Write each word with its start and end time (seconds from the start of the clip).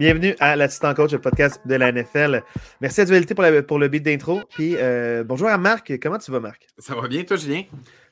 Bienvenue 0.00 0.34
à 0.40 0.56
l'Assistant 0.56 0.94
Coach, 0.94 1.12
le 1.12 1.20
podcast 1.20 1.60
de 1.66 1.74
la 1.74 1.92
NFL. 1.92 2.42
Merci 2.80 3.00
à 3.02 3.04
Dualité 3.04 3.34
pour, 3.34 3.44
pour 3.66 3.78
le 3.78 3.88
beat 3.88 4.02
d'intro. 4.02 4.40
Puis 4.48 4.76
euh, 4.76 5.24
bonjour 5.24 5.48
à 5.48 5.58
Marc. 5.58 5.98
Comment 6.00 6.18
tu 6.18 6.30
vas, 6.30 6.40
Marc? 6.40 6.68
Ça 6.78 6.94
va 6.94 7.06
bien, 7.06 7.24
toi, 7.24 7.36
Julien? 7.36 7.64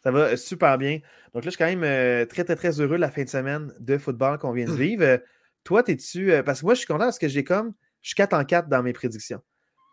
Ça 0.03 0.11
va 0.11 0.37
super 0.37 0.77
bien. 0.79 0.99
Donc 1.33 1.45
là, 1.45 1.51
je 1.51 1.51
suis 1.51 1.59
quand 1.59 1.65
même 1.65 1.85
euh, 1.85 2.27
très, 2.27 2.45
très, 2.45 2.57
très 2.57 2.81
heureux 2.81 2.97
de 2.97 3.01
la 3.01 3.11
fin 3.11 3.23
de 3.23 3.29
semaine 3.29 3.73
de 3.81 3.97
football 3.97 4.37
qu'on 4.39 4.53
vient 4.53 4.67
de 4.67 4.73
vivre. 4.77 5.05
Euh, 5.05 5.19
toi, 5.65 5.83
es-tu. 5.87 6.33
parce 6.45 6.61
que 6.61 6.67
moi, 6.67 6.75
je 6.75 6.81
suis 6.81 6.87
content 6.87 7.05
parce 7.05 7.19
que 7.19 7.29
j'ai 7.29 7.45
comme. 7.45 7.73
Je 8.03 8.09
suis 8.09 8.17
4 8.17 8.33
en 8.35 8.45
4 8.45 8.69
dans 8.69 8.83
mes 8.83 8.93
prédictions. 8.93 9.41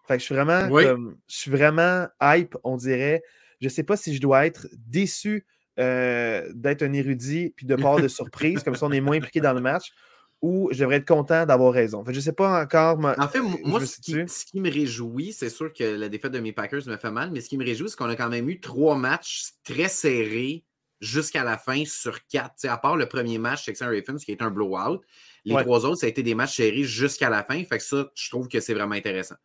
Fait 0.07 0.15
que 0.15 0.19
je 0.19 0.25
suis 0.25 0.35
vraiment 0.35 0.69
comme, 0.69 1.17
Je 1.27 1.35
suis 1.35 1.51
vraiment 1.51 2.07
hype, 2.21 2.55
on 2.63 2.77
dirait. 2.77 3.23
Je 3.61 3.67
ne 3.67 3.69
sais 3.69 3.83
pas 3.83 3.97
si 3.97 4.15
je 4.15 4.21
dois 4.21 4.45
être 4.45 4.67
déçu 4.73 5.45
d'être 5.77 6.83
un 6.83 6.93
érudit 6.93 7.53
puis 7.55 7.65
de 7.65 7.75
part 7.75 7.99
de 7.99 8.07
surprise, 8.07 8.63
comme 8.63 8.75
ça 8.75 8.85
on 8.85 8.91
est 8.91 9.01
moins 9.01 9.17
impliqué 9.17 9.41
dans 9.41 9.53
le 9.53 9.61
match 9.61 9.91
ou 10.45 10.69
je 10.71 10.79
devrais 10.79 10.97
être 10.97 11.07
content 11.07 11.45
d'avoir 11.45 11.73
raison. 11.73 12.03
je 12.07 12.11
ne 12.11 12.19
sais 12.19 12.33
pas 12.33 12.61
encore. 12.61 12.99
En 13.03 13.27
fait, 13.27 13.39
moi, 13.63 13.83
ce 13.83 13.99
qui, 13.99 14.59
me 14.59 14.71
réjouit, 14.71 15.33
c'est 15.33 15.49
sûr 15.49 15.73
que 15.73 15.83
la 15.83 16.07
défaite 16.07 16.33
de 16.33 16.39
mes 16.39 16.51
Packers 16.51 16.85
me 16.87 16.97
fait 16.97 17.11
mal, 17.11 17.31
mais 17.31 17.41
ce 17.41 17.49
qui 17.49 17.57
me 17.57 17.65
réjouit, 17.65 17.89
c'est 17.89 17.97
qu'on 17.97 18.09
a 18.09 18.15
quand 18.15 18.29
même 18.29 18.47
eu 18.49 18.59
trois 18.59 18.95
matchs 18.95 19.53
très 19.63 19.87
serrés 19.87 20.63
jusqu'à 21.01 21.43
la 21.43 21.57
fin 21.57 21.83
sur 21.85 22.25
quatre. 22.27 22.63
à 22.65 22.77
part 22.77 22.95
le 22.95 23.07
premier 23.07 23.37
match, 23.37 23.65
Texan 23.65 23.87
Ravens, 23.87 24.23
qui 24.23 24.31
est 24.31 24.41
un 24.41 24.51
blowout, 24.51 25.01
les 25.45 25.55
trois 25.55 25.85
autres, 25.85 25.97
ça 25.97 26.05
a 26.05 26.09
été 26.09 26.21
des 26.21 26.35
matchs 26.35 26.57
serrés 26.57 26.83
jusqu'à 26.83 27.29
la 27.29 27.43
fin. 27.43 27.63
Fait 27.63 27.77
que 27.77 27.83
ça, 27.83 28.11
je 28.13 28.29
trouve 28.29 28.47
que 28.47 28.59
c'est 28.59 28.73
vraiment 28.73 28.95
intéressant. 28.95 29.35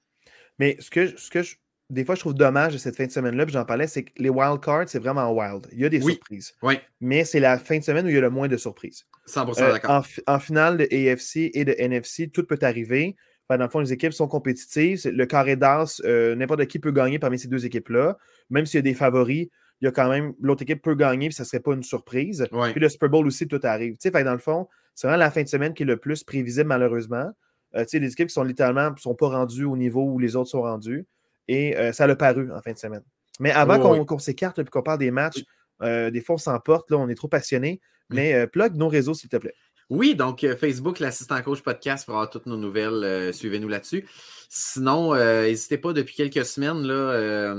Mais 0.60 0.76
ce 0.78 0.90
que, 0.90 1.18
ce 1.18 1.30
que 1.30 1.42
je, 1.42 1.56
des 1.88 2.04
fois, 2.04 2.14
je 2.14 2.20
trouve 2.20 2.34
dommage 2.34 2.74
de 2.74 2.78
cette 2.78 2.94
fin 2.94 3.06
de 3.06 3.10
semaine-là, 3.10 3.46
puis 3.46 3.54
j'en 3.54 3.64
parlais, 3.64 3.86
c'est 3.86 4.04
que 4.04 4.12
les 4.18 4.28
wild 4.28 4.60
cards, 4.60 4.88
c'est 4.88 4.98
vraiment 4.98 5.32
wild. 5.32 5.66
Il 5.72 5.80
y 5.80 5.86
a 5.86 5.88
des 5.88 6.02
surprises. 6.02 6.52
Oui. 6.62 6.78
Mais 7.00 7.24
c'est 7.24 7.40
la 7.40 7.58
fin 7.58 7.78
de 7.78 7.82
semaine 7.82 8.04
où 8.04 8.10
il 8.10 8.14
y 8.14 8.18
a 8.18 8.20
le 8.20 8.30
moins 8.30 8.46
de 8.46 8.58
surprises. 8.58 9.06
100% 9.26 9.62
euh, 9.62 9.72
d'accord. 9.72 10.04
En, 10.26 10.38
finale 10.38 10.76
de 10.76 10.84
AFC 10.84 11.50
et 11.54 11.64
de 11.64 11.74
NFC, 11.78 12.28
tout 12.28 12.44
peut 12.44 12.58
arriver. 12.60 13.16
dans 13.48 13.56
le 13.56 13.68
fond, 13.70 13.80
les 13.80 13.92
équipes 13.92 14.12
sont 14.12 14.28
compétitives. 14.28 15.00
Le 15.06 15.24
carré 15.24 15.56
d'as, 15.56 16.02
euh, 16.04 16.36
n'importe 16.36 16.66
qui 16.66 16.78
peut 16.78 16.92
gagner 16.92 17.18
parmi 17.18 17.38
ces 17.38 17.48
deux 17.48 17.64
équipes-là. 17.64 18.18
Même 18.50 18.66
s'il 18.66 18.78
y 18.78 18.80
a 18.80 18.82
des 18.82 18.94
favoris, 18.94 19.48
il 19.80 19.86
y 19.86 19.88
a 19.88 19.92
quand 19.92 20.10
même 20.10 20.34
l'autre 20.42 20.62
équipe 20.62 20.82
peut 20.82 20.94
gagner, 20.94 21.28
puis 21.28 21.34
ça 21.34 21.44
ne 21.44 21.46
serait 21.46 21.60
pas 21.60 21.72
une 21.72 21.82
surprise. 21.82 22.46
Puis 22.72 22.80
le 22.80 22.88
Super 22.90 23.08
Bowl 23.08 23.26
aussi, 23.26 23.48
tout 23.48 23.60
arrive. 23.62 23.96
Fait, 23.98 24.24
dans 24.24 24.32
le 24.32 24.38
fond, 24.38 24.68
c'est 24.94 25.06
vraiment 25.06 25.20
la 25.20 25.30
fin 25.30 25.42
de 25.42 25.48
semaine 25.48 25.72
qui 25.72 25.84
est 25.84 25.86
le 25.86 25.96
plus 25.96 26.22
prévisible, 26.22 26.68
malheureusement. 26.68 27.30
Euh, 27.76 27.84
les 27.92 28.12
équipes 28.12 28.28
qui 28.28 28.34
sont 28.34 28.44
littéralement 28.44 28.90
ne 28.90 28.96
sont 28.96 29.14
pas 29.14 29.28
rendues 29.28 29.64
au 29.64 29.76
niveau 29.76 30.04
où 30.04 30.18
les 30.18 30.36
autres 30.36 30.50
sont 30.50 30.62
rendus. 30.62 31.06
Et 31.48 31.74
ça 31.92 32.06
l'a 32.06 32.14
paru 32.14 32.52
en 32.52 32.60
fin 32.62 32.72
de 32.72 32.78
semaine. 32.78 33.02
Mais 33.40 33.50
avant 33.50 34.04
qu'on 34.04 34.18
s'écarte 34.20 34.60
et 34.60 34.64
qu'on 34.64 34.82
parle 34.82 35.00
des 35.00 35.10
matchs, 35.10 35.42
des 35.80 36.22
fois 36.24 36.36
on 36.36 36.38
s'emporte, 36.38 36.92
on 36.92 37.08
est 37.08 37.16
trop 37.16 37.26
passionné. 37.26 37.80
Mais 38.10 38.34
euh, 38.34 38.46
plug 38.46 38.74
nos 38.74 38.88
réseaux, 38.88 39.14
s'il 39.14 39.30
te 39.30 39.36
plaît. 39.36 39.54
Oui, 39.88 40.14
donc 40.14 40.44
euh, 40.44 40.56
Facebook, 40.56 41.00
l'assistant 41.00 41.40
coach 41.42 41.62
podcast 41.62 42.04
pour 42.04 42.14
avoir 42.14 42.30
toutes 42.30 42.46
nos 42.46 42.56
nouvelles. 42.56 43.04
Euh, 43.04 43.32
suivez-nous 43.32 43.68
là-dessus. 43.68 44.06
Sinon, 44.48 45.14
n'hésitez 45.14 45.78
pas, 45.78 45.92
depuis 45.92 46.14
quelques 46.14 46.44
semaines, 46.44 46.82
là, 46.82 47.54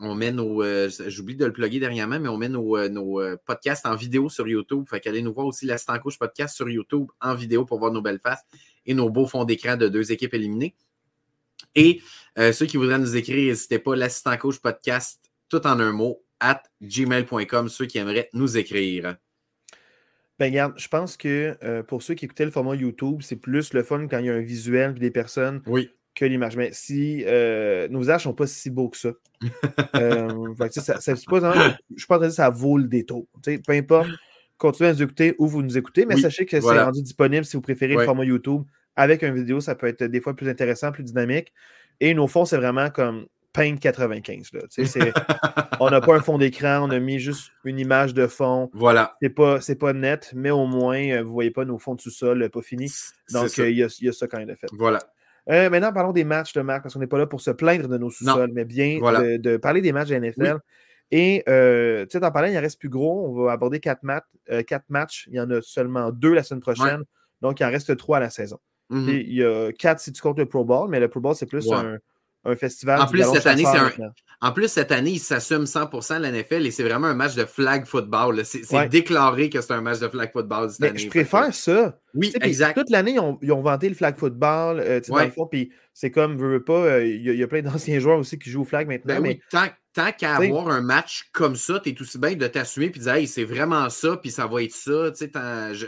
on 0.00 0.14
met 0.14 0.32
nos. 0.32 0.62
J'oublie 1.06 1.36
de 1.36 1.44
le 1.44 1.52
plugger 1.52 1.80
dernièrement, 1.80 2.18
mais 2.18 2.28
on 2.28 2.38
met 2.38 2.48
nos, 2.48 2.88
nos 2.88 3.20
podcasts 3.46 3.86
en 3.86 3.94
vidéo 3.94 4.28
sur 4.28 4.48
YouTube. 4.48 4.84
Fait 4.88 5.00
qu'allez 5.00 5.22
nous 5.22 5.32
voir 5.32 5.46
aussi 5.46 5.66
l'assistant 5.66 5.98
coach 5.98 6.18
podcast 6.18 6.56
sur 6.56 6.68
YouTube 6.68 7.08
en 7.20 7.34
vidéo 7.34 7.64
pour 7.64 7.78
voir 7.78 7.92
nos 7.92 8.02
belles 8.02 8.20
faces 8.20 8.42
et 8.86 8.94
nos 8.94 9.10
beaux 9.10 9.26
fonds 9.26 9.44
d'écran 9.44 9.76
de 9.76 9.88
deux 9.88 10.12
équipes 10.12 10.34
éliminées. 10.34 10.74
Et 11.74 12.00
ceux 12.36 12.66
qui 12.66 12.76
voudraient 12.76 12.98
nous 12.98 13.16
écrire, 13.16 13.48
n'hésitez 13.48 13.78
pas, 13.78 13.96
l'assistant 13.96 14.36
coach 14.36 14.58
podcast, 14.58 15.30
tout 15.48 15.66
en 15.66 15.80
un 15.80 15.92
mot, 15.92 16.24
at 16.40 16.62
gmail.com, 16.82 17.68
ceux 17.68 17.86
qui 17.86 17.98
aimeraient 17.98 18.28
nous 18.32 18.56
écrire. 18.56 19.16
Ben, 20.38 20.46
regarde, 20.46 20.74
je 20.76 20.88
pense 20.88 21.16
que 21.16 21.56
euh, 21.62 21.82
pour 21.82 22.02
ceux 22.02 22.14
qui 22.14 22.24
écoutaient 22.24 22.44
le 22.44 22.50
format 22.50 22.74
YouTube, 22.74 23.20
c'est 23.22 23.36
plus 23.36 23.72
le 23.72 23.84
fun 23.84 24.08
quand 24.08 24.18
il 24.18 24.26
y 24.26 24.30
a 24.30 24.34
un 24.34 24.40
visuel 24.40 24.94
et 24.96 25.00
des 25.00 25.10
personnes 25.10 25.62
que 26.14 26.24
l'image. 26.24 26.56
Mais 26.56 26.70
si 26.72 27.24
euh, 27.26 27.86
nos 27.88 28.00
visages 28.00 28.22
ne 28.22 28.30
sont 28.30 28.34
pas 28.34 28.46
si 28.46 28.70
beaux 28.70 28.88
que 28.88 28.96
ça, 28.96 29.12
euh, 29.96 30.54
ça, 30.70 31.00
ça, 31.00 31.12
pas, 31.12 31.18
je 31.18 31.18
suis 31.18 31.28
pas 31.28 32.16
en 32.16 32.18
train 32.18 32.18
de 32.18 32.22
dire 32.22 32.28
que 32.28 32.30
ça 32.30 32.50
vaut 32.50 32.78
le 32.78 32.88
détour. 32.88 33.26
Peu 33.42 33.72
importe, 33.72 34.10
continuez 34.58 34.90
à 34.90 34.92
nous 34.92 35.02
écouter 35.02 35.34
où 35.38 35.46
vous 35.46 35.62
nous 35.62 35.76
écoutez, 35.76 36.06
mais 36.06 36.16
sachez 36.16 36.46
que 36.46 36.60
c'est 36.60 36.82
rendu 36.82 37.02
disponible 37.02 37.44
si 37.44 37.56
vous 37.56 37.62
préférez 37.62 37.94
le 37.94 38.04
format 38.04 38.24
YouTube. 38.24 38.62
Avec 38.96 39.22
une 39.22 39.34
vidéo, 39.34 39.60
ça 39.60 39.74
peut 39.74 39.88
être 39.88 40.04
des 40.04 40.20
fois 40.20 40.34
plus 40.34 40.48
intéressant, 40.48 40.92
plus 40.92 41.02
dynamique. 41.02 41.52
Et 42.00 42.14
nos 42.14 42.28
fonds, 42.28 42.44
c'est 42.44 42.56
vraiment 42.56 42.90
comme 42.90 43.26
Paint 43.54 43.76
95. 43.76 44.50
on 45.80 45.90
n'a 45.90 46.00
pas 46.00 46.16
un 46.16 46.20
fond 46.20 46.38
d'écran, 46.38 46.80
on 46.82 46.90
a 46.90 46.98
mis 46.98 47.20
juste 47.20 47.52
une 47.64 47.78
image 47.78 48.12
de 48.12 48.26
fond. 48.26 48.68
Voilà. 48.74 49.16
C'est 49.22 49.30
pas, 49.30 49.60
pas 49.78 49.92
net, 49.92 50.32
mais 50.34 50.50
au 50.50 50.66
moins, 50.66 50.98
euh, 50.98 51.22
vous 51.22 51.28
ne 51.28 51.32
voyez 51.32 51.50
pas 51.52 51.64
nos 51.64 51.78
fonds 51.78 51.94
de 51.94 52.00
sous-sol 52.00 52.42
euh, 52.42 52.48
pas 52.48 52.62
finis. 52.62 52.92
Donc, 53.32 53.56
euh, 53.60 53.70
il 53.70 53.78
y, 53.78 53.84
a, 53.84 53.96
y, 54.00 54.08
a 54.08 54.12
ça 54.12 54.26
quand 54.26 54.38
même 54.38 54.48
de 54.48 54.56
fait. 54.56 54.66
Voilà. 54.72 54.98
maintenant, 55.46 55.92
parlons 55.92 56.12
des 56.12 56.24
matchs 56.24 56.52
de 56.52 56.62
marque, 56.62 56.82
parce 56.82 56.94
qu'on 56.94 57.00
n'est 57.00 57.06
pas 57.06 57.18
là 57.18 57.26
pour 57.26 57.40
se 57.40 57.52
plaindre 57.52 57.86
de 57.86 57.96
nos 57.96 58.10
sous-sols, 58.10 58.50
mais 58.52 58.64
bien 58.64 58.98
de, 58.98 59.56
parler 59.56 59.80
des 59.80 59.92
matchs 59.92 60.08
de 60.08 60.16
NFL. 60.16 60.58
Et, 61.10 61.42
tu 61.46 61.52
sais, 62.10 62.24
en 62.24 62.30
parlant, 62.30 62.48
il 62.48 62.58
en 62.58 62.60
reste 62.60 62.78
plus 62.78 62.88
gros. 62.88 63.28
On 63.28 63.44
va 63.44 63.52
aborder 63.52 63.80
quatre, 63.80 64.02
matchs. 64.02 64.24
quatre 64.66 64.86
matchs. 64.88 65.28
Il 65.30 65.36
y 65.36 65.40
en 65.40 65.50
a 65.50 65.60
seulement 65.62 66.10
deux 66.10 66.32
la 66.32 66.42
semaine 66.42 66.60
prochaine. 66.60 67.02
Donc, 67.40 67.60
il 67.60 67.64
en 67.64 67.70
reste 67.70 67.96
trois 67.96 68.18
à 68.18 68.20
la 68.20 68.30
saison. 68.30 68.58
Mm-hmm. 68.90 69.24
Il 69.26 69.34
y 69.34 69.44
a 69.44 69.72
quatre 69.72 70.00
si 70.00 70.12
tu 70.12 70.20
comptes 70.20 70.38
le 70.38 70.46
Pro 70.46 70.64
Bowl, 70.64 70.88
mais 70.90 71.00
le 71.00 71.08
Pro 71.08 71.20
Bowl, 71.20 71.34
c'est 71.34 71.46
plus 71.46 71.70
un, 71.72 71.98
un 72.44 72.56
festival. 72.56 73.00
En 73.00 73.06
plus, 73.06 73.24
cette 73.24 73.46
année, 73.46 73.64
En 74.40 74.52
plus, 74.52 74.68
cette 74.68 74.92
année, 74.92 75.12
il 75.12 75.18
s'assume 75.18 75.64
100% 75.64 76.18
la 76.18 76.30
NFL 76.30 76.66
et 76.66 76.70
c'est 76.70 76.82
vraiment 76.82 77.06
un 77.06 77.14
match 77.14 77.34
de 77.34 77.44
flag 77.44 77.84
football. 77.86 78.44
C'est 78.44 78.88
déclaré 78.88 79.50
que 79.50 79.60
c'est 79.60 79.72
un 79.72 79.80
match 79.80 80.00
de 80.00 80.08
flag 80.08 80.30
football 80.32 80.70
cette 80.70 80.82
année. 80.82 80.98
Je 80.98 81.08
préfère 81.08 81.52
ça. 81.54 81.98
Oui, 82.14 82.32
exact. 82.42 82.76
Toute 82.76 82.90
l'année, 82.90 83.16
ils, 83.42 83.52
ont, 83.52 83.62
vanté 83.62 83.88
le 83.88 83.94
flag 83.94 84.16
football. 84.16 84.80
Euh, 84.80 85.00
puis 85.50 85.72
c'est 85.92 86.10
comme, 86.10 86.36
veux, 86.36 86.52
veux 86.52 86.64
pas, 86.64 86.72
euh, 86.72 87.06
il 87.06 87.22
y, 87.22 87.42
a 87.42 87.46
plein 87.48 87.62
d'anciens 87.62 87.98
joueurs 87.98 88.18
aussi 88.18 88.38
qui 88.38 88.50
jouent 88.50 88.62
au 88.62 88.66
flag 88.66 88.86
maintenant. 88.86 89.20
Ben 89.20 89.22
mais... 89.22 89.40
tant, 89.94 90.12
qu'à 90.12 90.36
avoir 90.36 90.68
un 90.68 90.80
match 90.82 91.28
comme 91.32 91.56
ça, 91.56 91.80
tu 91.80 91.90
es 91.90 92.00
aussi 92.00 92.18
bien 92.18 92.34
de 92.34 92.46
t'assumer 92.46 92.86
et 92.86 92.90
de 92.90 92.98
dire, 92.98 93.14
hey, 93.14 93.26
c'est 93.26 93.44
vraiment 93.44 93.88
ça, 93.90 94.16
puis 94.16 94.30
ça 94.30 94.46
va 94.46 94.62
être 94.62 94.72
ça. 94.72 95.12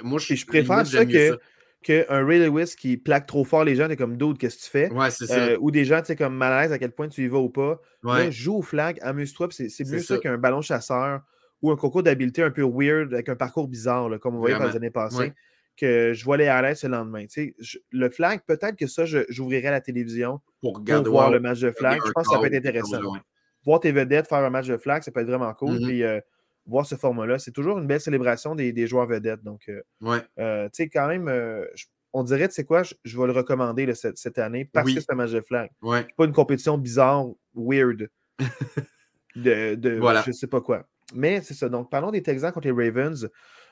Moi, 0.03 0.19
je, 0.19 0.35
je 0.35 0.47
préfère 0.47 0.87
ça 0.87 1.05
que 1.05 1.39
qu'un 1.87 2.27
Ray 2.27 2.41
Lewis 2.41 2.75
qui 2.77 2.97
plaque 2.97 3.27
trop 3.27 3.45
fort 3.45 3.63
les 3.63 3.77
gens, 3.77 3.87
t'es 3.87 3.97
comme 3.97 4.17
d'autres, 4.17 4.39
qu'est-ce 4.39 4.57
que 4.57 4.63
tu 4.65 4.71
fais? 4.71 4.93
Ouais, 4.93 5.11
ça. 5.11 5.25
Euh, 5.39 5.57
ou 5.61 5.71
des 5.71 5.85
gens, 5.85 6.01
tu 6.01 6.07
sais, 6.07 6.17
comme 6.17 6.35
mal 6.35 6.53
à 6.53 6.63
l'aise 6.63 6.73
à 6.73 6.79
quel 6.79 6.91
point 6.91 7.09
tu 7.09 7.25
y 7.25 7.29
vas 7.29 7.39
ou 7.39 7.49
pas. 7.49 7.81
Ouais. 8.03 8.33
joue 8.33 8.57
au 8.57 8.63
flag, 8.63 8.99
amuse-toi, 9.03 9.49
c'est 9.51 9.89
mieux 9.89 10.01
ça, 10.01 10.19
qu'un 10.19 10.37
ballon 10.37 10.63
chasseur 10.63 11.21
ou 11.63 11.71
un 11.71 11.77
concours 11.77 12.03
d'habileté 12.03 12.43
un 12.43 12.51
peu 12.51 12.63
weird 12.63 13.15
avec 13.15 13.29
un 13.29 13.37
parcours 13.37 13.69
bizarre, 13.69 14.11
comme 14.21 14.35
on 14.35 14.39
voyait 14.39 14.59
dans 14.59 14.67
les 14.67 14.77
années 14.77 14.91
passées, 14.91 15.33
que 15.77 16.13
je 16.13 16.25
vois 16.25 16.37
les 16.37 16.49
à 16.49 16.61
l'aise 16.61 16.83
le 16.83 16.91
lendemain. 16.91 17.25
Le 17.93 18.11
flag, 18.11 18.41
peut-être 18.47 18.77
que 18.77 18.89
ça, 18.89 19.05
j'ouvrirai 19.05 19.71
la 19.71 19.81
télévision 19.81 20.41
pour, 20.61 20.83
voir 21.05 21.31
le 21.31 21.39
match 21.39 21.61
de 21.61 21.71
flag. 21.71 22.01
Je 22.05 22.11
pense 22.11 22.27
que 22.27 22.35
ça 22.35 22.41
peut 22.41 22.47
être 22.47 22.55
intéressant. 22.55 23.01
Voir 23.67 23.81
tes 23.81 23.93
vedettes 23.93 24.29
faire 24.29 24.39
un 24.39 24.51
match 24.51 24.69
de 24.69 24.77
flag, 24.79 25.03
ça 25.03 25.11
peut 25.11 25.21
être 25.21 25.27
vraiment 25.27 25.53
cool. 25.53 25.75
Mm-hmm. 25.75 25.87
Puis, 25.87 26.03
euh, 26.05 26.21
voir 26.67 26.87
ce 26.87 26.95
format-là. 26.95 27.39
C'est 27.39 27.51
toujours 27.51 27.79
une 27.79 27.87
belle 27.87 28.01
célébration 28.01 28.55
des, 28.55 28.87
joueurs 28.87 29.07
vedettes. 29.07 29.43
Donc, 29.43 29.69
euh, 29.69 29.83
ouais. 30.01 30.23
Euh, 30.39 30.65
tu 30.67 30.85
sais, 30.85 30.89
quand 30.89 31.09
même, 31.09 31.31
on 32.13 32.23
dirait, 32.23 32.49
tu 32.49 32.55
sais 32.55 32.65
quoi, 32.65 32.83
je, 32.83 33.19
vais 33.19 33.27
le 33.27 33.33
recommander 33.33 33.93
cette, 33.95 34.39
année 34.39 34.65
parce 34.65 34.93
que 34.93 35.01
c'est 35.01 35.13
un 35.13 35.17
match 35.17 35.33
de 35.33 35.41
flag. 35.41 35.71
Pas 35.83 36.25
une 36.25 36.33
compétition 36.33 36.79
bizarre, 36.79 37.27
weird. 37.55 38.09
de, 39.37 39.75
de 39.75 39.99
voilà. 39.99 40.23
je 40.27 40.33
sais 40.33 40.47
pas 40.47 40.61
quoi. 40.61 40.87
Mais 41.15 41.41
c'est 41.43 41.55
ça. 41.55 41.69
Donc, 41.69 41.91
parlons 41.91 42.11
des 42.11 42.23
Texans 42.23 42.53
contre 42.53 42.69
les 42.69 42.89
Ravens. 42.89 43.29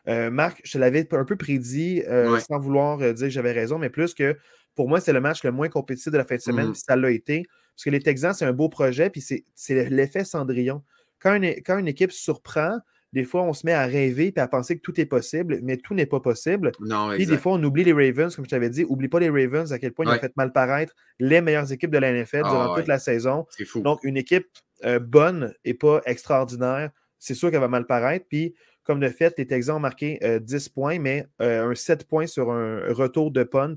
Marc, 0.06 0.60
je 0.64 0.72
te 0.72 0.78
l'avais 0.78 1.08
un 1.14 1.24
peu 1.24 1.36
prédit 1.36 2.02
sans 2.48 2.58
vouloir 2.58 2.98
dire 2.98 3.26
que 3.26 3.28
j'avais 3.28 3.52
raison, 3.52 3.78
mais 3.78 3.90
plus 3.90 4.12
que 4.12 4.36
pour 4.74 4.88
moi, 4.88 5.00
c'est 5.00 5.12
le 5.12 5.20
match 5.20 5.44
le 5.44 5.52
moins 5.52 5.68
compétitif 5.68 6.12
de 6.12 6.18
la 6.18 6.24
fin 6.24 6.36
de 6.36 6.40
semaine, 6.40 6.70
mmh 6.70 6.74
ça 6.74 6.96
l'a 6.96 7.10
été. 7.10 7.46
Parce 7.76 7.84
que 7.84 7.90
les 7.90 8.00
Texans, 8.00 8.34
c'est 8.34 8.44
un 8.44 8.52
beau 8.52 8.68
projet, 8.68 9.10
puis 9.10 9.20
c'est 9.20 9.90
l'effet 9.90 10.24
Cendrillon 10.24 10.82
quand 11.24 11.78
une, 11.78 11.88
équipe 11.88 12.12
surprend, 12.12 12.78
des 13.12 13.24
fois, 13.24 13.42
on 13.42 13.52
se 13.52 13.64
met 13.64 13.72
à 13.72 13.86
rêver 13.86 14.32
et 14.36 14.40
à 14.40 14.48
penser 14.48 14.76
que 14.76 14.82
tout 14.82 15.00
est 15.00 15.06
possible, 15.06 15.60
mais 15.62 15.76
tout 15.76 15.94
n'est 15.94 16.06
pas 16.06 16.20
possible. 16.20 16.72
Non, 16.80 17.12
Et 17.12 17.26
des 17.26 17.38
fois, 17.38 17.52
on 17.52 17.62
oublie 17.62 17.84
les 17.84 17.92
Ravens, 17.92 18.34
comme 18.34 18.44
je 18.44 18.50
t'avais 18.50 18.70
dit. 18.70 18.84
Oublie 18.84 19.08
pas 19.08 19.20
les 19.20 19.30
Ravens, 19.30 19.72
à 19.72 19.78
quel 19.78 19.92
point 19.92 20.04
ils 20.04 20.10
ont 20.10 20.18
fait 20.18 20.36
mal 20.36 20.52
paraître 20.52 20.94
les 21.18 21.40
meilleures 21.40 21.72
équipes 21.72 21.92
de 21.92 21.98
la 21.98 22.12
NFL 22.12 22.42
ah 22.44 22.50
durant 22.50 22.74
toute 22.74 22.88
la 22.88 22.98
saison. 22.98 23.46
Fou. 23.64 23.80
Donc, 23.80 24.00
une 24.02 24.16
équipe 24.16 24.48
euh, 24.84 24.98
bonne 24.98 25.54
et 25.64 25.74
pas 25.74 26.02
extraordinaire, 26.04 26.90
c'est 27.18 27.34
sûr 27.34 27.50
qu'elle 27.50 27.60
va 27.60 27.68
mal 27.68 27.86
paraître. 27.86 28.26
Puis, 28.28 28.54
comme 28.82 29.00
de 29.00 29.08
fait, 29.08 29.34
les 29.38 29.46
Texans 29.46 29.76
ont 29.76 29.80
marqué 29.80 30.18
10 30.42 30.54
euh, 30.54 30.70
points, 30.74 30.98
mais 30.98 31.26
euh, 31.40 31.70
un 31.70 31.74
7 31.74 32.06
points 32.06 32.26
sur 32.26 32.50
un 32.50 32.92
retour 32.92 33.30
de 33.30 33.44
punt. 33.44 33.76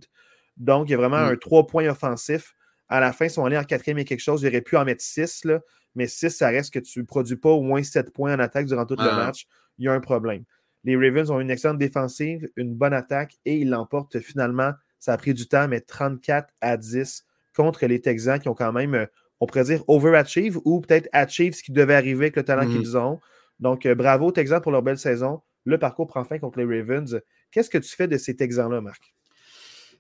Donc, 0.58 0.90
il 0.90 0.94
y 0.94 0.96
a 0.96 0.98
vraiment 0.98 1.22
mm. 1.22 1.34
un 1.34 1.36
3 1.38 1.68
points 1.68 1.88
offensif. 1.88 2.57
À 2.90 3.00
la 3.00 3.14
fin, 3.14 3.26
ils 3.26 3.32
sont 3.32 3.46
allés 3.46 3.58
en 3.58 3.64
quatrième 3.64 3.98
et 4.00 4.06
quelque 4.06 4.22
chose. 4.22 4.44
Ils 4.44 4.48
auraient 4.48 4.62
pu 4.62 4.78
en 4.78 4.86
mettre 4.86 5.04
6. 5.04 5.46
Là 5.46 5.60
mais 5.98 6.08
si 6.08 6.30
ça 6.30 6.50
reste 6.50 6.72
que 6.72 6.80
tu 6.80 7.00
ne 7.00 7.06
produis 7.06 7.38
pas 7.38 7.50
au 7.50 7.64
moins 7.64 7.82
7 7.82 8.14
points 8.14 8.36
en 8.36 8.40
attaque 8.40 8.68
durant 8.68 8.86
tout 8.86 8.96
le 8.96 9.10
ah. 9.10 9.16
match, 9.16 9.48
il 9.80 9.86
y 9.86 9.88
a 9.88 9.94
un 9.94 10.00
problème. 10.00 10.44
Les 10.84 10.96
Ravens 10.96 11.32
ont 11.32 11.40
une 11.40 11.50
excellente 11.50 11.80
défensive, 11.80 12.48
une 12.56 12.76
bonne 12.76 12.94
attaque 12.94 13.34
et 13.46 13.58
ils 13.58 13.70
l'emportent 13.70 14.20
finalement. 14.20 14.74
Ça 15.00 15.14
a 15.14 15.18
pris 15.18 15.34
du 15.34 15.48
temps, 15.48 15.68
mais 15.68 15.82
34 15.82 16.54
à 16.62 16.78
10 16.78 17.26
contre 17.56 17.88
les 17.88 18.00
Texans 18.00 18.40
qui 18.40 18.48
ont 18.48 18.54
quand 18.54 18.72
même, 18.72 19.08
on 19.40 19.48
pourrait 19.48 19.64
dire, 19.64 19.84
overachieve 19.88 20.60
ou 20.66 20.82
peut-être 20.82 21.10
achieve 21.14 21.56
ce 21.56 21.64
qui 21.64 21.72
devait 21.72 21.96
arriver 21.96 22.26
avec 22.26 22.36
le 22.36 22.44
talent 22.44 22.66
mm-hmm. 22.66 22.78
qu'ils 22.78 22.96
ont. 22.96 23.20
Donc, 23.60 23.88
bravo 23.88 24.32
Texans 24.32 24.62
pour 24.62 24.72
leur 24.72 24.84
belle 24.84 25.00
saison. 25.00 25.42
Le 25.66 25.80
parcours 25.80 26.06
prend 26.06 26.24
fin 26.24 26.38
contre 26.38 26.60
les 26.60 26.80
Ravens. 26.80 27.20
Qu'est-ce 27.50 27.72
que 27.72 27.80
tu 27.80 27.90
fais 27.96 28.08
de 28.08 28.18
ces 28.18 28.36
Texans-là, 28.36 28.82
Marc? 28.82 29.16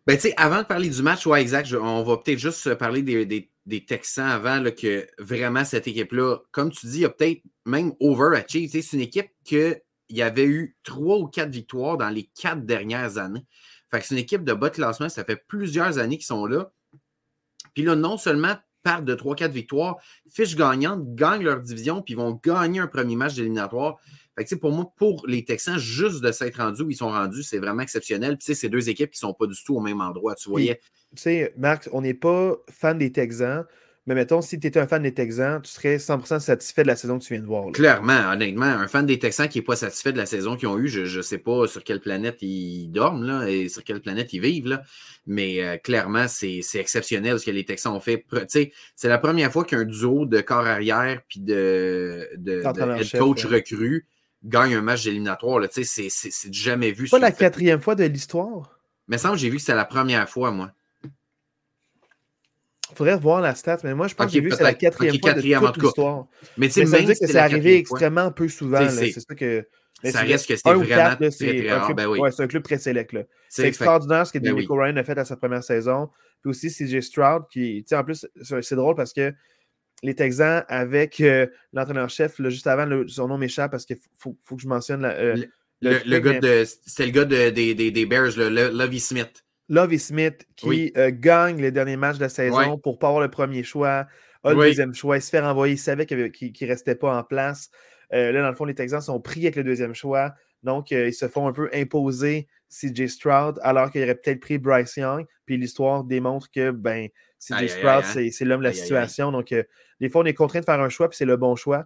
Ben, 0.07 0.17
avant 0.37 0.59
de 0.59 0.67
parler 0.67 0.89
du 0.89 1.01
match, 1.01 1.27
ouais, 1.27 1.41
exact, 1.41 1.73
on 1.73 2.01
va 2.01 2.15
peut-être 2.15 2.39
juste 2.39 2.73
parler 2.75 3.01
des, 3.01 3.85
Texans 3.85 4.25
avant, 4.25 4.63
que 4.71 5.05
vraiment 5.19 5.65
cette 5.65 5.85
équipe-là, 5.85 6.37
comme 6.53 6.71
tu 6.71 6.87
dis, 6.87 7.03
a 7.03 7.09
peut-être 7.09 7.41
même 7.65 7.91
overachieved. 7.99 8.69
C'est 8.71 8.93
une 8.93 9.01
équipe 9.01 9.29
qu'il 9.43 9.81
y 10.07 10.21
avait 10.21 10.45
eu 10.45 10.77
trois 10.83 11.17
ou 11.17 11.27
quatre 11.27 11.49
victoires 11.49 11.97
dans 11.97 12.07
les 12.07 12.23
quatre 12.41 12.65
dernières 12.65 13.17
années. 13.17 13.45
Fait 13.91 13.99
que 13.99 14.05
c'est 14.05 14.15
une 14.15 14.21
équipe 14.21 14.45
de 14.45 14.53
bas 14.53 14.69
de 14.69 14.75
classement, 14.75 15.09
ça 15.09 15.25
fait 15.25 15.43
plusieurs 15.45 15.97
années 15.97 16.15
qu'ils 16.15 16.25
sont 16.25 16.45
là. 16.45 16.71
Puis 17.73 17.83
là, 17.83 17.97
non 17.97 18.17
seulement 18.17 18.55
partent 18.83 19.03
de 19.03 19.13
3-4 19.13 19.49
victoires, 19.49 19.97
fiche 20.31 20.55
gagnante, 20.55 21.15
gagnent 21.15 21.43
leur 21.43 21.59
division, 21.59 22.01
puis 22.01 22.13
vont 22.13 22.39
gagner 22.41 22.79
un 22.79 22.87
premier 22.87 23.17
match 23.17 23.35
d'éliminatoire 23.35 23.97
pour 24.59 24.71
moi, 24.71 24.91
pour 24.97 25.25
les 25.27 25.43
Texans, 25.43 25.77
juste 25.77 26.21
de 26.21 26.31
s'être 26.31 26.57
rendus 26.57 26.83
où 26.83 26.89
ils 26.89 26.95
sont 26.95 27.09
rendus, 27.09 27.43
c'est 27.43 27.59
vraiment 27.59 27.81
exceptionnel. 27.81 28.37
Puis 28.37 28.55
c'est 28.55 28.69
deux 28.69 28.89
équipes 28.89 29.11
qui 29.11 29.23
ne 29.23 29.29
sont 29.29 29.33
pas 29.33 29.47
du 29.47 29.55
tout 29.63 29.75
au 29.75 29.81
même 29.81 30.01
endroit. 30.01 30.35
Tu 30.35 30.49
voyais. 30.49 30.79
Tu 31.15 31.21
sais, 31.21 31.53
Marc, 31.57 31.89
on 31.91 32.01
n'est 32.01 32.13
pas 32.13 32.55
fan 32.69 32.97
des 32.97 33.11
Texans, 33.11 33.65
mais 34.07 34.15
mettons, 34.15 34.41
si 34.41 34.57
tu 34.57 34.67
étais 34.67 34.79
un 34.79 34.87
fan 34.87 35.03
des 35.03 35.13
Texans, 35.13 35.61
tu 35.61 35.69
serais 35.69 35.97
100% 35.97 36.39
satisfait 36.39 36.83
de 36.83 36.87
la 36.87 36.95
saison 36.95 37.19
que 37.19 37.25
tu 37.25 37.33
viens 37.33 37.41
de 37.41 37.47
voir. 37.47 37.69
Clairement, 37.73 38.31
honnêtement, 38.31 38.65
un 38.65 38.87
fan 38.87 39.05
des 39.05 39.19
Texans 39.19 39.49
qui 39.49 39.57
n'est 39.57 39.65
pas 39.65 39.75
satisfait 39.75 40.13
de 40.13 40.17
la 40.17 40.25
saison 40.25 40.55
qu'ils 40.55 40.69
ont 40.69 40.77
eue, 40.77 40.87
je 40.87 41.17
ne 41.17 41.21
sais 41.21 41.37
pas 41.37 41.67
sur 41.67 41.83
quelle 41.83 41.99
planète 41.99 42.37
ils 42.41 42.87
dorment 42.89 43.25
là, 43.25 43.49
et 43.49 43.67
sur 43.67 43.83
quelle 43.83 43.99
planète 43.99 44.31
ils 44.31 44.39
vivent. 44.39 44.69
Là. 44.69 44.81
Mais 45.25 45.61
euh, 45.61 45.75
clairement, 45.75 46.27
c'est 46.29 46.61
exceptionnel 46.75 47.37
ce 47.37 47.45
que 47.45 47.51
les 47.51 47.65
Texans 47.65 47.93
ont 47.93 47.99
fait. 47.99 48.25
C'est 48.47 48.71
la 49.03 49.17
première 49.17 49.51
fois 49.51 49.65
qu'un 49.65 49.83
duo 49.83 50.25
de 50.25 50.39
corps 50.39 50.65
arrière 50.65 51.21
puis 51.27 51.41
de, 51.41 52.29
de, 52.37 52.63
head 52.63 53.19
coach 53.19 53.45
recru 53.45 54.05
gagne 54.43 54.75
un 54.75 54.81
match 54.81 55.03
d'éliminatoire. 55.03 55.63
C'est 55.71 56.53
jamais 56.53 56.91
vu. 56.91 57.09
Pas 57.09 57.19
la 57.19 57.31
quatrième 57.31 57.81
fois 57.81 57.95
de 57.95 58.03
l'histoire? 58.03 58.79
Mais 59.07 59.17
semble 59.17 59.37
j'ai 59.37 59.49
vu 59.49 59.57
que 59.57 59.63
c'est 59.63 59.75
la 59.75 59.85
première 59.85 60.29
fois, 60.29 60.51
moi. 60.51 60.71
Il 62.89 62.95
faudrait 62.95 63.15
revoir 63.15 63.41
la 63.41 63.53
stat, 63.53 63.79
mais 63.83 63.93
moi, 63.93 64.07
je 64.07 64.15
pense 64.15 64.27
que 64.27 64.31
j'ai 64.33 64.39
vu 64.39 64.49
que 64.49 64.55
c'est 64.55 64.63
la 64.63 64.73
quatrième 64.73 65.19
fois 65.19 65.33
de 65.33 65.73
toute 65.73 65.83
l'histoire. 65.83 66.25
Mais, 66.57 66.69
tu 66.69 66.85
sais, 66.85 67.05
que 67.05 67.13
c'est 67.13 67.35
arrivé 67.35 67.77
extrêmement 67.77 68.31
peu 68.31 68.47
souvent. 68.47 68.87
C'est 68.89 69.11
ça 69.11 69.35
que... 69.35 69.67
ça 70.03 70.21
reste 70.21 70.47
que 70.47 70.55
c'est 70.55 70.73
vraiment 70.73 71.15
très, 71.15 71.29
très 71.29 71.69
rare. 71.69 71.93
Ben 71.93 72.07
oui. 72.07 72.19
c'est 72.31 72.43
un 72.43 72.47
club 72.47 72.63
très 72.63 72.77
sélect. 72.77 73.15
C'est 73.49 73.67
extraordinaire 73.67 74.25
ce 74.25 74.31
que 74.31 74.39
ben 74.39 74.55
Ryan 74.55 74.95
a 74.95 75.03
fait 75.03 75.17
à 75.17 75.25
sa 75.25 75.35
première 75.35 75.63
saison. 75.63 76.09
Puis 76.41 76.49
aussi 76.49 76.69
CJ 76.69 77.01
Stroud, 77.01 77.43
qui, 77.51 77.83
en 77.91 78.03
plus, 78.03 78.25
c'est 78.41 78.75
drôle 78.75 78.95
parce 78.95 79.11
que 79.11 79.33
les 80.03 80.15
Texans 80.15 80.63
avec 80.67 81.19
euh, 81.21 81.47
l'entraîneur-chef, 81.73 82.41
juste 82.49 82.67
avant, 82.67 82.87
son 83.07 83.27
nom 83.27 83.37
m'échappe 83.37 83.71
parce 83.71 83.85
qu'il 83.85 83.97
faut, 84.17 84.33
que 84.33 84.61
je 84.61 84.67
mentionne 84.67 85.05
euh, 85.05 85.35
le, 85.81 86.19
gars 86.19 86.39
de. 86.39 86.63
C'était 86.85 87.05
le 87.05 87.11
gars 87.11 87.25
des, 87.25 88.05
Bears, 88.05 88.37
le, 88.37 88.49
Lovey 88.49 88.99
Smith. 88.99 89.43
Lovey 89.69 89.97
Smith 89.97 90.47
qui 90.55 90.93
euh, 90.95 91.11
gagne 91.13 91.61
les 91.61 91.71
derniers 91.71 91.97
matchs 91.97 92.17
de 92.17 92.23
la 92.23 92.29
saison 92.29 92.77
pour 92.77 92.93
ne 92.93 92.97
pas 92.99 93.07
avoir 93.07 93.21
le 93.21 93.29
premier 93.29 93.63
choix, 93.63 94.07
a 94.43 94.53
le 94.53 94.55
deuxième 94.55 94.93
choix, 94.93 95.17
il 95.17 95.21
se 95.21 95.29
fait 95.29 95.41
renvoyer, 95.41 95.73
il 95.73 95.77
savait 95.77 96.05
qu'il 96.05 96.17
ne 96.17 96.67
restait 96.67 96.95
pas 96.95 97.17
en 97.17 97.23
place. 97.23 97.69
là, 98.11 98.31
dans 98.31 98.49
le 98.49 98.55
fond, 98.55 98.65
les 98.65 98.75
Texans 98.75 99.01
sont 99.01 99.19
pris 99.19 99.41
avec 99.41 99.55
le 99.55 99.63
deuxième 99.63 99.93
choix. 99.93 100.33
Donc, 100.63 100.91
ils 100.91 101.13
se 101.13 101.27
font 101.27 101.47
un 101.47 101.53
peu 101.53 101.69
imposer 101.73 102.47
CJ 102.69 103.07
Stroud 103.07 103.59
alors 103.61 103.91
qu'il 103.91 104.03
aurait 104.03 104.15
peut-être 104.15 104.39
pris 104.39 104.57
Bryce 104.57 104.95
Young. 104.97 105.25
Puis 105.45 105.57
l'histoire 105.57 106.03
démontre 106.03 106.49
que 106.49 106.71
ben, 106.71 107.09
CJ 107.39 107.67
Stroud, 107.67 108.03
hein. 108.05 108.29
c'est 108.31 108.45
l'homme 108.45 108.61
de 108.61 108.65
la 108.67 108.73
situation. 108.73 109.31
Donc, 109.31 109.53
des 109.99 110.09
fois, 110.09 110.21
on 110.21 110.25
est 110.25 110.33
contraint 110.33 110.59
de 110.59 110.65
faire 110.65 110.79
un 110.79 110.89
choix, 110.89 111.09
puis 111.09 111.17
c'est 111.17 111.25
le 111.25 111.37
bon 111.37 111.55
choix. 111.55 111.83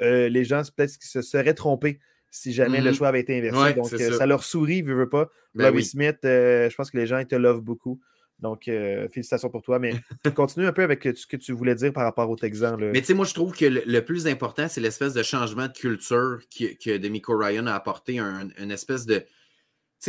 Euh, 0.00 0.28
les 0.28 0.44
gens, 0.44 0.62
peut-être 0.76 0.98
qu'ils 0.98 1.08
se 1.08 1.22
seraient 1.22 1.54
trompés 1.54 1.98
si 2.30 2.52
jamais 2.52 2.80
le 2.80 2.90
mm-hmm. 2.90 2.94
choix 2.94 3.08
avait 3.08 3.20
été 3.20 3.38
inversé. 3.38 3.74
Donc, 3.74 3.92
euh, 3.92 4.12
ça. 4.12 4.26
leur 4.26 4.42
sourit, 4.42 4.82
veut, 4.82 4.94
veut 4.94 5.08
pas. 5.08 5.30
Ben 5.54 5.80
Smith, 5.82 6.18
euh, 6.24 6.68
je 6.68 6.74
pense 6.74 6.90
que 6.90 6.98
les 6.98 7.06
gens, 7.06 7.18
ils 7.18 7.26
te 7.26 7.36
lovent 7.36 7.62
beaucoup. 7.62 8.00
Donc, 8.40 8.64
félicitations 8.64 9.48
pour 9.48 9.62
toi. 9.62 9.78
Mais 9.78 9.94
continue 10.34 10.66
un 10.66 10.72
peu 10.72 10.82
avec 10.82 11.08
ce 11.14 11.26
que 11.26 11.36
tu 11.36 11.52
voulais 11.52 11.76
dire 11.76 11.92
par 11.92 12.02
rapport 12.02 12.28
au 12.28 12.36
Texan. 12.36 12.76
Mais 12.76 13.00
tu 13.00 13.06
sais, 13.06 13.14
moi, 13.14 13.24
je 13.24 13.32
trouve 13.32 13.56
que 13.56 13.64
le, 13.64 14.00
plus 14.04 14.26
important, 14.26 14.66
c'est 14.68 14.80
l'espèce 14.80 15.14
de 15.14 15.22
changement 15.22 15.68
de 15.68 15.72
culture 15.72 16.40
que, 16.50 16.74
que 16.74 16.98
Demico 16.98 17.38
Ryan 17.38 17.66
a 17.66 17.74
apporté, 17.74 18.18
une 18.18 18.70
espèce 18.70 19.06
de. 19.06 19.20
Tu 19.20 19.26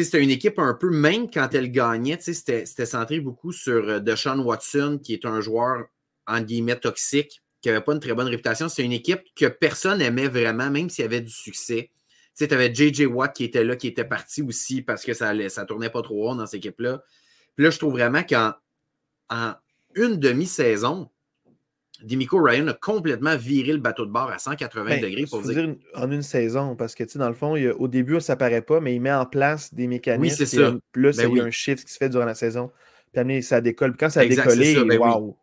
sais, 0.02 0.04
c'était 0.04 0.24
une 0.24 0.32
équipe 0.32 0.58
un 0.58 0.74
peu, 0.74 0.90
même 0.90 1.30
quand 1.30 1.54
elle 1.54 1.72
gagnait, 1.72 2.18
c'était 2.20 2.66
centré 2.66 3.20
beaucoup 3.20 3.54
sur 3.54 4.02
Deshaun 4.02 4.40
Watson, 4.40 5.00
qui 5.02 5.14
est 5.14 5.26
un 5.26 5.40
joueur, 5.40 5.86
en 6.26 6.42
guillemets, 6.42 6.80
toxique, 6.80 7.44
qui 7.66 7.70
n'avait 7.70 7.84
pas 7.84 7.94
une 7.94 8.00
très 8.00 8.14
bonne 8.14 8.28
réputation. 8.28 8.70
C'est 8.70 8.84
une 8.84 8.92
équipe 8.92 9.24
que 9.36 9.48
personne 9.48 9.98
n'aimait 9.98 10.28
vraiment, 10.28 10.70
même 10.70 10.88
s'il 10.88 11.02
y 11.02 11.06
avait 11.08 11.22
du 11.22 11.32
succès. 11.32 11.90
Tu 11.90 12.30
sais, 12.36 12.48
tu 12.48 12.54
avais 12.54 12.72
JJ 12.72 13.08
Watt 13.08 13.36
qui 13.36 13.44
était 13.44 13.64
là, 13.64 13.76
qui 13.76 13.88
était 13.88 14.04
parti 14.04 14.44
aussi 14.44 14.84
parce 14.84 15.04
que 15.04 15.16
ça 15.16 15.34
ne 15.34 15.50
ça 15.50 15.66
tournait 15.66 15.90
pas 15.90 16.04
trop 16.04 16.30
haut 16.30 16.36
dans 16.36 16.46
cette 16.46 16.60
équipe-là. 16.60 17.02
Puis 17.56 17.64
là, 17.64 17.72
je 17.72 17.80
trouve 17.80 17.94
vraiment 17.94 18.22
qu'en 18.22 18.54
en 19.32 19.54
une 19.96 20.18
demi-saison, 20.18 21.10
Dimico 22.04 22.40
Ryan 22.40 22.68
a 22.68 22.74
complètement 22.74 23.36
viré 23.36 23.72
le 23.72 23.80
bateau 23.80 24.06
de 24.06 24.12
bord 24.12 24.30
à 24.30 24.38
180 24.38 24.86
ben, 24.86 25.02
degrés 25.02 25.24
pour 25.24 25.42
dire... 25.42 25.76
En 25.96 26.12
une 26.12 26.22
saison, 26.22 26.76
parce 26.76 26.94
que 26.94 27.04
tu 27.04 27.14
sais, 27.14 27.20
dans 27.20 27.30
le 27.30 27.34
fond, 27.34 27.56
au 27.56 27.88
début, 27.88 28.22
ça 28.22 28.36
paraît 28.36 28.62
pas, 28.62 28.80
mais 28.80 28.94
il 28.94 29.02
met 29.02 29.12
en 29.12 29.26
place 29.26 29.74
des 29.74 29.88
mécanismes. 29.88 30.22
Oui, 30.22 30.30
c'est 30.30 30.46
ça. 30.46 30.76
Plus, 30.92 31.18
ben 31.18 31.32
il 31.32 31.38
y 31.38 31.42
a 31.42 31.46
un 31.46 31.52
shift 31.52 31.84
qui 31.84 31.92
se 31.92 31.98
fait 31.98 32.10
durant 32.10 32.26
la 32.26 32.36
saison 32.36 32.70
ça 33.42 33.62
décolle. 33.62 33.96
Quand 33.98 34.10
ça 34.10 34.22
a 34.22 34.26
décollé, 34.26 34.76
ben 34.86 35.00
wow, 35.00 35.38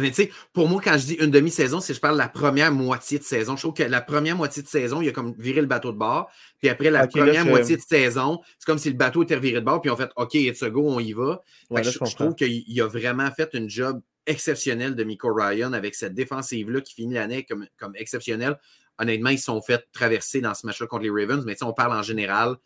Mais 0.00 0.10
tu 0.10 0.14
sais, 0.14 0.30
pour 0.52 0.68
moi, 0.68 0.80
quand 0.82 0.96
je 0.98 1.06
dis 1.06 1.14
une 1.14 1.30
demi-saison, 1.30 1.80
c'est 1.80 1.94
je 1.94 2.00
parle 2.00 2.14
de 2.14 2.20
la 2.20 2.28
première 2.28 2.72
moitié 2.72 3.18
de 3.18 3.24
saison. 3.24 3.56
Je 3.56 3.62
trouve 3.62 3.74
que 3.74 3.82
la 3.82 4.00
première 4.00 4.36
moitié 4.36 4.62
de 4.62 4.68
saison, 4.68 5.02
il 5.02 5.08
a 5.08 5.12
comme 5.12 5.34
viré 5.38 5.60
le 5.60 5.66
bateau 5.66 5.92
de 5.92 5.98
bord. 5.98 6.30
Puis 6.58 6.68
après 6.68 6.90
la 6.90 7.06
première 7.06 7.46
moitié 7.46 7.76
de 7.76 7.82
saison, 7.82 8.40
c'est 8.58 8.66
comme 8.66 8.78
si 8.78 8.90
le 8.90 8.96
bateau 8.96 9.22
était 9.22 9.38
viré 9.38 9.60
de 9.60 9.64
bord. 9.64 9.80
Puis 9.80 9.90
on 9.90 9.96
fait 9.96 10.10
OK, 10.16 10.34
it's 10.34 10.62
a 10.62 10.70
go, 10.70 10.88
on 10.88 11.00
y 11.00 11.12
va. 11.12 11.42
je, 11.70 12.14
trouve 12.14 12.34
qu'il 12.34 12.80
a 12.80 12.86
vraiment 12.86 13.30
fait 13.30 13.50
une 13.54 13.68
job 13.68 14.00
exceptionnel 14.26 14.94
de 14.94 15.04
Miko 15.04 15.32
Ryan 15.32 15.72
avec 15.72 15.94
cette 15.94 16.14
défensive-là 16.14 16.80
qui 16.80 16.94
finit 16.94 17.14
l'année 17.14 17.44
comme, 17.44 17.66
comme 17.78 17.94
exceptionnelle. 17.96 18.58
Honnêtement, 18.98 19.30
ils 19.30 19.38
sont 19.38 19.60
fait 19.60 19.86
traverser 19.92 20.40
dans 20.40 20.54
ce 20.54 20.66
match-là 20.66 20.86
contre 20.86 21.04
les 21.04 21.10
Ravens, 21.10 21.44
mais 21.44 21.62
on 21.62 21.72
parle 21.72 21.92
en 21.92 22.02
général. 22.02 22.56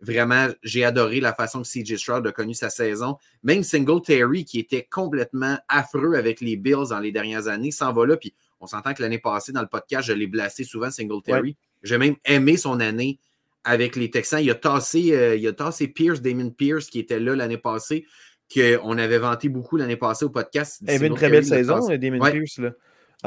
Vraiment, 0.00 0.48
j'ai 0.62 0.84
adoré 0.84 1.20
la 1.20 1.32
façon 1.32 1.62
que 1.62 1.68
CJ 1.68 1.96
Stroud 1.96 2.26
a 2.26 2.32
connu 2.32 2.54
sa 2.54 2.68
saison. 2.68 3.16
Même 3.42 3.62
Single 3.62 4.02
Terry, 4.02 4.44
qui 4.44 4.58
était 4.58 4.86
complètement 4.90 5.58
affreux 5.68 6.14
avec 6.14 6.40
les 6.40 6.56
Bills 6.56 6.88
dans 6.90 7.00
les 7.00 7.12
dernières 7.12 7.48
années, 7.48 7.70
s'en 7.70 7.92
va 7.92 8.06
là. 8.06 8.16
Puis 8.16 8.34
on 8.60 8.66
s'entend 8.66 8.92
que 8.92 9.02
l'année 9.02 9.18
passée, 9.18 9.52
dans 9.52 9.62
le 9.62 9.68
podcast, 9.68 10.08
je 10.08 10.12
l'ai 10.12 10.26
blasté 10.26 10.64
souvent, 10.64 10.90
Single 10.90 11.22
Terry. 11.22 11.56
J'ai 11.82 11.98
même 11.98 12.16
aimé 12.24 12.56
son 12.56 12.80
année 12.80 13.18
avec 13.64 13.96
les 13.96 14.10
Texans. 14.10 14.42
Il 14.42 14.50
a 14.50 14.54
tassé, 14.54 15.12
euh, 15.12 15.36
il 15.36 15.46
a 15.46 15.52
tassé 15.52 15.88
Pierce, 15.88 16.20
Damon 16.20 16.50
Pierce, 16.50 16.86
qui 16.86 16.98
était 16.98 17.20
là 17.20 17.34
l'année 17.34 17.58
passée, 17.58 18.06
qu'on 18.52 18.98
avait 18.98 19.18
vanté 19.18 19.48
beaucoup 19.48 19.76
l'année 19.76 19.96
passée 19.96 20.24
au 20.24 20.30
podcast. 20.30 20.78
Il 20.82 20.90
avait 20.90 21.06
une 21.06 21.14
très 21.14 21.30
belle 21.30 21.44
saison, 21.44 21.86
Damon 21.96 22.20
Pierce. 22.30 22.58
Là. 22.58 22.72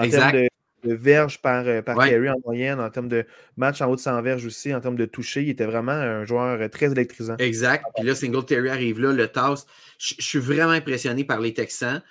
exact 0.03 0.48
de 0.83 0.93
verges 0.93 1.41
par, 1.41 1.67
euh, 1.67 1.81
par 1.81 1.97
carry 1.97 2.29
en 2.29 2.35
moyenne, 2.45 2.79
en 2.79 2.89
termes 2.89 3.09
de 3.09 3.25
match 3.57 3.81
en 3.81 3.89
haut 3.89 3.95
de 3.95 4.01
100 4.01 4.21
verges 4.21 4.45
aussi, 4.45 4.73
en 4.73 4.79
termes 4.79 4.95
de 4.95 5.05
toucher. 5.05 5.43
Il 5.43 5.49
était 5.49 5.65
vraiment 5.65 5.91
un 5.91 6.25
joueur 6.25 6.61
euh, 6.61 6.67
très 6.67 6.91
électrisant. 6.91 7.35
Exact. 7.37 7.85
Puis 7.95 8.05
là, 8.05 8.15
Single 8.15 8.45
Terry 8.45 8.69
arrive 8.69 8.99
là, 8.99 9.11
le 9.11 9.27
tasse. 9.27 9.65
Je, 9.97 10.15
suis 10.19 10.39
vraiment 10.39 10.71
impressionné 10.71 11.23
par 11.23 11.39
les 11.39 11.53
Texans. 11.53 12.01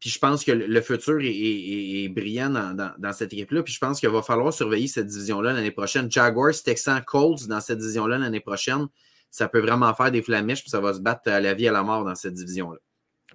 Puis 0.00 0.10
je 0.10 0.18
pense 0.18 0.44
que 0.44 0.52
le 0.52 0.80
futur 0.80 1.18
est, 1.20 2.08
brillant 2.08 2.50
dans, 2.50 3.12
cette 3.12 3.32
équipe-là. 3.32 3.64
Puis 3.64 3.72
je 3.72 3.80
pense 3.80 3.98
qu'il 3.98 4.08
va 4.08 4.22
falloir 4.22 4.52
surveiller 4.52 4.86
cette 4.86 5.06
division-là 5.06 5.52
l'année 5.52 5.72
prochaine. 5.72 6.10
Jaguars, 6.10 6.54
Texans, 6.64 7.02
Colts 7.04 7.48
dans 7.48 7.60
cette 7.60 7.78
division-là 7.78 8.18
l'année 8.18 8.40
prochaine, 8.40 8.86
ça 9.30 9.48
peut 9.48 9.58
vraiment 9.58 9.92
faire 9.94 10.12
des 10.12 10.22
flamèches, 10.22 10.62
puis 10.62 10.70
ça 10.70 10.80
va 10.80 10.94
se 10.94 11.00
battre 11.00 11.30
à 11.30 11.40
la 11.40 11.52
vie 11.54 11.64
et 11.64 11.68
à 11.68 11.72
la 11.72 11.82
mort 11.82 12.04
dans 12.04 12.14
cette 12.14 12.34
division-là. 12.34 12.78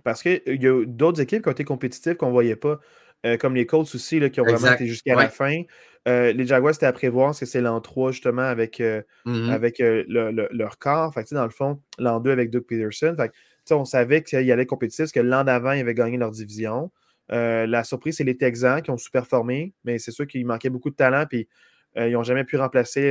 Parce 0.04 0.22
qu'il 0.22 0.42
y 0.46 0.68
a 0.68 0.86
d'autres 0.86 1.22
équipes 1.22 1.44
qui 1.44 1.50
ont 1.50 1.54
été 1.54 1.64
compétitives 1.64 2.16
qu'on 2.16 2.28
ne 2.28 2.32
voyait 2.32 2.56
pas. 2.56 2.80
Euh, 3.26 3.38
comme 3.38 3.56
les 3.56 3.66
Colts 3.66 3.96
aussi, 3.96 4.20
là, 4.20 4.30
qui 4.30 4.42
ont 4.42 4.44
vraiment 4.44 4.74
été 4.74 4.86
jusqu'à 4.86 5.16
la 5.16 5.30
fin. 5.30 5.62
Euh, 6.10 6.34
les 6.34 6.46
Jaguars, 6.46 6.74
c'était 6.74 6.88
à 6.88 6.92
prévoir 6.92 7.28
parce 7.28 7.40
que 7.40 7.46
c'est 7.46 7.62
l'an 7.62 7.80
3 7.80 8.12
justement 8.12 8.42
avec, 8.42 8.82
euh, 8.82 9.02
mm-hmm. 9.26 9.50
avec 9.50 9.80
leur 9.80 10.78
corps. 10.78 11.14
Fait 11.14 11.34
dans 11.34 11.46
le 11.46 11.50
fond, 11.50 11.80
l'an 11.98 12.20
2 12.20 12.32
avec 12.32 12.50
Doug 12.50 12.64
Peterson. 12.64 13.16
Fait 13.18 13.32
on 13.72 13.86
savait 13.86 14.24
qu'il 14.24 14.52
allait 14.52 14.66
compétitif 14.66 15.04
parce 15.04 15.12
que 15.14 15.22
l'an 15.22 15.46
d'avant, 15.46 15.72
ils 15.72 15.80
avaient 15.80 15.94
gagné 15.94 16.18
leur 16.18 16.32
division. 16.32 16.92
la 17.30 17.84
surprise, 17.86 18.18
c'est 18.18 18.26
les 18.26 18.36
Texans 18.36 18.82
qui 18.82 18.92
ont 18.92 18.98
sous-performé, 18.98 19.74
mais 19.86 20.00
c'est 20.00 20.12
sûr 20.12 20.28
qu'il 20.28 20.46
manquait 20.46 20.70
beaucoup 20.70 20.90
de 20.90 20.96
talent. 20.96 21.26
Puis 21.30 21.48
ils 21.96 22.12
n'ont 22.12 22.24
jamais 22.24 22.44
pu 22.44 22.58
remplacer 22.58 23.10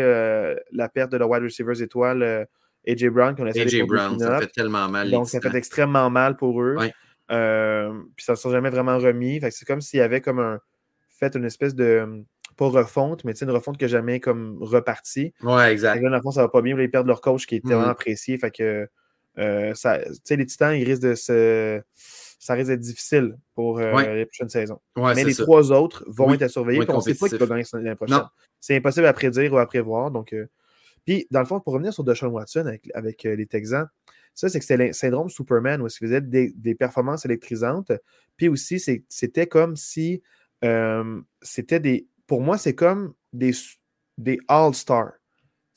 la 0.73 0.89
perte 0.91 1.11
de 1.11 1.17
leur 1.17 1.31
wide 1.31 1.43
receivers 1.43 1.81
étoile. 1.81 2.47
AJ 2.87 3.07
Brown, 3.07 3.35
qu'on 3.37 3.47
a 3.47 3.51
AJ 3.51 3.83
Brown, 3.87 4.19
ça 4.19 4.41
fait 4.41 4.49
tellement 4.49 4.89
mal. 4.89 5.11
Donc, 5.11 5.29
ça 5.29 5.41
fait 5.41 5.55
extrêmement 5.55 6.11
mal 6.11 6.37
pour 6.37 6.61
eux. 6.61 6.77
Euh, 7.31 7.93
puis 8.17 8.25
ça 8.25 8.33
ne 8.33 8.37
s'est 8.37 8.51
jamais 8.51 8.71
vraiment 8.71 8.99
remis. 8.99 9.41
c'est 9.51 9.65
comme 9.65 9.81
s'il 9.81 9.99
y 9.99 10.03
avait 10.03 10.21
comme 10.21 10.39
un 10.39 10.59
fait 11.23 11.37
une 11.37 11.45
espèce 11.45 11.75
de 11.75 12.25
pas 12.57 12.69
refonte, 12.69 13.25
mais 13.25 13.33
une 13.33 13.51
refonte 13.51 13.79
que 13.79 13.89
jamais 13.89 14.21
comme 14.21 14.59
reparti. 14.61 15.33
Ouais, 15.43 15.73
exact. 15.73 16.03
là, 16.03 16.11
dans 16.11 16.17
le 16.17 16.23
fond, 16.23 16.33
ça 16.33 16.43
va 16.43 16.49
pas 16.49 16.63
bien. 16.63 16.79
Ils 16.79 16.91
perdent 16.91 17.07
leur 17.07 17.21
coach 17.21 17.47
qui 17.47 17.57
est 17.57 17.67
tellement 17.67 17.85
mm-hmm. 17.85 17.91
apprécié. 17.91 18.39
Fait 18.39 18.51
que 18.51 18.89
euh, 19.39 19.73
ça, 19.75 19.99
les 20.31 20.47
Titans, 20.47 20.75
ils 20.75 20.85
risquent 20.85 21.03
de 21.03 21.15
se, 21.15 21.81
ça 21.95 22.55
risque 22.55 22.69
d'être 22.69 22.81
difficile 22.81 23.37
pour 23.55 23.79
euh, 23.79 24.15
les 24.15 24.27
prochaines 24.27 24.51
saisons. 24.51 24.81
mais 24.97 25.25
les 25.25 25.35
trois 25.35 25.73
autres 25.73 26.05
vont 26.09 26.35
être 26.35 26.43
à 26.43 26.49
surveiller. 26.49 26.85
on 26.89 26.97
ne 26.97 27.01
sait 27.01 27.15
pas 27.15 27.29
qui 27.29 27.37
va 27.37 27.47
gagner 27.47 27.65
l'année 27.73 27.95
prochaine. 27.95 28.25
C'est 28.61 28.77
impossible 28.77 29.07
à 29.07 29.13
prédire 29.13 29.53
ou 29.53 29.59
à 29.59 29.67
prévoir. 29.67 30.11
Donc, 30.11 30.35
Puis, 31.07 31.27
dans 31.31 31.41
le 31.41 31.47
fond, 31.47 31.61
pour 31.61 31.73
revenir 31.73 31.93
sur 31.93 32.05
Deshaun 32.05 32.31
Watson 32.31 32.67
avec, 32.95 33.23
les 33.23 33.47
Texans, 33.47 33.89
ça, 34.35 34.49
c'est 34.49 34.59
que 34.59 34.65
c'était 34.65 34.87
le 34.89 34.93
syndrome 34.93 35.29
Superman 35.29 35.83
où 35.83 35.87
il 35.87 35.91
faisait 35.91 36.21
des, 36.21 36.53
des, 36.57 36.75
performances 36.75 37.25
électrisantes. 37.25 37.93
Puis 38.37 38.49
aussi, 38.49 38.81
c'était 39.09 39.47
comme 39.47 39.77
si 39.77 40.23
c'était 41.43 41.81
des. 41.81 42.09
Pour 42.27 42.41
moi, 42.41 42.57
c'est 42.57 42.75
comme 42.75 43.15
des, 43.33 43.53
des 44.19 44.39
All-Stars. 44.49 45.13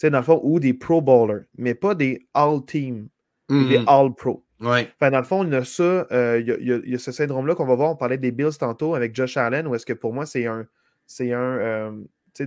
Dans 0.03 0.17
le 0.17 0.23
fond, 0.23 0.39
ou 0.43 0.59
des 0.59 0.73
Pro 0.73 1.01
Bowlers, 1.01 1.45
mais 1.57 1.73
pas 1.73 1.95
des 1.95 2.27
All-Team, 2.33 3.07
des 3.49 3.55
mm-hmm. 3.55 3.83
All-Pro. 3.87 4.45
Ouais. 4.61 4.89
dans 5.01 5.17
le 5.17 5.23
fond, 5.23 5.43
il 5.43 5.51
y 5.51 5.55
a 5.55 5.65
ça, 5.65 6.07
euh, 6.11 6.39
il, 6.39 6.89
y 6.89 6.95
a, 6.95 6.99
ce 6.99 7.11
syndrome-là 7.11 7.55
qu'on 7.55 7.65
va 7.65 7.75
voir. 7.75 7.91
On 7.91 7.95
parlait 7.95 8.17
des 8.17 8.31
Bills 8.31 8.57
tantôt 8.57 8.95
avec 8.95 9.15
Josh 9.15 9.37
Allen, 9.37 9.67
où 9.67 9.75
est-ce 9.75 9.85
que 9.85 9.93
pour 9.93 10.13
moi, 10.13 10.25
c'est 10.25 10.45
un. 10.45 10.65
C'est 11.05 11.33
un. 11.33 11.57
Euh, 11.59 11.91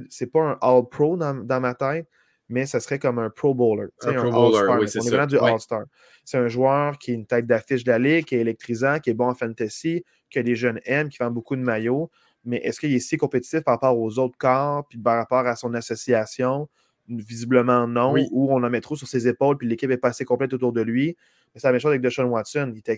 c'est 0.09 0.27
pas 0.27 0.41
un 0.41 0.59
All-Pro 0.61 1.17
dans, 1.17 1.61
ma 1.61 1.75
tête, 1.75 2.07
mais 2.49 2.67
ça 2.67 2.81
serait 2.81 2.99
comme 2.99 3.19
un 3.19 3.31
Pro 3.31 3.55
Bowler. 3.55 3.89
Un, 4.03 4.15
Pro 4.15 4.31
Bowler, 4.31 4.81
oui, 4.81 4.89
c'est 4.89 5.01
On 5.01 5.03
est 5.03 5.11
vraiment 5.11 5.27
du 5.27 5.39
All-Star. 5.39 5.85
C'est 6.25 6.39
un 6.39 6.49
joueur 6.49 6.99
qui 6.99 7.11
est 7.11 7.15
une 7.15 7.27
tête 7.27 7.47
d'affiche 7.47 7.85
de 7.85 7.91
la 7.91 7.99
ligue, 7.99 8.25
qui 8.25 8.37
est 8.37 8.41
électrisant, 8.41 8.99
qui 9.01 9.11
est 9.11 9.15
bon 9.15 9.29
en 9.29 9.35
fantasy, 9.35 10.05
que 10.31 10.41
les 10.41 10.55
jeunes 10.55 10.81
aiment, 10.85 11.09
qui 11.09 11.19
vend 11.19 11.31
beaucoup 11.31 11.57
de 11.57 11.63
maillots. 11.63 12.11
Mais 12.45 12.59
est-ce 12.59 12.81
qu'il 12.81 12.95
est 12.95 13.01
si 13.01 13.17
compétitif 13.17 13.61
par 13.61 13.75
rapport 13.75 13.99
aux 13.99 14.19
autres 14.19 14.39
corps, 14.39 14.87
puis 14.89 14.99
par 14.99 15.17
rapport 15.17 15.47
à 15.47 15.57
son 15.57 15.75
association? 15.75 16.69
Visiblement 17.09 17.87
non, 17.87 18.15
ou 18.31 18.53
on 18.53 18.63
en 18.63 18.71
met 18.71 18.83
trop 18.83 18.95
sur 18.97 19.09
ses 19.09 19.29
épaules, 19.29 19.57
puis 19.57 19.67
l'équipe 19.67 19.91
est 19.91 19.97
pas 19.97 20.09
assez 20.09 20.27
complète 20.27 20.53
autour 20.53 20.73
de 20.73 20.83
lui. 20.83 21.17
C'est 21.55 21.67
la 21.67 21.73
même 21.73 21.81
chose 21.81 21.91
avec 21.91 22.03
Deshaun 22.03 22.27
Watson. 22.27 22.71
Il 22.75 22.79
était 22.79 22.97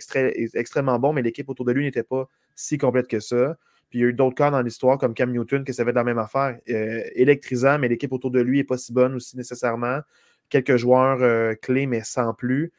extrêmement 0.54 0.98
bon, 0.98 1.12
mais 1.12 1.22
l'équipe 1.22 1.48
autour 1.48 1.64
de 1.64 1.72
lui 1.72 1.84
n'était 1.84 2.02
pas 2.02 2.28
si 2.54 2.76
complète 2.76 3.06
que 3.06 3.20
ça. 3.20 3.56
Puis 3.90 3.98
il 3.98 4.02
y 4.02 4.04
a 4.04 4.08
eu 4.08 4.12
d'autres 4.12 4.36
cas 4.36 4.50
dans 4.50 4.62
l'histoire, 4.62 4.98
comme 4.98 5.14
Cam 5.14 5.32
Newton, 5.32 5.64
qui 5.64 5.74
savait 5.74 5.90
de 5.90 5.96
la 5.96 6.04
même 6.04 6.18
affaire. 6.18 6.58
Euh, 6.68 7.02
électrisant, 7.14 7.78
mais 7.78 7.88
l'équipe 7.88 8.12
autour 8.12 8.30
de 8.30 8.40
lui 8.40 8.58
n'est 8.58 8.64
pas 8.64 8.78
si 8.78 8.92
bonne 8.92 9.16
aussi 9.16 9.36
nécessairement. 9.36 10.00
Quelques 10.48 10.76
joueurs 10.76 11.18
euh, 11.22 11.54
clés, 11.60 11.86
mais 11.86 12.02
sans 12.04 12.32
plus. 12.32 12.72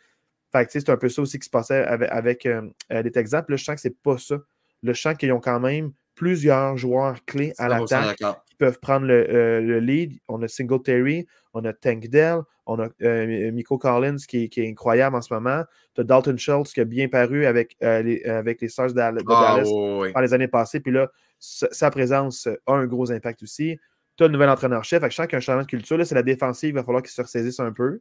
Fait 0.52 0.68
c'est 0.70 0.90
un 0.90 0.98
peu 0.98 1.10
ça 1.10 1.22
aussi 1.22 1.38
qui 1.38 1.46
se 1.46 1.50
passait 1.50 1.84
avec, 1.84 2.46
euh, 2.46 2.62
les 2.90 3.12
Texans. 3.12 3.44
Puis 3.44 3.54
là, 3.54 3.58
je 3.58 3.64
sens 3.64 3.76
que 3.76 3.82
c'est 3.82 4.02
pas 4.02 4.18
ça. 4.18 4.38
Le 4.84 4.94
je 4.94 5.02
sens 5.02 5.16
qu'ils 5.16 5.32
ont 5.32 5.40
quand 5.40 5.60
même 5.60 5.92
plusieurs 6.16 6.78
joueurs 6.78 7.24
clés 7.26 7.54
à 7.58 7.68
l'attaque 7.68 8.18
qui 8.18 8.56
peuvent 8.58 8.80
prendre 8.80 9.06
le, 9.06 9.80
lead. 9.80 10.18
On 10.28 10.42
a 10.42 10.48
Singletary, 10.48 11.28
on 11.54 11.66
a 11.66 11.74
Tank 11.74 12.08
Dell, 12.08 12.42
on 12.66 12.80
a 12.80 12.88
euh, 13.02 13.52
Miko 13.52 13.78
Collins 13.78 14.18
qui, 14.28 14.50
est 14.56 14.70
incroyable 14.70 15.16
en 15.16 15.22
ce 15.22 15.34
moment. 15.34 15.64
Tu 15.96 16.02
as 16.02 16.04
Dalton 16.04 16.38
Schultz 16.38 16.74
qui 16.74 16.82
a 16.82 16.86
bien 16.86 17.08
paru 17.08 17.46
avec, 17.46 17.76
euh, 17.84 18.02
les, 18.02 18.24
avec 18.24 18.62
les 18.62 18.70
Stars 18.70 18.94
de, 18.94 19.00
ah, 19.00 19.12
Dallas 19.12 20.12
par 20.14 20.22
les 20.22 20.34
années 20.34 20.48
passées. 20.48 20.80
Puis 20.80 20.92
là, 20.92 21.12
sa 21.40 21.92
présence 21.92 22.48
a 22.66 22.74
un 22.74 22.86
gros 22.86 23.12
impact 23.12 23.44
aussi. 23.44 23.78
Tu 24.16 24.24
as 24.24 24.28
le 24.28 24.34
nouvel 24.34 24.50
entraîneur-chef. 24.50 25.04
Je 25.04 25.16
sens 25.16 25.28
qu'un 25.28 25.40
changement 25.40 25.64
de 25.64 25.68
culture, 25.68 26.06
c'est 26.06 26.16
la 26.16 26.24
défensive. 26.24 26.70
Il 26.70 26.76
va 26.76 26.84
falloir 26.84 27.02
qu'il 27.02 27.12
se 27.12 27.22
ressaisisse 27.22 27.60
un 27.60 27.72
peu. 27.72 28.00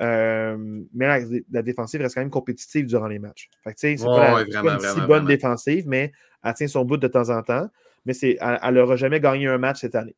Euh, 0.00 0.56
mais 0.94 1.06
la, 1.50 1.62
défensive 1.62 2.00
reste 2.00 2.14
quand 2.14 2.22
même 2.22 2.30
compétitive 2.30 2.86
durant 2.86 3.06
les 3.06 3.18
matchs. 3.18 3.50
c'est 3.76 3.96
pas, 3.96 4.42
une 4.42 4.80
si 4.80 5.00
bonne 5.06 5.26
défensive, 5.26 5.84
mais 5.86 6.12
elle 6.42 6.54
tient 6.54 6.66
son 6.66 6.84
bout 6.84 6.96
de 6.96 7.06
temps 7.06 7.30
en 7.30 7.42
temps. 7.42 7.68
Mais 8.04 8.14
elle 8.20 8.74
n'aura 8.74 8.96
jamais 8.96 9.20
gagné 9.20 9.46
un 9.46 9.58
match 9.58 9.80
cette 9.80 9.94
année. 9.94 10.16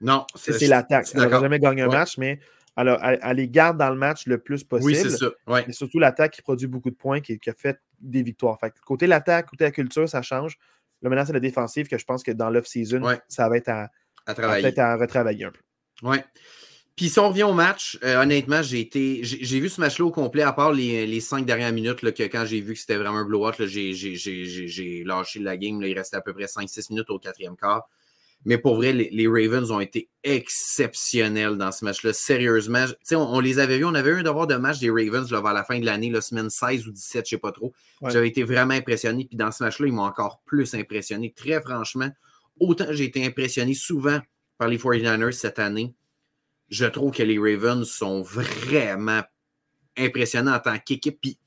Non, 0.00 0.26
c'est 0.34 0.66
l'attaque. 0.66 1.08
Elle 1.14 1.22
n'aura 1.22 1.40
jamais 1.40 1.58
gagné 1.58 1.82
un 1.82 1.88
match, 1.88 2.18
mais 2.18 2.40
alors, 2.76 3.00
elle, 3.02 3.36
les 3.36 3.48
garde 3.48 3.76
dans 3.76 3.90
le 3.90 3.96
match 3.96 4.26
le 4.26 4.38
plus 4.38 4.62
possible. 4.62 4.92
Oui, 4.92 4.96
c'est 4.96 5.10
ça. 5.10 5.30
Mais 5.66 5.72
surtout 5.72 5.98
l'attaque 5.98 6.32
qui 6.32 6.42
produit 6.42 6.68
beaucoup 6.68 6.90
de 6.90 6.96
points, 6.96 7.20
qui, 7.20 7.38
a 7.46 7.52
fait 7.52 7.80
des 8.00 8.22
victoires. 8.22 8.58
Fait 8.60 8.72
côté 8.84 9.06
l'attaque, 9.06 9.50
côté 9.50 9.64
la 9.64 9.72
culture, 9.72 10.08
ça 10.08 10.22
change. 10.22 10.56
Là, 11.02 11.10
maintenant, 11.10 11.24
c'est 11.26 11.32
la 11.32 11.40
défensive 11.40 11.88
que 11.88 11.98
je 11.98 12.04
pense 12.04 12.22
que 12.22 12.30
dans 12.30 12.50
l'off-season, 12.50 13.02
ça 13.28 13.48
va 13.48 13.56
être 13.56 13.68
à, 13.68 13.90
à, 14.26 14.32
à 14.32 14.96
retravailler 14.96 15.44
un 15.44 15.50
peu. 15.50 15.60
Oui. 16.02 16.18
Puis 16.98 17.10
si 17.10 17.18
on 17.20 17.28
revient 17.28 17.44
au 17.44 17.52
match, 17.52 17.96
euh, 18.02 18.20
honnêtement, 18.20 18.60
j'ai 18.60 18.80
été. 18.80 19.20
J'ai 19.22 19.60
vu 19.60 19.68
ce 19.68 19.80
match-là 19.80 20.04
au 20.04 20.10
complet, 20.10 20.42
à 20.42 20.52
part 20.52 20.72
les, 20.72 21.20
cinq 21.20 21.46
dernières 21.46 21.72
minutes, 21.72 22.00
que 22.00 22.22
quand 22.24 22.44
j'ai 22.44 22.60
vu 22.60 22.74
que 22.74 22.80
c'était 22.80 22.96
vraiment 22.96 23.18
un 23.18 23.24
blowout, 23.24 23.52
j'ai 23.66 25.04
lâché 25.04 25.38
la 25.38 25.56
game. 25.56 25.80
il 25.80 25.96
restait 25.96 26.16
à 26.16 26.20
peu 26.20 26.34
près 26.34 26.46
5-6 26.46 26.90
minutes 26.90 27.08
au 27.10 27.20
quatrième 27.20 27.56
quart. 27.56 27.88
Mais 28.44 28.56
pour 28.56 28.76
vrai, 28.76 28.92
les, 28.92 29.26
Ravens 29.26 29.70
ont 29.70 29.80
été 29.80 30.08
exceptionnels 30.22 31.56
dans 31.56 31.72
ce 31.72 31.84
match-là. 31.84 32.12
Sérieusement, 32.12 32.84
on, 33.12 33.16
on, 33.16 33.40
les 33.40 33.58
avait 33.58 33.78
vus. 33.78 33.84
On 33.84 33.94
avait 33.94 34.10
eu 34.10 34.20
un 34.20 34.22
devoir 34.22 34.46
de 34.46 34.54
match 34.54 34.78
des 34.78 34.90
Ravens 34.90 35.30
là, 35.30 35.40
vers 35.40 35.52
la 35.52 35.64
fin 35.64 35.78
de 35.80 35.84
l'année, 35.84 36.10
la 36.10 36.20
semaine 36.20 36.48
16 36.48 36.86
ou 36.86 36.92
17, 36.92 37.28
je 37.28 37.34
ne 37.34 37.38
sais 37.38 37.40
pas 37.40 37.52
trop. 37.52 37.72
J'avais 38.06 38.28
été 38.28 38.44
vraiment 38.44 38.74
impressionné. 38.74 39.24
Puis 39.24 39.36
dans 39.36 39.50
ce 39.50 39.62
match-là, 39.64 39.88
ils 39.88 39.92
m'ont 39.92 40.04
encore 40.04 40.40
plus 40.46 40.74
impressionné. 40.74 41.32
Très 41.36 41.60
franchement, 41.60 42.10
autant 42.60 42.86
j'ai 42.90 43.04
été 43.04 43.24
impressionné 43.26 43.74
souvent 43.74 44.20
par 44.56 44.68
les 44.68 44.78
49ers 44.78 45.32
cette 45.32 45.58
année, 45.58 45.94
je 46.68 46.86
trouve 46.86 47.12
que 47.12 47.22
les 47.22 47.38
Ravens 47.38 47.84
sont 47.88 48.22
vraiment 48.22 49.22
impressionnants 49.96 50.54
en 50.54 50.60
tant 50.60 50.78
qu'équipe. 50.78 51.18
Puis 51.20 51.38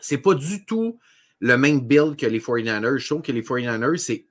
c'est 0.00 0.18
pas 0.18 0.34
du 0.34 0.64
tout 0.66 0.98
le 1.40 1.56
même 1.56 1.80
build 1.80 2.16
que 2.16 2.26
les 2.26 2.40
49ers. 2.40 2.98
Je 2.98 3.06
trouve 3.06 3.22
que 3.22 3.32
les 3.32 3.42
49ers, 3.42 3.96
c'est 3.96 4.25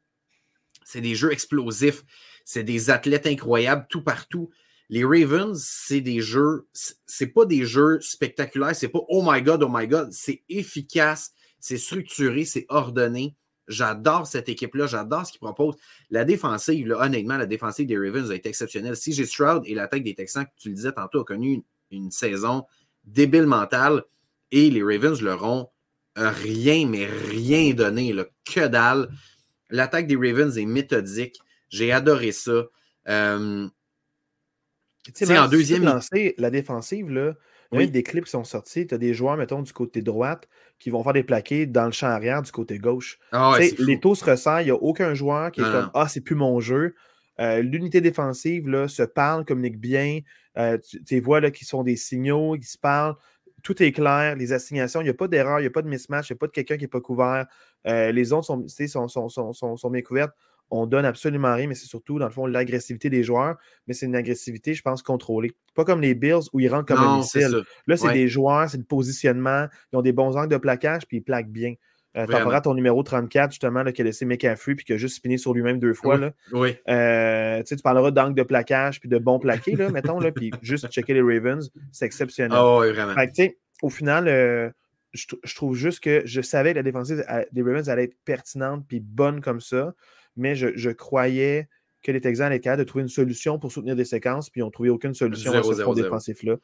c'est 0.86 1.02
des 1.02 1.16
jeux 1.16 1.34
explosifs. 1.34 2.06
C'est 2.46 2.64
des 2.64 2.90
athlètes 2.90 3.28
incroyables 3.28 3.88
tout 3.90 4.04
partout. 4.04 4.50
Les 4.88 5.04
Ravens, 5.04 5.60
c'est 5.60 6.00
des 6.00 6.22
jeux, 6.22 6.68
c'est 7.08 7.28
pas 7.28 7.46
des 7.46 7.66
jeux 7.66 8.00
spectaculaires, 8.02 8.76
c'est 8.76 8.88
pas 8.88 9.02
oh 9.10 9.24
my 9.26 9.42
god, 9.42 9.64
oh 9.64 9.70
my 9.70 9.88
god, 9.88 10.12
c'est 10.12 10.44
efficace, 10.48 11.34
c'est 11.60 11.80
structuré, 11.80 12.46
c'est 12.46 12.68
ordonné. 12.70 13.36
J'adore 13.68 14.28
cette 14.28 14.48
équipe-là, 14.48 14.86
j'adore 14.86 15.26
ce 15.26 15.32
qu'ils 15.32 15.42
proposent. 15.42 15.76
La 16.12 16.24
défensive, 16.24 16.96
honnêtement, 17.00 17.38
la 17.38 17.48
défensive 17.48 17.88
des 17.88 17.98
Ravens 17.98 18.30
a 18.30 18.36
été 18.36 18.48
exceptionnelle. 18.48 18.96
Si 18.96 19.12
j'ai 19.12 19.26
Stroud 19.26 19.64
et 19.66 19.74
l'attaque 19.74 20.04
des 20.04 20.14
Texans, 20.14 20.46
que 20.46 20.52
tu 20.56 20.70
le 20.70 20.76
disais 20.76 20.92
tantôt, 20.92 21.22
a 21.22 21.26
connu 21.26 21.64
une, 21.90 22.12
saison 22.12 22.66
débile 23.06 23.48
mentale 23.48 24.04
et 24.52 24.70
les 24.70 24.84
Ravens 24.84 25.20
leur 25.20 25.44
ont 25.44 25.70
rien, 26.16 26.88
mais 26.88 27.08
rien 27.08 27.74
donné, 27.74 28.16
que 28.46 28.68
dalle. 28.68 29.10
L'attaque 29.76 30.08
des 30.08 30.16
Ravens 30.16 30.58
est 30.58 30.66
méthodique. 30.66 31.40
J'ai 31.70 31.92
adoré 31.92 32.32
ça. 32.32 32.66
Euh, 33.10 33.68
en 35.30 35.48
deuxième. 35.48 35.84
Lancé, 35.84 36.34
la 36.38 36.50
défensive, 36.50 37.10
là, 37.10 37.34
il 37.72 37.82
y 37.82 37.84
a 37.84 37.88
des 37.88 38.04
clips 38.04 38.26
qui 38.26 38.32
sont 38.32 38.44
sortis. 38.44 38.88
Tu 38.88 38.96
as 38.96 38.98
des 38.98 39.14
joueurs, 39.14 39.38
mettons, 39.38 39.62
du 39.62 39.74
côté 39.74 40.02
droite 40.02 40.48
qui 40.80 40.90
vont 40.90 41.04
faire 41.04 41.14
des 41.14 41.24
plaqués 41.24 41.66
dans 41.66 41.86
le 41.86 41.92
champ 41.92 42.08
arrière 42.08 42.42
du 42.42 42.52
côté 42.52 42.80
gauche. 42.80 43.20
Ah 43.32 43.58
les 43.80 44.00
taux 44.00 44.16
se 44.16 44.24
ressentent. 44.24 44.62
Il 44.62 44.66
n'y 44.66 44.72
a 44.72 44.76
aucun 44.76 45.14
joueur 45.14 45.52
qui 45.52 45.62
est 45.62 45.64
comme 45.64 45.92
Ah, 45.94 46.08
c'est 46.08 46.22
plus 46.22 46.36
mon 46.36 46.60
jeu. 46.60 46.96
Euh, 47.42 47.62
l'unité 47.62 48.00
défensive 48.00 48.70
là, 48.70 48.88
se 48.88 49.04
parle, 49.04 49.44
communique 49.44 49.78
bien. 49.78 50.22
Euh, 50.58 50.78
tu, 50.78 51.04
tu 51.04 51.20
vois 51.20 51.42
là, 51.42 51.52
qui 51.52 51.66
sont 51.66 51.84
des 51.84 51.98
signaux, 51.98 52.56
qui 52.58 52.68
se 52.68 52.78
parlent 52.78 53.16
tout 53.66 53.82
est 53.82 53.92
clair, 53.92 54.36
les 54.36 54.54
assignations, 54.54 55.02
il 55.02 55.06
n'y 55.06 55.10
a 55.10 55.16
pas 55.16 55.28
d'erreur, 55.28 55.60
il 55.60 55.64
n'y 55.64 55.68
a 55.68 55.72
pas 55.72 55.82
de 55.82 55.88
mismatch, 55.88 56.30
il 56.30 56.34
n'y 56.34 56.38
a 56.38 56.40
pas 56.40 56.46
de 56.46 56.52
quelqu'un 56.52 56.78
qui 56.78 56.84
n'est 56.84 56.88
pas 56.88 57.02
couvert. 57.02 57.48
Euh, 57.88 58.12
les 58.12 58.26
zones 58.26 58.44
sont, 58.44 58.68
sont, 58.68 59.90
bien 59.90 60.04
couvertes. 60.04 60.34
On 60.70 60.86
donne 60.86 61.04
absolument 61.04 61.54
rien, 61.56 61.68
mais 61.68 61.74
c'est 61.74 61.88
surtout, 61.88 62.20
dans 62.20 62.26
le 62.26 62.32
fond, 62.32 62.46
l'agressivité 62.46 63.10
des 63.10 63.24
joueurs. 63.24 63.56
Mais 63.88 63.96
c'est 63.96 64.06
une 64.06 64.16
agressivité, 64.16 64.76
je 64.76 64.84
pense, 64.84 65.02
contrôlée. 65.02 65.52
Pas 65.74 65.84
comme 65.84 66.00
les 66.00 66.14
Bills 66.14 66.48
où 66.54 66.60
ils 66.60 66.70
rentrent 66.70 66.86
comme 66.86 67.04
un 67.04 67.18
missile. 67.18 67.64
Là, 67.88 67.98
c'est 67.98 68.14
des 68.14 68.28
joueurs, 68.28 68.70
c'est 68.70 68.78
le 68.78 68.84
positionnement. 68.84 69.66
Ils 69.92 69.98
ont 69.98 70.04
des 70.04 70.14
bons 70.14 70.38
angles 70.38 70.52
de 70.52 70.58
plaquage, 70.58 71.08
puis 71.08 71.18
ils 71.18 71.24
plaquent 71.24 71.52
bien. 71.52 71.74
Euh, 72.18 72.50
à 72.50 72.62
ton 72.62 72.74
numéro 72.74 73.04
34, 73.04 73.52
justement, 73.52 73.84
là, 73.84 73.92
qui 73.92 74.02
a 74.02 74.06
laissé 74.06 74.26
McAfee 74.26 74.76
puis 74.76 74.86
qui 74.86 74.94
a 74.94 74.98
juste 74.98 75.18
spiné 75.18 75.38
sur 75.38 75.54
lui-même 75.54 75.80
deux 75.80 75.94
fois. 75.94 76.18
Là. 76.18 76.32
Oui. 76.54 76.76
Euh, 76.88 77.62
tu 77.64 77.76
parleras 77.78 78.12
d'angle 78.12 78.36
de 78.36 78.44
plaquage 78.44 79.02
puis 79.02 79.10
de 79.10 79.18
bons 79.18 79.38
plaqués, 79.38 79.76
là, 79.76 79.90
mettons, 79.90 80.20
là, 80.20 80.32
puis 80.32 80.52
juste 80.62 80.90
checker 80.90 81.14
les 81.14 81.22
Ravens, 81.22 81.70
c'est 81.92 82.06
exceptionnel. 82.06 82.58
Oh, 82.58 82.80
oui, 82.82 82.94
vraiment. 82.94 83.14
au 83.82 83.90
final, 83.90 84.30
euh, 84.30 84.70
je, 85.12 85.56
trouve 85.56 85.76
juste 85.76 86.00
que 86.00 86.22
je 86.26 86.42
savais 86.42 86.72
que 86.72 86.78
la 86.78 86.84
défensive 86.84 87.26
des 87.52 87.62
Ravens 87.62 87.90
allait 87.90 88.06
être 88.06 88.18
pertinente 88.24 88.86
puis 88.88 89.02
bonne 89.02 89.42
comme 89.42 89.60
ça, 89.60 89.94
mais 90.38 90.56
je, 90.56 90.90
croyais 90.92 91.68
que 92.02 92.14
les 92.14 92.22
Texans 92.22 92.46
allaient 92.46 92.58
être 92.58 92.64
capables 92.64 92.84
de 92.84 92.88
trouver 92.88 93.02
une 93.02 93.10
solution 93.10 93.60
pour 93.60 93.74
soutenir 93.74 93.98
des 93.98 94.06
séquences, 94.06 94.50
puis 94.50 94.62
ils 94.62 94.64
n'ont 94.64 94.72
trouvé 94.72 94.90
aucune 94.90 95.14
solution 95.14 95.52
à 95.52 95.64
ce 95.64 95.74
front 95.74 95.94
défensif-là. 95.94 96.56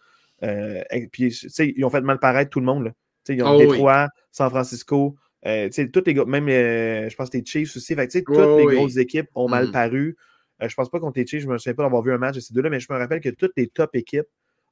puis, 1.12 1.36
ils 1.60 1.84
ont 1.84 1.90
fait 1.90 2.02
mal 2.02 2.20
paraître 2.20 2.52
tout 2.52 2.62
le 2.62 2.66
monde. 2.66 2.86
Là. 2.86 2.92
Ils 3.28 3.44
ont 3.44 3.56
oh, 3.56 3.58
Détroit, 3.58 4.08
San 4.32 4.50
Francisco, 4.50 5.18
euh, 5.46 5.70
toutes 5.92 6.08
les 6.08 6.14
même 6.26 6.48
euh, 6.50 7.10
je 7.10 7.16
pense 7.16 7.30
que 7.30 7.38
les 7.38 7.46
Chiefs 7.46 7.76
aussi. 7.76 7.96
Fait, 7.96 8.08
toutes 8.08 8.38
les 8.38 8.76
grosses 8.76 8.98
équipes 8.98 9.30
ont 9.36 9.50
mal 9.50 9.70
mm. 9.70 9.72
paru. 9.72 10.18
Euh, 10.62 10.70
je 10.70 10.76
pense 10.76 10.90
pas 10.90 11.00
contre 11.00 11.20
les 11.20 11.26
Chiefs, 11.26 11.42
je 11.42 11.48
me 11.48 11.58
souviens 11.58 11.74
pas 11.74 11.84
d'avoir 11.84 12.04
vu 12.04 12.14
un 12.14 12.18
match 12.18 12.36
de 12.36 12.40
ces 12.40 12.54
deux-là, 12.54 12.70
mais 12.70 12.80
je 12.80 12.92
me 12.92 12.98
rappelle 12.98 13.20
que 13.20 13.30
toutes 13.30 13.54
les 13.58 13.68
top 13.68 13.96
équipes 13.96 14.28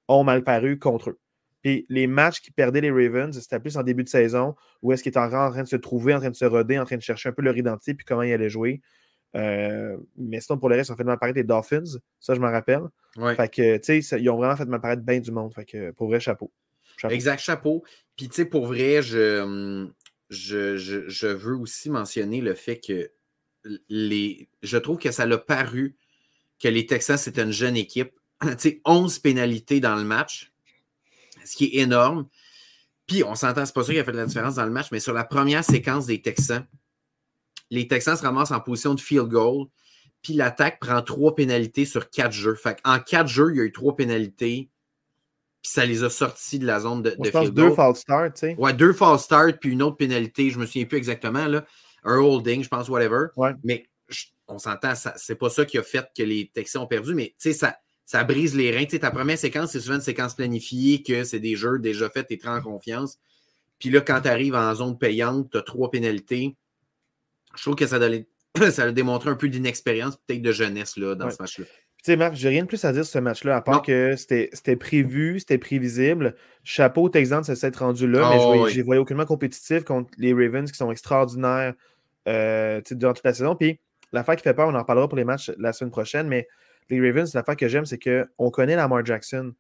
ont 0.08 0.24
mal 0.24 0.44
paru 0.44 0.78
contre 0.78 1.12
eux. 1.12 1.20
Puis 1.64 1.86
les 1.90 2.08
matchs 2.08 2.42
qui 2.42 2.52
perdaient 2.52 2.82
les 2.82 2.92
Ravens, 2.92 3.38
c'était 3.38 3.60
plus 3.60 3.76
en 3.76 3.84
début 3.84 4.04
de 4.04 4.10
saison, 4.10 4.56
où 4.82 4.94
est-ce 4.94 5.04
qu'ils 5.04 5.10
étaient 5.10 5.20
en 5.20 5.30
train 5.30 5.64
de 5.64 5.68
se 5.68 5.76
trouver, 5.76 6.14
en 6.14 6.20
train 6.20 6.30
de 6.30 6.36
se 6.36 6.46
roder, 6.46 6.80
en 6.80 6.86
train 6.86 6.96
de 6.96 7.02
chercher 7.02 7.30
un 7.30 7.32
peu 7.32 7.42
leur 7.42 7.58
identité, 7.58 7.94
puis 7.94 8.06
comment 8.06 8.22
ils 8.22 8.32
allaient 8.32 8.50
jouer. 8.50 8.82
mais 9.34 10.40
sinon, 10.40 10.58
pour 10.58 10.70
le 10.70 10.76
reste, 10.76 10.90
ils 10.90 10.94
ont 10.94 10.96
fait 10.96 11.04
mal 11.04 11.18
paraître 11.18 11.38
les 11.38 11.44
Dolphins. 11.44 12.00
Ça, 12.20 12.34
je 12.34 12.40
m'en 12.40 12.52
rappelle. 12.52 12.84
Fait 13.36 13.50
que, 13.50 13.78
tu 13.78 14.02
sais, 14.02 14.22
ils 14.22 14.30
ont 14.30 14.38
vraiment 14.38 14.56
fait 14.56 14.66
mal 14.66 14.80
paraître 14.80 15.02
bien 15.02 15.20
du 15.20 15.32
monde. 15.32 15.54
Fait 15.54 15.66
que, 15.66 15.92
pour 15.92 16.08
vrai, 16.08 16.20
chapeau. 16.20 16.52
chapeau. 16.96 17.14
Exact, 17.14 17.40
chapeau. 17.40 17.84
Puis, 18.16 18.30
tu 18.30 18.36
sais, 18.36 18.46
pour 18.46 18.68
vrai, 18.68 19.02
je, 19.02 19.90
je, 20.30 21.28
veux 21.28 21.56
aussi 21.56 21.90
mentionner 21.90 22.42
le 22.42 22.54
fait 22.54 22.80
que 22.80 23.12
je 23.90 24.78
trouve 24.78 24.98
que 24.98 25.12
ça 25.12 25.26
l'a 25.26 25.38
paru 25.38 25.98
que 26.60 26.68
les 26.68 26.86
Texans, 26.86 27.18
c'est 27.18 27.40
une 27.40 27.52
jeune 27.52 27.78
équipe. 27.78 28.12
11 28.86 29.20
pénalités 29.20 29.80
dans 29.80 29.96
le 29.96 30.04
match, 30.04 30.54
ce 31.46 31.56
qui 31.56 31.66
est 31.66 31.82
énorme. 31.82 32.28
Puis, 33.08 33.24
on 33.24 33.36
s'entend, 33.36 33.66
c'est 33.66 33.74
pas 33.74 33.84
sûr 33.84 33.94
qu'il 33.94 34.02
a 34.02 34.04
fait 34.04 34.12
la 34.12 34.26
différence 34.26 34.56
dans 34.56 34.66
le 34.66 34.72
match, 34.72 34.88
mais 34.92 35.00
sur 35.00 35.14
la 35.14 35.24
première 35.24 35.64
séquence 35.64 36.06
des 36.06 36.22
Texans, 36.22 36.66
les 37.72 37.88
Texans 37.88 38.16
se 38.16 38.22
ramassent 38.22 38.52
en 38.52 38.60
position 38.60 38.94
de 38.94 39.02
field 39.02 39.28
goal, 39.28 39.68
puis 40.22 40.34
l'attaque 40.34 40.80
prend 40.80 41.02
trois 41.02 41.36
pénalités 41.36 41.86
sur 41.86 42.10
quatre 42.10 42.32
jeux. 42.32 42.58
En 42.84 43.00
quatre 43.00 43.28
jeux, 43.28 43.52
il 43.52 43.58
y 43.58 43.62
a 43.62 43.64
eu 43.64 43.72
trois 43.72 43.96
pénalités, 43.96 44.70
puis 45.62 45.72
ça 45.72 45.86
les 45.86 46.04
a 46.04 46.10
sortis 46.10 46.60
de 46.60 46.66
la 46.66 46.80
zone 46.80 47.02
de, 47.02 47.16
je 47.22 47.30
pense 47.30 47.52
deux 47.52 47.72
false 47.74 48.00
start, 48.00 48.34
tu 48.34 48.40
sais. 48.40 48.56
Ouais, 48.58 48.74
deux 48.74 48.94
false 48.94 49.24
start, 49.24 49.58
puis 49.60 49.72
une 49.72 49.82
autre 49.82 49.98
pénalité, 49.98 50.50
je 50.50 50.60
me 50.60 50.66
souviens 50.66 50.86
plus 50.86 50.98
exactement, 50.98 51.48
là. 51.48 51.66
Un 52.04 52.18
holding, 52.18 52.64
je 52.64 52.70
pense, 52.70 52.88
whatever. 52.88 53.28
Mais 53.64 53.90
on 54.48 54.58
s'entend, 54.58 54.94
c'est 55.16 55.36
pas 55.36 55.50
ça 55.50 55.66
qui 55.66 55.78
a 55.78 55.84
fait 55.84 56.06
que 56.16 56.24
les 56.24 56.50
Texans 56.54 56.84
ont 56.84 56.88
perdu, 56.88 57.14
mais 57.14 57.36
tu 57.40 57.52
sais, 57.52 57.54
ça, 57.54 57.78
ça 58.06 58.24
brise 58.24 58.56
les 58.56 58.72
reins. 58.72 58.86
Tu 58.86 58.92
sais, 58.92 59.00
ta 59.00 59.12
première 59.12 59.38
séquence, 59.38 59.72
c'est 59.72 59.82
souvent 59.82 59.96
une 59.96 60.02
séquence 60.02 60.34
planifiée, 60.34 61.04
que 61.04 61.24
c'est 61.24 61.40
des 61.40 61.56
jeux 61.56 61.78
déjà 61.78 62.10
faits, 62.10 62.28
tu 62.28 62.34
es 62.34 62.38
très 62.38 62.50
en 62.50 62.62
confiance. 62.62 63.20
Puis 63.80 63.90
là, 63.90 64.02
quand 64.02 64.22
tu 64.22 64.28
arrives 64.28 64.56
en 64.56 64.74
zone 64.74 64.98
payante, 64.98 65.52
tu 65.52 65.58
as 65.58 65.62
trois 65.62 65.92
pénalités. 65.92 66.56
Je 67.56 67.62
trouve 67.62 67.76
que 67.76 67.86
ça, 67.86 68.00
ça 68.72 68.84
a 68.84 68.92
démontré 68.92 69.30
un 69.30 69.36
peu 69.36 69.50
d'inexpérience, 69.50 70.18
peut-être 70.26 70.42
de 70.42 70.52
jeunesse 70.52 70.98
là, 70.98 71.16
dans 71.16 71.30
ce 71.30 71.38
match-là. 71.40 71.66
Tu 72.04 72.12
sais, 72.12 72.16
Marc, 72.16 72.34
j'ai 72.36 72.48
rien 72.48 72.64
de 72.64 72.68
plus 72.68 72.86
à 72.86 72.94
dire 72.94 73.04
sur 73.04 73.12
ce 73.12 73.20
match-là, 73.20 73.58
à 73.58 73.62
part 73.62 73.82
que 73.82 74.16
c'était 74.16 74.76
prévu, 74.78 75.40
c'était 75.40 75.58
prévisible. 75.58 76.34
Chapeau 76.64 77.04
aux 77.04 77.10
Texans 77.10 77.44
de 77.46 77.56
s'être 77.56 77.78
rendu 77.78 78.08
là, 78.08 78.30
mais 78.30 78.70
je 78.72 78.80
ne 78.80 78.84
voyais 78.86 79.02
aucunement 79.02 79.26
compétitif 79.26 79.84
contre 79.84 80.10
les 80.18 80.34
Ravens 80.34 80.72
qui 80.72 80.78
sont 80.78 80.92
extraordinaires 80.92 81.74
euh, 82.30 82.80
durant 82.92 83.14
toute 83.14 83.26
la 83.26 83.34
saison. 83.34 83.56
Puis 83.56 83.82
l'affaire 84.14 84.38
qui 84.38 84.44
fait 84.44 84.54
peur, 84.54 84.70
on 84.70 84.76
en 84.76 84.80
reparlera 84.80 85.10
pour 85.10 85.18
les 85.18 85.26
matchs 85.26 85.52
la 85.58 85.74
semaine 85.74 85.92
prochaine, 85.92 86.30
mais 86.30 86.48
les 86.90 87.02
Ravens, 87.02 87.34
l'affaire 87.34 87.58
que 87.58 87.68
j'aime, 87.68 87.86
c'est 87.86 88.00
qu'on 88.00 88.50
connaît 88.50 88.78
Lamar 88.78 89.06
Jackson 89.06 89.54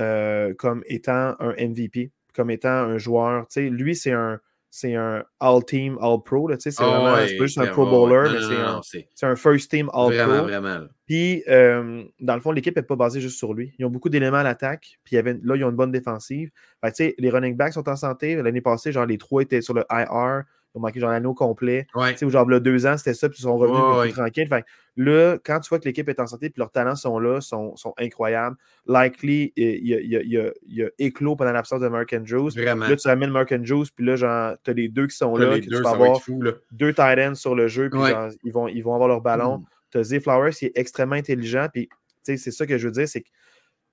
euh, 0.00 0.52
comme 0.54 0.82
étant 0.86 1.36
un 1.38 1.52
MVP, 1.52 2.10
comme 2.34 2.50
étant 2.50 2.70
un 2.70 2.98
joueur. 2.98 3.46
Tu 3.46 3.54
sais, 3.54 3.70
lui, 3.70 3.94
c'est 3.94 4.12
un 4.12 4.40
c'est 4.76 4.96
un 4.96 5.22
All-Team, 5.38 5.98
All-Pro. 6.00 6.50
C'est 6.58 6.74
oh, 6.80 6.84
vraiment 6.84 7.12
pas 7.12 7.26
juste 7.28 7.58
un 7.58 7.66
Pro 7.68 7.86
Bowler, 7.86 8.28
mais 8.32 9.04
c'est 9.14 9.24
un, 9.24 9.36
First 9.36 9.70
Team 9.70 9.88
All-Pro. 9.92 10.26
Vraiment, 10.26 10.42
vraiment. 10.42 10.86
Puis, 11.06 11.44
euh, 11.46 12.02
dans 12.18 12.34
le 12.34 12.40
fond, 12.40 12.50
l'équipe 12.50 12.74
n'est 12.74 12.82
pas 12.82 12.96
basée 12.96 13.20
juste 13.20 13.38
sur 13.38 13.54
lui. 13.54 13.72
Ils 13.78 13.84
ont 13.84 13.90
beaucoup 13.90 14.08
d'éléments 14.08 14.38
à 14.38 14.42
l'attaque. 14.42 14.98
Puis, 15.04 15.14
là, 15.14 15.54
ils 15.54 15.62
ont 15.62 15.70
une 15.70 15.76
bonne 15.76 15.92
défensive. 15.92 16.50
Fait, 16.84 17.14
les 17.16 17.30
running 17.30 17.56
backs 17.56 17.74
sont 17.74 17.88
en 17.88 17.94
santé. 17.94 18.34
L'année 18.34 18.60
passée, 18.60 18.90
genre, 18.90 19.06
les 19.06 19.16
trois 19.16 19.42
étaient 19.42 19.60
sur 19.60 19.74
le 19.74 19.84
IR. 19.92 20.42
Ils 20.74 20.78
ont 20.78 20.80
manqué 20.80 20.98
genre 20.98 21.10
l'anneau 21.10 21.34
complet. 21.34 21.86
Ouais. 21.94 22.16
Genre, 22.20 22.50
là, 22.50 22.58
deux 22.58 22.84
ans, 22.84 22.96
c'était 22.96 23.14
ça, 23.14 23.28
puis 23.28 23.38
ils 23.38 23.42
sont 23.42 23.56
revenus 23.56 24.12
tranquilles. 24.12 24.48
Fait, 24.48 24.64
là, 24.96 25.36
quand 25.44 25.60
tu 25.60 25.68
vois 25.68 25.78
que 25.78 25.84
l'équipe 25.84 26.08
est 26.08 26.18
en 26.18 26.26
santé, 26.26 26.50
puis 26.50 26.58
leurs 26.58 26.72
talents 26.72 26.96
sont 26.96 27.20
là, 27.20 27.40
sont, 27.40 27.76
sont 27.76 27.94
incroyables. 27.96 28.56
Likely, 28.88 29.52
il 29.56 29.86
y 29.86 29.94
a, 29.94 30.00
y 30.00 30.36
a, 30.36 30.50
y 30.66 30.82
a 30.82 30.88
éclos 30.98 31.36
pendant 31.36 31.52
l'absence 31.52 31.80
de 31.80 31.86
Mark 31.86 32.12
Andrews. 32.12 32.50
Vraiment. 32.50 32.88
Là, 32.88 32.96
tu 32.96 33.06
ramènes 33.06 33.30
Mark 33.30 33.52
Andrews, 33.52 33.86
puis 33.94 34.04
là, 34.04 34.16
genre, 34.16 34.56
tu 34.64 34.70
as 34.70 34.74
les 34.74 34.88
deux 34.88 35.06
qui 35.06 35.16
sont 35.16 35.36
là. 35.36 35.54
Les 35.54 35.60
deux, 35.60 35.76
tu 35.76 35.82
vas 35.82 35.90
avoir 35.90 36.20
fou, 36.20 36.42
là. 36.42 36.52
deux 36.72 36.92
tight 36.92 37.18
ends 37.20 37.36
sur 37.36 37.54
le 37.54 37.68
jeu, 37.68 37.88
puis 37.88 38.00
genre, 38.00 38.30
ils, 38.42 38.52
vont, 38.52 38.66
ils 38.66 38.82
vont 38.82 38.94
avoir 38.94 39.08
leur 39.08 39.20
ballon. 39.20 39.58
Mm. 39.58 39.64
Tu 39.92 39.98
as 39.98 40.02
Z 40.02 40.20
Flowers 40.20 40.52
qui 40.52 40.66
est 40.66 40.72
extrêmement 40.74 41.14
intelligent, 41.14 41.68
puis 41.72 41.88
c'est 42.24 42.36
ça 42.36 42.66
que 42.66 42.78
je 42.78 42.88
veux 42.88 42.92
dire, 42.92 43.06
c'est 43.06 43.20
que 43.20 43.28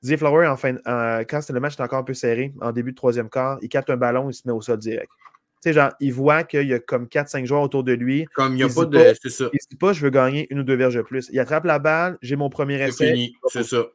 Z 0.03 0.17
Flower, 0.17 0.47
en 0.47 0.57
fin, 0.57 0.77
quand 1.29 1.47
le 1.47 1.59
match 1.59 1.75
est 1.77 1.83
encore 1.83 1.99
un 1.99 2.03
peu 2.03 2.15
serré, 2.15 2.55
en 2.59 2.71
début 2.71 2.91
de 2.91 2.95
troisième 2.95 3.29
quart, 3.29 3.59
il 3.61 3.69
capte 3.69 3.91
un 3.91 3.97
ballon, 3.97 4.31
il 4.31 4.33
se 4.33 4.47
met 4.47 4.53
au 4.53 4.61
sol 4.61 4.79
direct 4.79 5.11
sais, 5.61 5.73
genre, 5.73 5.91
il 5.99 6.13
voit 6.13 6.43
qu'il 6.43 6.67
y 6.67 6.73
a 6.73 6.79
comme 6.79 7.05
4-5 7.05 7.45
joueurs 7.45 7.61
autour 7.61 7.83
de 7.83 7.93
lui. 7.93 8.25
Comme 8.33 8.53
il 8.53 8.57
n'y 8.57 8.63
a 8.63 8.69
pas 8.69 8.85
de. 8.85 9.13
C'est 9.21 9.29
ça. 9.29 9.45
Il 9.53 9.57
ne 9.57 9.69
dit 9.69 9.77
pas, 9.77 9.93
je 9.93 10.01
veux 10.01 10.09
gagner 10.09 10.47
une 10.49 10.59
ou 10.59 10.63
deux 10.63 10.75
verges 10.75 10.95
de 10.95 11.01
plus. 11.01 11.29
Il 11.31 11.39
attrape 11.39 11.65
la 11.65 11.79
balle, 11.79 12.17
j'ai 12.21 12.35
mon 12.35 12.49
premier 12.49 12.81
essai. 12.81 12.91
C'est 12.91 13.11
fini, 13.13 13.35
c'est 13.47 13.63
ça. 13.63 13.85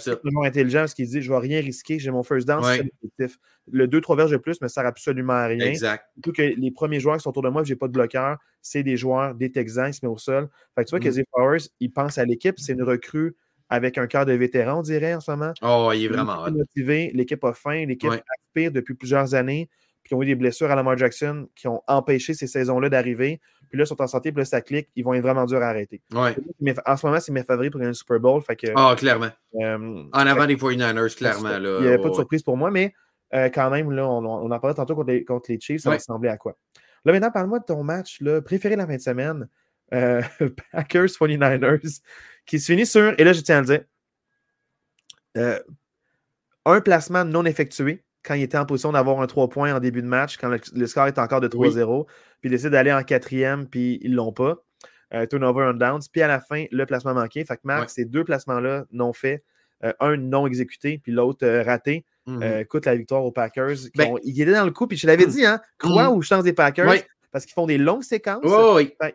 C'est 0.00 0.20
vraiment 0.22 0.42
intelligent 0.42 0.80
parce 0.80 0.94
qu'il 0.94 1.06
dit 1.06 1.22
je 1.22 1.30
ne 1.30 1.36
vais 1.36 1.46
rien 1.46 1.60
risquer, 1.60 1.98
j'ai 1.98 2.10
mon 2.10 2.22
first 2.22 2.46
down, 2.46 2.62
c'est 2.64 2.78
l'objectif. 2.78 3.38
Le 3.70 3.86
2-3 3.86 4.16
verges 4.16 4.30
de 4.30 4.36
plus 4.36 4.60
ne 4.60 4.68
sert 4.68 4.86
absolument 4.86 5.34
à 5.34 5.46
rien. 5.46 5.66
Exact. 5.66 6.06
Tout 6.22 6.32
que 6.32 6.42
les 6.42 6.70
premiers 6.70 7.00
joueurs 7.00 7.16
qui 7.16 7.22
sont 7.22 7.30
autour 7.30 7.42
de 7.42 7.48
moi, 7.48 7.64
je 7.64 7.72
n'ai 7.72 7.76
pas 7.76 7.88
de 7.88 7.92
bloqueur, 7.92 8.38
c'est 8.62 8.82
des 8.82 8.96
joueurs, 8.96 9.34
des 9.34 9.50
Texans, 9.50 9.88
ils 9.88 9.94
se 9.94 10.04
mettent 10.04 10.14
au 10.14 10.18
sol. 10.18 10.48
Fait 10.74 10.84
que 10.84 10.88
tu 10.88 10.96
vois 10.96 11.00
que 11.00 11.08
mm. 11.08 11.24
Flowers, 11.32 11.68
il 11.80 11.92
pense 11.92 12.18
à 12.18 12.24
l'équipe, 12.24 12.58
c'est 12.58 12.72
une 12.72 12.82
recrue 12.82 13.36
avec 13.68 13.98
un 13.98 14.06
cœur 14.06 14.26
de 14.26 14.32
vétéran, 14.32 14.78
on 14.78 14.82
dirait 14.82 15.14
en 15.14 15.20
ce 15.20 15.30
moment. 15.30 15.52
Oh, 15.62 15.90
il 15.92 16.04
est 16.04 16.08
vraiment 16.08 16.48
motivé, 16.50 17.10
l'équipe 17.14 17.42
a 17.44 17.52
faim, 17.52 17.86
l'équipe 17.86 18.10
aspire 18.10 18.70
depuis 18.70 18.94
plusieurs 18.94 19.34
années 19.34 19.68
qui 20.06 20.14
ont 20.14 20.22
eu 20.22 20.26
des 20.26 20.34
blessures 20.34 20.70
à 20.70 20.76
Lamar 20.76 20.96
Jackson, 20.96 21.48
qui 21.54 21.68
ont 21.68 21.82
empêché 21.86 22.34
ces 22.34 22.46
saisons-là 22.46 22.88
d'arriver. 22.88 23.40
Puis 23.68 23.78
là, 23.78 23.84
ils 23.84 23.86
sont 23.86 24.00
en 24.00 24.06
santé, 24.06 24.30
puis 24.30 24.40
là, 24.40 24.44
ça 24.44 24.60
clique, 24.60 24.88
ils 24.94 25.04
vont 25.04 25.14
être 25.14 25.22
vraiment 25.22 25.44
durs 25.44 25.62
à 25.62 25.68
arrêter. 25.68 26.00
Ouais. 26.12 26.36
Mais 26.60 26.74
en 26.86 26.96
ce 26.96 27.04
moment, 27.04 27.18
c'est 27.18 27.32
mes 27.32 27.42
favoris 27.42 27.70
pour 27.70 27.80
gagner 27.80 27.90
le 27.90 27.94
Super 27.94 28.20
Bowl. 28.20 28.42
Ah, 28.76 28.94
clairement. 28.96 29.30
Euh, 29.56 30.04
en 30.12 30.26
avant 30.26 30.46
des 30.46 30.56
49ers, 30.56 31.16
clairement. 31.16 31.58
Là, 31.58 31.78
il 31.80 31.82
n'y 31.82 31.88
avait 31.88 31.98
pas 31.98 32.10
de 32.10 32.14
surprise 32.14 32.42
pour 32.42 32.56
moi, 32.56 32.70
mais 32.70 32.94
euh, 33.34 33.48
quand 33.48 33.70
même, 33.70 33.90
là, 33.90 34.06
on, 34.08 34.50
en 34.50 34.60
parlait 34.60 34.74
tantôt 34.74 34.94
contre 34.94 35.08
les, 35.08 35.24
contre 35.24 35.50
les 35.50 35.58
Chiefs, 35.58 35.82
ça 35.82 35.90
ressemblait 35.92 36.30
à 36.30 36.36
quoi? 36.36 36.56
Là, 37.04 37.12
maintenant, 37.12 37.30
parle-moi 37.30 37.58
de 37.58 37.64
ton 37.64 37.82
match 37.82 38.20
là, 38.20 38.40
préféré 38.40 38.76
la 38.76 38.86
fin 38.86 38.96
de 38.96 39.00
semaine. 39.00 39.48
Euh, 39.94 40.22
Packers 40.72 41.06
49ers, 41.06 42.00
qui 42.46 42.60
se 42.60 42.72
finit 42.72 42.86
sur, 42.86 43.14
et 43.18 43.24
là, 43.24 43.32
je 43.32 43.40
tiens 43.40 43.58
à 43.58 43.60
le 43.60 43.66
dire, 43.66 45.60
un 46.64 46.80
placement 46.80 47.24
non 47.24 47.44
effectué 47.44 48.05
quand 48.26 48.34
il 48.34 48.42
était 48.42 48.58
en 48.58 48.66
position 48.66 48.92
d'avoir 48.92 49.20
un 49.20 49.26
3 49.26 49.48
points 49.48 49.74
en 49.74 49.80
début 49.80 50.02
de 50.02 50.06
match, 50.06 50.36
quand 50.36 50.48
le, 50.48 50.86
score 50.86 51.06
est 51.06 51.18
encore 51.18 51.40
de 51.40 51.48
3-0, 51.48 52.06
puis 52.06 52.14
il 52.44 52.50
décide 52.50 52.70
d'aller 52.70 52.92
en 52.92 53.02
quatrième, 53.02 53.66
puis 53.68 54.00
ils 54.02 54.10
ne 54.10 54.16
l'ont 54.16 54.32
pas. 54.32 54.56
Euh, 55.14 55.24
turnover 55.26 55.70
on 55.70 55.74
downs. 55.74 56.00
Puis 56.10 56.20
à 56.22 56.26
la 56.26 56.40
fin, 56.40 56.64
le 56.72 56.84
placement 56.84 57.14
manqué. 57.14 57.44
Fait 57.44 57.54
que 57.56 57.60
Marc, 57.62 57.90
ces 57.90 58.04
deux 58.04 58.24
placements-là 58.24 58.86
non 58.90 59.12
faits, 59.12 59.44
euh, 59.84 59.92
un 60.00 60.16
non 60.16 60.46
exécuté, 60.48 60.98
puis 60.98 61.12
l'autre 61.12 61.46
euh, 61.46 61.62
raté, 61.62 62.04
mm 62.26 62.64
coûte 62.68 62.86
la 62.86 62.96
victoire 62.96 63.24
aux 63.24 63.30
Packers. 63.30 63.76
Ben 63.94 64.16
il 64.24 64.40
était 64.40 64.52
dans 64.52 64.64
le 64.64 64.72
coup, 64.72 64.88
puis 64.88 64.96
je 64.96 65.06
l'avais 65.06 65.26
dit, 65.26 65.46
hein, 65.46 65.60
crois 65.78 66.06
mm-hmm. 66.06 66.16
ou 66.16 66.22
chance 66.22 66.42
des 66.42 66.52
Packers. 66.52 66.92
Parce 67.30 67.44
qu'ils 67.44 67.54
font 67.54 67.66
des 67.66 67.78
longues 67.78 68.02
séquences. 68.02 68.42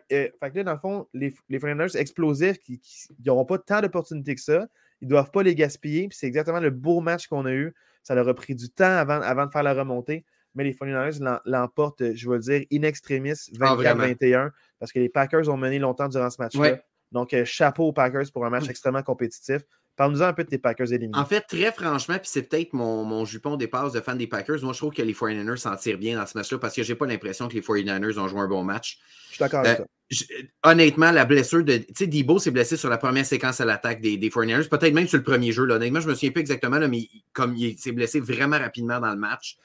fait, 0.08 0.50
que 0.50 0.56
là, 0.56 0.64
dans 0.64 0.72
le 0.72 0.78
fond, 0.78 1.08
les, 1.12 1.34
les 1.48 1.96
explosifs, 1.96 2.58
qui 2.58 2.80
n'auront 3.26 3.44
pas 3.44 3.58
tant 3.58 3.80
d'opportunités 3.80 4.34
que 4.34 4.40
ça, 4.40 4.66
ils 5.02 5.06
ne 5.06 5.10
doivent 5.10 5.32
pas 5.32 5.42
les 5.42 5.54
gaspiller. 5.54 6.08
Puis 6.08 6.16
c'est 6.16 6.26
exactement 6.26 6.60
le 6.60 6.70
beau 6.70 7.00
match 7.00 7.26
qu'on 7.26 7.44
a 7.44 7.52
eu. 7.52 7.74
Ça 8.02 8.14
leur 8.14 8.28
a 8.28 8.34
pris 8.34 8.54
du 8.54 8.70
temps 8.70 8.96
avant, 8.96 9.20
avant 9.20 9.46
de 9.46 9.50
faire 9.50 9.64
la 9.64 9.74
remontée. 9.74 10.24
Mais 10.54 10.64
les 10.64 10.72
49ers 10.72 11.40
l'emportent, 11.44 12.14
je 12.14 12.28
veux 12.28 12.38
dire, 12.38 12.64
in 12.72 12.82
extremis 12.82 13.32
24-21 13.58 14.36
ah, 14.36 14.50
parce 14.78 14.92
que 14.92 14.98
les 14.98 15.08
Packers 15.08 15.48
ont 15.48 15.56
mené 15.56 15.78
longtemps 15.78 16.08
durant 16.08 16.30
ce 16.30 16.40
match-là. 16.40 16.78
Donc, 17.10 17.34
euh, 17.34 17.44
chapeau 17.44 17.88
aux 17.88 17.92
Packers 17.92 18.30
pour 18.32 18.44
un 18.46 18.50
match 18.50 18.68
extrêmement 18.68 19.02
compétitif. 19.02 19.62
Parle-nous 20.02 20.22
un 20.22 20.32
peu 20.32 20.42
de 20.42 20.48
tes 20.48 20.58
Packers 20.58 20.92
éliminés. 20.92 21.16
En 21.16 21.24
fait, 21.24 21.42
très 21.42 21.70
franchement, 21.70 22.14
puis 22.14 22.28
c'est 22.28 22.42
peut-être 22.42 22.72
mon, 22.72 23.04
mon, 23.04 23.24
jupon 23.24 23.54
des 23.56 23.68
passes 23.68 23.92
de 23.92 24.00
fan 24.00 24.18
des 24.18 24.26
Packers. 24.26 24.60
Moi, 24.64 24.72
je 24.72 24.78
trouve 24.78 24.92
que 24.92 25.00
les 25.00 25.12
49ers 25.12 25.56
s'en 25.56 25.76
tirent 25.76 25.96
bien 25.96 26.18
dans 26.18 26.26
ce 26.26 26.36
match-là 26.36 26.58
parce 26.58 26.74
que 26.74 26.82
j'ai 26.82 26.96
pas 26.96 27.06
l'impression 27.06 27.46
que 27.46 27.54
les 27.54 27.60
49ers 27.60 28.18
ont 28.18 28.26
joué 28.26 28.40
un 28.40 28.48
bon 28.48 28.64
match. 28.64 28.98
Je 29.28 29.34
suis 29.34 29.38
d'accord 29.38 29.60
avec 29.60 29.76
ça. 29.76 29.84
Euh, 29.84 30.42
honnêtement, 30.64 31.12
la 31.12 31.24
blessure 31.24 31.62
de. 31.62 31.76
Tu 31.76 31.84
sais, 31.94 32.06
Debo 32.08 32.40
s'est 32.40 32.50
blessé 32.50 32.76
sur 32.76 32.90
la 32.90 32.98
première 32.98 33.24
séquence 33.24 33.60
à 33.60 33.64
l'attaque 33.64 34.00
des, 34.00 34.16
des 34.16 34.28
49ers, 34.28 34.68
peut-être 34.68 34.92
même 34.92 35.06
sur 35.06 35.18
le 35.18 35.22
premier 35.22 35.52
jeu. 35.52 35.66
Là. 35.66 35.76
Honnêtement, 35.76 36.00
je 36.00 36.08
me 36.08 36.14
souviens 36.14 36.32
plus 36.32 36.40
exactement, 36.40 36.78
là, 36.78 36.88
mais 36.88 37.06
comme 37.32 37.54
il 37.56 37.78
s'est 37.78 37.92
blessé 37.92 38.18
vraiment 38.18 38.58
rapidement 38.58 38.98
dans 38.98 39.12
le 39.12 39.18
match. 39.18 39.56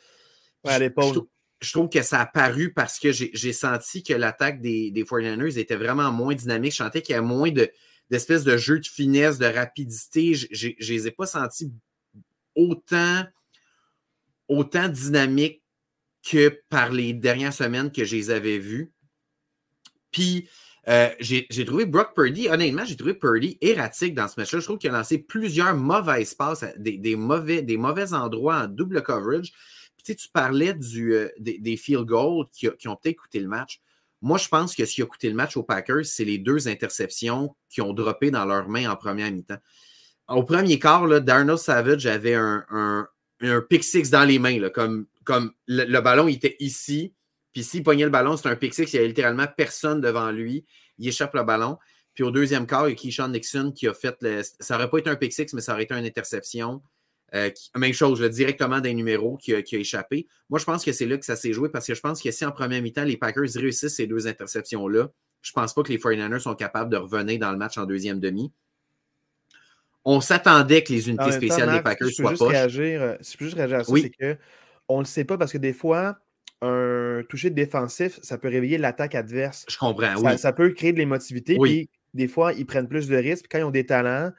Ouais, 0.63 0.73
à 0.73 0.77
l'épaule 0.77 1.23
je 1.59 1.71
trouve 1.71 1.89
que 1.89 2.03
ça 2.03 2.21
a 2.21 2.27
paru 2.27 2.71
parce 2.71 2.99
que 2.99 3.11
j'ai 3.11 3.53
senti 3.53 4.03
que 4.03 4.13
l'attaque 4.13 4.61
des, 4.61 4.91
des 4.91 5.03
49ers 5.03 5.57
était 5.57 5.75
vraiment 5.75 6.11
moins 6.11 6.35
dynamique. 6.35 6.73
Je 6.73 6.77
sentais 6.77 7.01
qu'il 7.01 7.15
y 7.15 7.17
a 7.17 7.21
moins 7.23 7.49
de, 7.49 7.71
d'espèces 8.09 8.43
de 8.43 8.57
jeux 8.57 8.79
de 8.79 8.85
finesse, 8.87 9.37
de 9.37 9.45
rapidité. 9.45 10.33
Je 10.33 10.67
ne 10.67 10.73
les 10.87 11.07
ai 11.07 11.11
pas 11.11 11.25
sentis 11.25 11.71
autant, 12.55 13.25
autant 14.47 14.87
dynamiques 14.89 15.63
que 16.23 16.61
par 16.69 16.91
les 16.91 17.13
dernières 17.13 17.53
semaines 17.53 17.91
que 17.91 18.03
je 18.03 18.15
les 18.15 18.29
avais 18.29 18.57
vus. 18.57 18.91
Puis, 20.11 20.49
euh, 20.89 21.09
j'ai 21.19 21.65
trouvé 21.65 21.85
Brock 21.85 22.15
Purdy, 22.15 22.47
honnêtement, 22.49 22.85
j'ai 22.85 22.95
trouvé 22.95 23.13
Purdy 23.13 23.57
erratique 23.61 24.15
dans 24.15 24.27
ce 24.27 24.39
match-là. 24.39 24.59
Je 24.59 24.65
trouve 24.65 24.77
qu'il 24.77 24.89
a 24.89 24.93
lancé 24.93 25.17
plusieurs 25.17 25.75
mauvais 25.75 26.25
passes, 26.37 26.65
des, 26.77 27.15
mauvais, 27.15 28.13
endroits 28.13 28.63
en 28.63 28.67
double 28.67 29.03
coverage. 29.03 29.51
Puis, 30.03 30.15
tu 30.15 30.29
parlais 30.29 30.73
euh, 30.95 31.29
des, 31.39 31.77
field 31.77 32.05
goals 32.05 32.47
qui, 32.53 32.67
qui 32.79 32.87
ont 32.87 32.95
peut-être 32.95 33.17
coûté 33.17 33.39
le 33.39 33.47
match. 33.47 33.81
Moi, 34.21 34.37
je 34.37 34.47
pense 34.47 34.75
que 34.75 34.85
ce 34.85 34.95
qui 34.95 35.01
a 35.01 35.05
coûté 35.05 35.29
le 35.29 35.35
match 35.35 35.57
aux 35.57 35.63
Packers, 35.63 36.05
c'est 36.05 36.25
les 36.25 36.37
deux 36.37 36.67
interceptions 36.67 37.55
qui 37.69 37.81
ont 37.81 37.93
droppé 37.93 38.31
dans 38.31 38.45
leurs 38.45 38.67
mains 38.67 38.89
en 38.89 38.95
première 38.95 39.31
mi-temps. 39.31 39.59
Au 40.27 40.43
premier 40.43 40.79
quart, 40.79 41.07
là, 41.07 41.19
Darnell 41.19 41.57
Savage 41.57 42.05
avait 42.05 42.33
un, 42.33 42.65
un, 43.41 43.61
pick 43.61 43.83
six 43.83 44.09
dans 44.09 44.25
les 44.25 44.39
mains, 44.39 44.69
comme, 44.69 45.05
comme 45.23 45.53
le, 45.67 45.99
ballon 46.01 46.27
était 46.27 46.57
ici. 46.59 47.13
Puis 47.53 47.63
s'il 47.63 47.83
pognait 47.83 48.03
le 48.03 48.09
ballon, 48.09 48.35
c'est 48.35 48.49
un 48.49 48.55
pick 48.55 48.73
six, 48.73 48.91
il 48.91 48.95
n'y 48.95 48.99
avait 48.99 49.07
littéralement 49.07 49.47
personne 49.55 50.01
devant 50.01 50.31
lui. 50.31 50.65
Il 50.97 51.07
échappe 51.07 51.33
le 51.33 51.43
ballon. 51.43 51.77
Puis 52.13 52.23
au 52.23 52.31
deuxième 52.31 52.65
quart, 52.65 52.89
il 52.89 52.91
y 52.91 52.93
a 52.93 52.95
Keyshawn 52.95 53.31
Nixon 53.31 53.71
qui 53.71 53.87
a 53.87 53.93
fait. 53.93 54.17
Ça 54.59 54.73
n'aurait 54.73 54.89
pas 54.89 54.97
été 54.97 55.09
un 55.09 55.15
pick 55.15 55.31
six, 55.31 55.53
mais 55.53 55.61
ça 55.61 55.73
aurait 55.73 55.83
été 55.83 55.93
une 55.93 56.05
interception. 56.05 56.81
Euh, 57.35 57.49
même 57.75 57.93
chose, 57.93 58.21
directement 58.29 58.79
d'un 58.79 58.93
numéro 58.93 59.37
qui 59.37 59.53
a, 59.53 59.59
échappé. 59.59 60.27
Moi, 60.49 60.59
je 60.59 60.65
pense 60.65 60.85
que 60.85 60.93
c'est 60.93 61.05
là 61.05 61.17
que 61.17 61.25
ça 61.25 61.35
s'est 61.35 61.51
joué 61.51 61.69
parce 61.69 61.85
que 61.85 61.93
je 61.93 61.99
pense 61.99 62.21
que 62.21 62.31
si 62.31 62.45
en 62.45 62.51
première 62.51 62.81
mi-temps, 62.81 63.03
les 63.03 63.17
Packers 63.17 63.49
réussissent 63.55 63.95
ces 63.95 64.07
deux 64.07 64.27
interceptions-là, 64.27 65.09
je 65.41 65.51
ne 65.51 65.53
pense 65.53 65.73
pas 65.73 65.83
que 65.83 65.91
les 65.91 65.97
49ers 65.97 66.39
sont 66.39 66.55
capables 66.55 66.89
de 66.89 66.97
revenir 66.97 67.39
dans 67.39 67.51
le 67.51 67.57
match 67.57 67.77
en 67.77 67.85
deuxième 67.85 68.19
demi. 68.19 68.51
On 70.05 70.21
s'attendait 70.21 70.83
que 70.83 70.93
les 70.93 71.09
unités 71.09 71.33
spéciales 71.33 71.71
des 71.71 71.81
Packers 71.81 72.09
soient 72.11 72.31
pas. 72.31 72.37
Si 72.37 73.33
je 73.33 73.37
peux 73.37 73.45
juste 73.45 73.57
réagir 73.57 73.79
à 73.79 73.83
ça, 73.83 73.93
c'est 73.93 74.37
qu'on 74.87 74.95
ne 74.95 75.01
le 75.01 75.05
sait 75.05 75.25
pas 75.25 75.37
parce 75.37 75.51
que 75.51 75.57
des 75.57 75.73
fois, 75.73 76.17
un 76.61 77.23
toucher 77.27 77.49
défensif, 77.49 78.19
ça 78.23 78.37
peut 78.37 78.47
réveiller 78.47 78.77
l'attaque 78.77 79.15
adverse. 79.15 79.65
Je 79.67 79.77
comprends, 79.77 80.15
ça, 80.15 80.21
oui. 80.21 80.37
Ça 80.37 80.53
peut 80.53 80.69
créer 80.69 80.93
de 80.93 80.97
l'émotivité. 80.97 81.57
Puis 81.61 81.89
des 82.13 82.29
fois, 82.29 82.53
ils 82.53 82.65
prennent 82.65 82.87
plus 82.87 83.07
de 83.07 83.17
risques. 83.17 83.47
Quand 83.51 83.59
ils 83.59 83.63
ont 83.63 83.71
des 83.71 83.85
talents, 83.85 84.31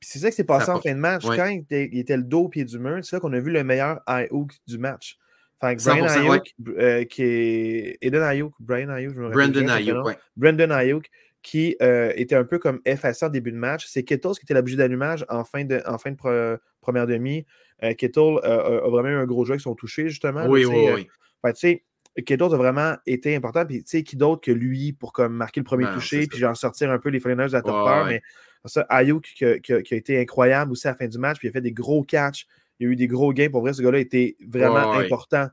c'est 0.00 0.18
ça 0.18 0.30
qui 0.30 0.36
s'est 0.36 0.44
passé 0.44 0.70
en 0.70 0.80
fin 0.80 0.92
de 0.92 0.98
match. 0.98 1.24
Quand 1.24 1.46
il 1.46 1.98
était, 1.98 2.16
le 2.16 2.22
dos 2.22 2.44
au 2.44 2.48
pied 2.48 2.64
du 2.64 2.78
mur, 2.78 2.98
c'est 3.02 3.16
là 3.16 3.20
qu'on 3.20 3.32
a 3.32 3.40
vu 3.40 3.50
le 3.50 3.64
meilleur 3.64 4.00
high 4.08 4.28
hook 4.30 4.52
du 4.66 4.78
match. 4.78 5.18
Fait 5.60 5.76
Brian 5.82 6.06
Ayuk, 6.06 6.54
euh, 6.68 7.04
qui 7.04 7.22
est 7.22 7.98
Eden 8.02 8.22
Ayuk, 8.22 8.52
Brian 8.60 8.90
Ayuk, 8.90 9.14
je 9.14 9.20
me 9.20 9.30
Brandon 9.30 9.68
Ayuk, 9.68 10.04
ouais. 10.04 10.18
Brandon 10.36 10.70
Ayuk, 10.70 11.10
qui 11.42 11.76
euh, 11.80 12.12
était 12.14 12.34
un 12.34 12.44
peu 12.44 12.58
comme 12.58 12.80
effacé 12.84 13.24
en 13.24 13.30
début 13.30 13.52
de 13.52 13.56
match. 13.56 13.86
C'est 13.86 14.02
Kittles 14.02 14.32
qui 14.32 14.44
était 14.44 14.52
l'objet 14.52 14.76
d'allumage 14.76 15.24
en 15.30 15.44
fin 15.44 15.64
de, 15.64 15.82
en 15.86 15.96
fin 15.96 16.10
de 16.10 16.60
première 16.82 17.06
demi. 17.06 17.46
Euh, 17.82 17.94
Kittles 17.94 18.38
a 18.42 18.88
vraiment 18.88 19.08
eu 19.08 19.14
un 19.14 19.24
gros 19.24 19.46
jeu 19.46 19.52
avec 19.52 19.62
son 19.62 19.74
touché, 19.74 20.08
justement. 20.08 20.46
Oui, 20.46 20.66
oui, 20.66 20.88
oui. 20.94 21.08
Fait, 21.42 21.52
tu 21.54 21.60
sais, 21.60 21.84
Kittles 22.22 22.54
a 22.54 22.56
vraiment 22.56 22.96
été 23.06 23.34
important. 23.34 23.64
Puis, 23.64 23.82
tu 23.82 23.90
sais, 23.90 24.02
qui 24.02 24.16
d'autre 24.16 24.42
que 24.42 24.52
lui 24.52 24.92
pour 24.92 25.12
comme 25.12 25.34
marquer 25.34 25.60
le 25.60 25.64
premier 25.64 25.84
ben, 25.84 25.94
touché, 25.94 26.26
puis 26.26 26.38
genre 26.38 26.56
sortir 26.56 26.90
un 26.90 26.98
peu 26.98 27.08
les 27.08 27.20
Fliners 27.20 27.46
de 27.46 27.52
la 27.52 27.62
top 27.62 27.84
peur. 27.84 28.06
Mais 28.06 28.22
ça, 28.66 28.82
Ayuk 28.88 29.24
qui, 29.24 29.44
a 29.44 29.80
été 29.90 30.20
incroyable 30.20 30.72
aussi 30.72 30.86
à 30.86 30.92
la 30.92 30.96
fin 30.96 31.08
du 31.08 31.18
match, 31.18 31.38
puis 31.38 31.48
il 31.48 31.50
a 31.50 31.52
fait 31.52 31.60
des 31.60 31.72
gros 31.72 32.02
catchs. 32.02 32.46
Il 32.78 32.86
y 32.86 32.90
a 32.90 32.92
eu 32.92 32.96
des 32.96 33.06
gros 33.06 33.32
gains. 33.32 33.48
Pour 33.48 33.62
vrai, 33.62 33.72
ce 33.72 33.82
gars-là 33.82 33.98
était 33.98 34.36
vraiment 34.46 34.92
important. 34.92 35.48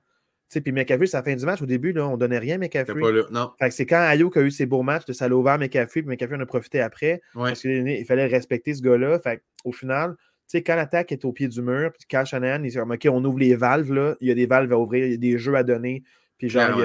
Puis 0.62 0.72
McCaffrey, 0.72 1.08
c'est 1.08 1.18
la 1.18 1.24
fin 1.24 1.36
du 1.36 1.46
match. 1.46 1.62
Au 1.62 1.66
début, 1.66 1.94
là, 1.94 2.08
on 2.08 2.18
donnait 2.18 2.38
rien 2.38 2.56
à 2.56 2.58
McCaffrey. 2.60 3.02
c'est 3.72 3.86
quand 3.86 4.02
Ayuk 4.02 4.38
a 4.38 4.42
eu 4.42 4.52
ses 4.52 4.66
beaux 4.66 4.84
matchs, 4.84 5.10
ça 5.12 5.28
l'a 5.28 5.36
ouvert 5.36 5.58
McCaffrey, 5.58 6.02
puis 6.02 6.10
McCaffrey 6.10 6.38
en 6.38 6.42
a 6.42 6.46
profité 6.46 6.82
après. 6.82 7.22
Parce 7.34 7.62
qu'il 7.62 8.06
fallait 8.06 8.28
respecter 8.28 8.74
ce 8.74 8.82
gars-là. 8.82 9.20
au 9.64 9.72
final, 9.72 10.16
quand 10.62 10.76
l'attaque 10.76 11.12
est 11.12 11.26
au 11.26 11.32
pied 11.32 11.48
du 11.48 11.62
mur, 11.62 11.92
puis 11.94 12.06
quand 12.10 12.26
Shanahan, 12.26 12.64
il 12.64 12.72
dit 12.72 12.80
OK, 12.80 13.08
on 13.10 13.24
ouvre 13.26 13.40
les 13.40 13.56
valves, 13.56 13.92
là, 13.92 14.16
il 14.22 14.28
y 14.28 14.32
a 14.32 14.36
des 14.36 14.46
valves 14.46 14.72
à 14.72 14.78
ouvrir, 14.78 15.06
il 15.06 15.12
y 15.12 15.16
a 15.16 15.18
des 15.18 15.38
jeux 15.38 15.56
à 15.56 15.64
donner. 15.64 16.04
Puis 16.38 16.50
genre, 16.50 16.78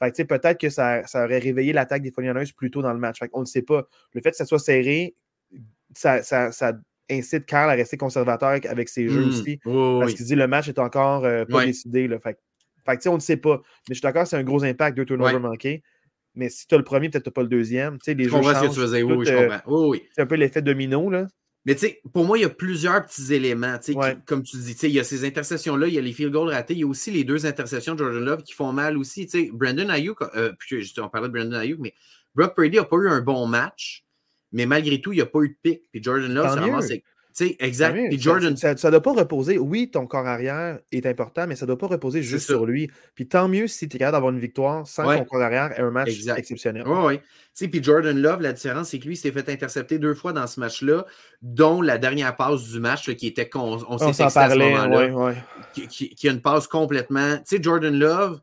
peut-être 0.00 0.58
que 0.58 0.70
ça, 0.70 1.06
ça, 1.06 1.24
aurait 1.24 1.38
réveillé 1.38 1.72
l'attaque 1.72 2.02
des 2.02 2.10
49 2.10 2.54
plus 2.54 2.70
tôt 2.70 2.82
dans 2.82 2.92
le 2.92 2.98
match. 2.98 3.18
on 3.32 3.40
ne 3.40 3.46
sait 3.46 3.62
pas. 3.62 3.86
Le 4.14 4.20
fait 4.20 4.30
que 4.30 4.36
ça 4.36 4.46
soit 4.46 4.58
serré, 4.58 5.14
ça, 5.94 6.22
ça, 6.22 6.52
ça 6.52 6.72
incite 7.10 7.46
Carl 7.46 7.70
à 7.70 7.74
rester 7.74 7.96
conservateur 7.96 8.58
avec 8.68 8.88
ses 8.88 9.08
jeux 9.08 9.24
mmh. 9.24 9.28
aussi. 9.28 9.60
parce 9.64 10.14
qu'il 10.14 10.26
dit 10.26 10.34
le 10.34 10.46
match 10.46 10.68
est 10.68 10.78
encore 10.78 11.24
euh, 11.24 11.44
pas 11.44 11.66
décidé. 11.66 12.08
Là. 12.08 12.18
Fait, 12.20 12.38
fait 12.86 13.08
on 13.08 13.14
ne 13.14 13.20
sait 13.20 13.36
pas. 13.36 13.60
Mais 13.88 13.94
je 13.94 13.94
suis 13.94 14.02
d'accord, 14.02 14.26
c'est 14.26 14.36
un 14.36 14.44
gros 14.44 14.64
impact, 14.64 14.96
deux 14.96 15.04
turnovers 15.04 15.40
manqués. 15.40 15.82
Mais 16.34 16.48
si 16.48 16.66
tu 16.66 16.74
as 16.74 16.78
le 16.78 16.84
premier, 16.84 17.08
peut-être 17.10 17.24
tu 17.24 17.28
n'as 17.28 17.34
pas 17.34 17.42
le 17.42 17.48
deuxième. 17.48 17.98
les 18.06 18.24
je 18.24 18.30
comprends 18.30 18.54
ce 18.54 18.68
que 18.68 18.74
tu 18.74 18.80
faisais. 18.80 19.02
Oui, 19.02 19.26
je 19.26 19.32
euh, 19.32 19.48
comprends. 19.48 19.88
Oui, 19.88 20.02
C'est 20.14 20.22
un 20.22 20.26
peu 20.26 20.36
l'effet 20.36 20.62
domino. 20.62 21.10
Là. 21.10 21.26
Mais 21.66 21.74
tu 21.74 21.80
sais, 21.80 22.00
pour 22.12 22.24
moi, 22.24 22.38
il 22.38 22.42
y 22.42 22.44
a 22.44 22.50
plusieurs 22.50 23.04
petits 23.04 23.34
éléments. 23.34 23.78
comme 24.24 24.42
tu 24.42 24.56
dis, 24.56 24.76
il 24.82 24.90
y 24.90 25.00
a 25.00 25.04
ces 25.04 25.24
intercessions 25.26 25.76
là 25.76 25.88
il 25.88 25.94
y 25.94 25.98
a 25.98 26.00
les 26.00 26.12
field 26.12 26.32
goals 26.32 26.50
ratés, 26.50 26.74
il 26.74 26.80
y 26.80 26.84
a 26.84 26.86
aussi 26.86 27.10
les 27.10 27.24
deux 27.24 27.46
interceptions 27.46 27.94
de 27.94 27.98
Jordan 27.98 28.24
Love 28.24 28.42
qui 28.42 28.54
font 28.54 28.72
mal 28.72 28.96
aussi. 28.96 29.28
Brandon 29.52 29.88
Ayuk, 29.88 30.22
euh, 30.36 30.52
on 30.98 31.08
parlait 31.08 31.28
de 31.28 31.32
Brandon 31.32 31.58
Ayuk, 31.58 31.78
mais 31.80 31.94
Brock 32.34 32.54
Purdy 32.54 32.76
n'a 32.76 32.84
pas 32.84 32.96
eu 32.96 33.08
un 33.08 33.20
bon 33.20 33.46
match, 33.46 34.04
mais 34.52 34.66
malgré 34.66 35.00
tout, 35.00 35.12
il 35.12 35.16
n'y 35.16 35.22
a 35.22 35.26
pas 35.26 35.40
eu 35.40 35.50
de 35.50 35.56
pic. 35.62 35.82
Puis 35.90 36.02
Jordan 36.02 36.32
Love, 36.32 36.54
ça 36.54 36.60
ramasse 36.60 36.92
exact. 37.58 38.18
Jordan... 38.18 38.56
Ça 38.56 38.74
ne 38.74 38.90
doit 38.90 39.02
pas 39.02 39.12
reposer. 39.12 39.58
Oui, 39.58 39.90
ton 39.90 40.06
corps 40.06 40.26
arrière 40.26 40.78
est 40.92 41.06
important, 41.06 41.46
mais 41.46 41.56
ça 41.56 41.64
ne 41.64 41.68
doit 41.68 41.78
pas 41.78 41.86
reposer 41.86 42.22
juste 42.22 42.46
sur 42.46 42.66
lui. 42.66 42.90
Puis 43.14 43.28
tant 43.28 43.48
mieux 43.48 43.66
si 43.66 43.88
tu 43.88 43.96
es 43.96 43.98
capable 43.98 44.16
d'avoir 44.16 44.32
une 44.32 44.38
victoire 44.38 44.86
sans 44.86 45.04
ton 45.04 45.24
corps 45.24 45.42
arrière 45.42 45.78
et 45.78 45.82
un 45.82 45.90
match 45.90 46.10
exceptionnel. 46.36 46.84
Oui, 46.86 47.18
oui. 47.58 47.68
Puis 47.68 47.82
Jordan 47.82 48.18
Love, 48.18 48.40
la 48.40 48.52
différence, 48.52 48.90
c'est 48.90 48.98
que 48.98 49.06
lui, 49.06 49.16
s'est 49.16 49.32
fait 49.32 49.48
intercepter 49.48 49.98
deux 49.98 50.14
fois 50.14 50.32
dans 50.32 50.46
ce 50.46 50.60
match-là, 50.60 51.04
dont 51.42 51.82
la 51.82 51.98
dernière 51.98 52.36
passe 52.36 52.68
du 52.68 52.80
match 52.80 53.14
qui 53.14 53.26
était. 53.26 53.48
On, 53.54 53.78
on, 53.88 53.96
on 54.00 54.12
s'est 54.12 54.22
à 54.22 54.30
ce 54.30 54.58
moment-là. 54.58 55.34
Qui, 55.74 55.88
qui, 55.88 56.28
a 56.28 56.32
une 56.32 56.40
passe 56.40 56.66
complètement. 56.66 57.36
Tu 57.38 57.56
sais, 57.56 57.62
Jordan 57.62 57.96
Love 57.96 58.40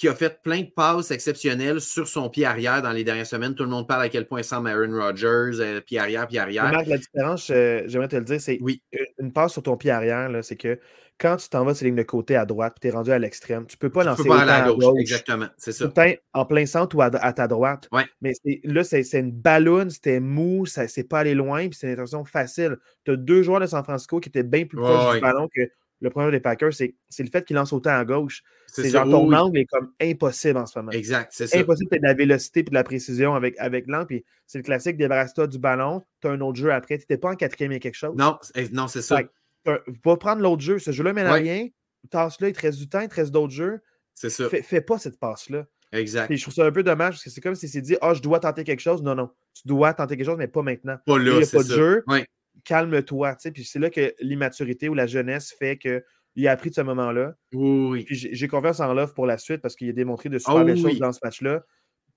qui 0.00 0.08
a 0.08 0.14
fait 0.14 0.40
plein 0.42 0.62
de 0.62 0.70
passes 0.74 1.10
exceptionnelles 1.10 1.82
sur 1.82 2.08
son 2.08 2.30
pied 2.30 2.46
arrière 2.46 2.80
dans 2.80 2.90
les 2.90 3.04
dernières 3.04 3.26
semaines. 3.26 3.54
Tout 3.54 3.64
le 3.64 3.68
monde 3.68 3.86
parle 3.86 4.04
à 4.04 4.08
quel 4.08 4.26
point 4.26 4.40
il 4.40 4.44
semble 4.44 4.70
Aaron 4.70 4.98
Rodgers, 4.98 5.60
euh, 5.60 5.82
pied 5.82 5.98
arrière, 5.98 6.26
pied 6.26 6.38
arrière. 6.38 6.72
la 6.72 6.96
différence, 6.96 7.50
euh, 7.50 7.82
j'aimerais 7.84 8.08
te 8.08 8.16
le 8.16 8.24
dire, 8.24 8.40
c'est 8.40 8.56
oui. 8.62 8.82
une 9.18 9.30
passe 9.30 9.52
sur 9.52 9.62
ton 9.62 9.76
pied 9.76 9.90
arrière, 9.90 10.30
c'est 10.42 10.56
que 10.56 10.80
quand 11.18 11.36
tu 11.36 11.50
t'en 11.50 11.66
vas 11.66 11.74
sur 11.74 11.84
la 11.84 11.90
ligne 11.90 11.98
de 11.98 12.02
côté 12.02 12.34
à 12.34 12.46
droite, 12.46 12.78
puis 12.80 12.88
tu 12.88 12.94
es 12.94 12.96
rendu 12.96 13.12
à 13.12 13.18
l'extrême, 13.18 13.66
tu 13.66 13.76
ne 13.76 13.78
peux 13.78 13.90
pas 13.90 14.02
lancer 14.02 14.22
peux 14.22 14.30
pas 14.30 14.40
aller 14.40 14.70
à, 14.70 14.72
gauche. 14.72 14.98
Exactement, 14.98 15.48
c'est 15.58 15.72
ça. 15.72 15.92
En 16.32 16.46
plein 16.46 16.64
centre 16.64 16.96
ou 16.96 17.02
à, 17.02 17.10
ta 17.10 17.46
droite. 17.46 17.86
Ouais. 17.92 18.06
Mais 18.22 18.32
là, 18.64 18.84
c'est 18.84 19.02
une 19.12 19.32
ballonne, 19.32 19.90
c'était 19.90 20.18
mou, 20.18 20.64
ça 20.64 20.88
c'est 20.88 21.04
pas 21.04 21.18
allé 21.18 21.34
loin, 21.34 21.68
puis 21.68 21.76
c'est 21.78 21.88
une 21.88 21.92
intention 21.92 22.24
facile. 22.24 22.78
Tu 23.04 23.10
as 23.10 23.16
deux 23.16 23.42
joueurs 23.42 23.60
de 23.60 23.66
San 23.66 23.84
Francisco 23.84 24.18
qui 24.18 24.30
étaient 24.30 24.44
bien 24.44 24.64
plus 24.64 24.78
proches 24.78 25.16
du 25.16 25.20
ballon 25.20 25.46
que 25.54 25.60
le 26.00 26.10
problème 26.10 26.32
des 26.32 26.40
Packers, 26.40 26.72
c'est 26.72 26.94
le 27.18 27.28
fait 27.30 27.44
qu'il 27.44 27.56
lance 27.56 27.72
autant 27.72 27.90
à 27.90 28.04
gauche. 28.04 28.42
C'est 28.66 28.88
genre 28.88 29.08
ton 29.08 29.32
angle 29.32 29.58
est 29.58 29.66
comme 29.66 29.92
impossible 30.00 30.58
en 30.58 30.66
ce 30.66 30.78
moment. 30.78 30.92
Exact, 30.92 31.30
c'est 31.32 31.46
ça. 31.46 31.58
Impossible 31.58 31.90
de 31.90 32.02
la 32.02 32.14
vélocité 32.14 32.60
et 32.60 32.62
de 32.62 32.72
la 32.72 32.84
précision 32.84 33.34
avec, 33.34 33.54
avec 33.58 33.86
l'angle. 33.86 34.22
c'est 34.46 34.58
le 34.58 34.64
classique, 34.64 34.96
débarrasse-toi 34.96 35.46
du 35.46 35.58
ballon, 35.58 36.02
tu 36.20 36.28
as 36.28 36.30
un 36.30 36.40
autre 36.40 36.58
jeu 36.58 36.72
après. 36.72 36.96
Tu 36.96 37.02
n'étais 37.02 37.18
pas 37.18 37.30
en 37.30 37.36
quatrième 37.36 37.72
et 37.72 37.80
quelque 37.80 37.96
chose. 37.96 38.14
Non, 38.16 38.38
non 38.72 38.88
c'est 38.88 39.02
ça. 39.02 39.20
Va 39.64 40.16
prendre 40.16 40.42
l'autre 40.42 40.62
jeu. 40.62 40.78
Ce 40.78 40.90
jeu-là 40.90 41.12
mène 41.12 41.26
à 41.26 41.34
rien. 41.34 41.68
Tasse-là, 42.10 42.48
il 42.48 42.54
te 42.54 42.60
reste 42.62 42.78
du 42.78 42.88
temps, 42.88 43.00
il 43.00 43.08
te 43.08 43.16
reste 43.16 43.30
d'autres 43.30 43.52
jeux. 43.52 43.80
C'est 44.14 44.30
ça. 44.30 44.48
Fais, 44.48 44.80
pas 44.80 44.98
cette 44.98 45.18
passe-là. 45.18 45.66
Exact. 45.92 46.32
je 46.32 46.40
trouve 46.40 46.54
ça 46.54 46.64
un 46.64 46.70
peu 46.70 46.84
dommage 46.84 47.14
parce 47.14 47.24
que 47.24 47.30
c'est 47.30 47.40
comme 47.40 47.56
si 47.56 47.68
c'est 47.68 47.80
dit 47.80 47.96
Ah, 48.00 48.10
oh, 48.10 48.14
je 48.14 48.22
dois 48.22 48.38
tenter 48.38 48.64
quelque 48.64 48.80
chose. 48.80 49.02
Non, 49.02 49.14
non. 49.14 49.30
Tu 49.54 49.66
dois 49.66 49.92
tenter 49.92 50.16
quelque 50.16 50.26
chose, 50.26 50.38
mais 50.38 50.46
pas 50.46 50.62
maintenant. 50.62 50.96
Pas 51.04 51.18
là. 51.18 51.32
Il 51.32 51.38
n'y 51.38 51.42
a 51.42 51.46
pas 51.46 51.62
de 51.62 51.68
jeu. 51.68 52.04
Ouais. 52.06 52.26
Calme-toi. 52.64 53.36
Puis 53.52 53.64
c'est 53.64 53.78
là 53.78 53.90
que 53.90 54.14
l'immaturité 54.20 54.88
ou 54.88 54.94
la 54.94 55.06
jeunesse 55.06 55.54
fait 55.58 55.78
que 55.78 56.04
il 56.36 56.46
a 56.46 56.52
appris 56.52 56.70
de 56.70 56.74
ce 56.74 56.80
moment-là. 56.82 57.34
Oui, 57.52 58.06
j'ai 58.08 58.48
confiance 58.48 58.80
en 58.80 58.94
Love 58.94 59.14
pour 59.14 59.26
la 59.26 59.36
suite 59.36 59.60
parce 59.60 59.74
qu'il 59.74 59.88
a 59.88 59.92
démontré 59.92 60.28
de 60.28 60.38
super 60.38 60.56
oh 60.56 60.64
belles 60.64 60.80
choses 60.80 60.98
dans 60.98 61.12
ce 61.12 61.18
match-là. 61.22 61.64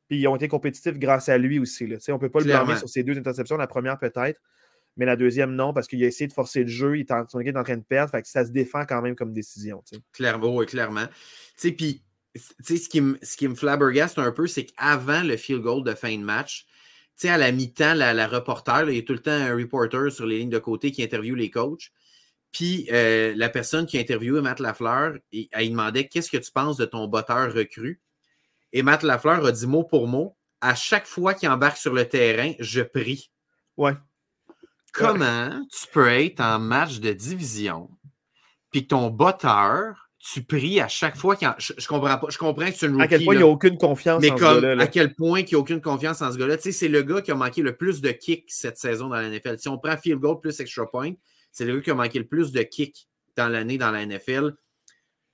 Puis 0.07 0.19
ils 0.19 0.27
ont 0.27 0.35
été 0.35 0.47
compétitifs 0.47 0.99
grâce 0.99 1.29
à 1.29 1.37
lui 1.37 1.59
aussi. 1.59 1.87
Là. 1.87 1.97
On 2.09 2.13
ne 2.13 2.17
peut 2.17 2.29
pas 2.29 2.39
le 2.39 2.45
blâmer 2.45 2.75
sur 2.75 2.87
ces 2.87 3.03
deux 3.03 3.17
interceptions. 3.17 3.57
La 3.57 3.67
première, 3.67 3.97
peut-être, 3.97 4.39
mais 4.97 5.05
la 5.05 5.15
deuxième, 5.15 5.55
non, 5.55 5.73
parce 5.73 5.87
qu'il 5.87 6.03
a 6.03 6.07
essayé 6.07 6.27
de 6.27 6.33
forcer 6.33 6.61
le 6.61 6.67
jeu. 6.67 6.97
Il 6.97 7.05
son 7.29 7.39
équipe 7.39 7.55
est 7.55 7.59
en 7.59 7.63
train 7.63 7.77
de 7.77 7.83
perdre. 7.83 8.11
Fait 8.11 8.21
que 8.21 8.27
ça 8.27 8.45
se 8.45 8.51
défend 8.51 8.85
quand 8.85 9.01
même 9.01 9.15
comme 9.15 9.33
décision. 9.33 9.83
Clairement, 10.11 10.55
oui, 10.55 10.65
clairement. 10.65 11.05
Puis, 11.57 12.03
ce 12.35 12.89
qui 12.89 13.01
me, 13.01 13.17
ce 13.21 13.37
qui 13.37 13.47
me 13.47 13.55
flabbergaste 13.55 14.19
un 14.19 14.31
peu, 14.31 14.45
c'est 14.47 14.65
qu'avant 14.65 15.23
le 15.23 15.37
field 15.37 15.61
goal 15.61 15.83
de 15.83 15.93
fin 15.93 16.15
de 16.15 16.23
match, 16.23 16.65
à 17.23 17.37
la 17.37 17.51
mi-temps, 17.51 17.93
la, 17.93 18.27
reporter, 18.27 18.89
il 18.89 18.95
y 18.95 18.99
a 18.99 19.03
tout 19.03 19.13
le 19.13 19.19
temps 19.19 19.31
un 19.31 19.55
reporter 19.55 20.11
sur 20.11 20.25
les 20.25 20.39
lignes 20.39 20.49
de 20.49 20.59
côté 20.59 20.91
qui 20.91 21.03
interviewe 21.03 21.35
les 21.35 21.49
coachs. 21.49 21.91
Puis 22.51 22.87
euh, 22.91 23.33
la 23.35 23.49
personne 23.49 23.85
qui 23.85 23.97
a 23.97 24.01
interviewé 24.01 24.41
Matt 24.41 24.59
Lafleur, 24.59 25.17
il, 25.31 25.47
elle 25.51 25.69
demandait 25.69 26.07
Qu'est-ce 26.07 26.29
que 26.29 26.37
tu 26.37 26.51
penses 26.51 26.77
de 26.77 26.85
ton 26.85 27.07
botteur 27.07 27.51
recru? 27.53 28.01
Et 28.71 28.83
Matt 28.83 29.03
Lafleur 29.03 29.45
a 29.45 29.51
dit 29.51 29.67
mot 29.67 29.83
pour 29.83 30.07
mot 30.07 30.37
À 30.61 30.75
chaque 30.75 31.07
fois 31.07 31.33
qu'il 31.33 31.49
embarque 31.49 31.77
sur 31.77 31.93
le 31.93 32.07
terrain, 32.07 32.53
je 32.59 32.81
prie. 32.81 33.31
Ouais. 33.77 33.93
Comment 34.93 35.65
tu 35.71 35.87
peux 35.91 36.07
être 36.07 36.39
en 36.39 36.59
match 36.59 36.99
de 36.99 37.13
division, 37.13 37.89
puis 38.69 38.85
ton 38.85 39.09
botteur, 39.09 40.02
tu 40.31 40.41
pries 40.41 40.79
à 40.79 40.87
chaque 40.87 41.17
fois 41.17 41.35
qu'il 41.35 41.49
je, 41.57 41.73
je, 41.77 41.87
comprends 41.87 42.17
pas. 42.17 42.27
Je 42.29 42.37
comprends 42.37 42.67
que 42.67 42.73
c'est 42.77 42.85
une 42.85 42.93
rookie, 42.93 43.03
À 43.03 43.07
quel 43.09 43.25
point 43.25 43.33
il 43.33 43.39
n'y 43.39 43.43
a 43.43 43.47
aucune 43.47 43.77
confiance 43.77 44.21
mais 44.21 44.31
en 44.31 44.37
ce 44.37 44.41
gars-là. 44.41 44.81
À 44.81 44.87
quel 44.87 45.15
point 45.15 45.41
il 45.41 45.45
n'y 45.45 45.55
a 45.55 45.59
aucune 45.59 45.81
confiance 45.81 46.21
en 46.21 46.31
ce 46.31 46.37
gars-là. 46.37 46.55
Tu 46.55 46.63
sais, 46.63 46.71
c'est 46.71 46.87
le 46.87 47.01
gars 47.01 47.21
qui 47.21 47.31
a 47.31 47.35
manqué 47.35 47.61
le 47.61 47.75
plus 47.75 47.99
de 48.01 48.09
kicks 48.11 48.45
cette 48.47 48.77
saison 48.77 49.09
dans 49.09 49.17
la 49.17 49.29
NFL. 49.29 49.59
Si 49.59 49.67
on 49.67 49.77
prend 49.77 49.97
field 49.97 50.19
goal 50.19 50.39
plus 50.39 50.57
extra 50.61 50.89
point, 50.89 51.11
c'est 51.51 51.65
le 51.65 51.75
gars 51.75 51.81
qui 51.81 51.91
a 51.91 51.95
manqué 51.95 52.19
le 52.19 52.25
plus 52.25 52.53
de 52.53 52.61
kicks 52.61 53.07
dans 53.35 53.49
l'année 53.49 53.77
dans 53.77 53.91
la 53.91 54.05
NFL. 54.05 54.53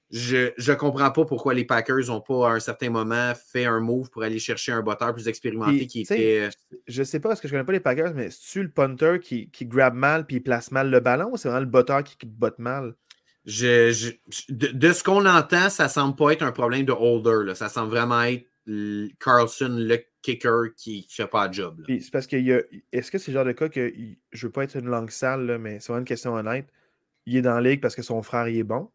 Je 0.09 0.53
ne 0.57 0.73
comprends 0.73 1.11
pas 1.11 1.23
pourquoi 1.23 1.53
les 1.53 1.65
Packers 1.65 2.07
n'ont 2.07 2.21
pas 2.21 2.49
à 2.49 2.53
un 2.53 2.59
certain 2.59 2.89
moment 2.89 3.33
fait 3.35 3.65
un 3.65 3.79
move 3.79 4.09
pour 4.09 4.23
aller 4.23 4.39
chercher 4.39 4.71
un 4.71 4.81
botteur 4.81 5.13
plus 5.13 5.27
expérimenté 5.27 5.85
qui 5.85 6.01
était. 6.01 6.47
Euh, 6.47 6.49
je 6.87 7.01
ne 7.01 7.05
sais 7.05 7.19
pas 7.19 7.29
parce 7.29 7.41
que 7.41 7.47
je 7.47 7.53
ne 7.53 7.59
connais 7.59 7.65
pas 7.65 7.73
les 7.73 7.79
Packers, 7.79 8.15
mais 8.15 8.31
c'est-tu 8.31 8.63
le 8.63 8.71
punter 8.71 9.19
qui, 9.21 9.51
qui 9.51 9.67
grab 9.67 9.93
mal 9.93 10.25
puis 10.25 10.39
place 10.39 10.71
mal 10.71 10.89
le 10.89 10.99
ballon 10.99 11.29
ou 11.33 11.37
c'est 11.37 11.47
vraiment 11.47 11.63
le 11.63 11.69
botteur 11.69 12.03
qui, 12.03 12.25
botte 12.25 12.57
mal? 12.57 12.95
Je, 13.45 14.11
de, 14.49 14.91
ce 14.91 15.03
qu'on 15.03 15.25
entend, 15.25 15.69
ça 15.69 15.87
semble 15.87 16.15
pas 16.15 16.31
être 16.31 16.43
un 16.43 16.51
problème 16.51 16.85
de 16.85 16.91
holder. 16.91 17.55
Ça 17.55 17.69
semble 17.69 17.89
vraiment 17.89 18.21
être 18.23 18.45
Carlson, 19.19 19.75
le 19.79 19.97
kicker, 20.21 20.75
qui 20.75 21.07
fait 21.09 21.27
pas 21.27 21.47
le 21.47 21.53
job. 21.53 21.83
C'est 21.87 22.11
parce 22.11 22.27
a. 22.27 22.61
Est-ce 22.91 23.09
que 23.11 23.17
c'est 23.17 23.31
le 23.31 23.37
genre 23.37 23.45
de 23.45 23.53
cas 23.53 23.69
que 23.69 23.91
je 24.31 24.47
veux 24.47 24.51
pas 24.51 24.63
être 24.63 24.75
une 24.77 24.87
langue 24.87 25.09
sale, 25.09 25.57
mais 25.59 25.79
c'est 25.79 25.87
vraiment 25.87 25.99
une 25.99 26.05
question 26.05 26.33
honnête. 26.33 26.67
Il 27.25 27.37
est 27.37 27.41
dans 27.41 27.55
la 27.55 27.69
ligue 27.69 27.81
parce 27.81 27.95
que 27.95 28.01
son 28.01 28.21
frère 28.21 28.47
il 28.47 28.57
est 28.57 28.63
bon. 28.63 28.89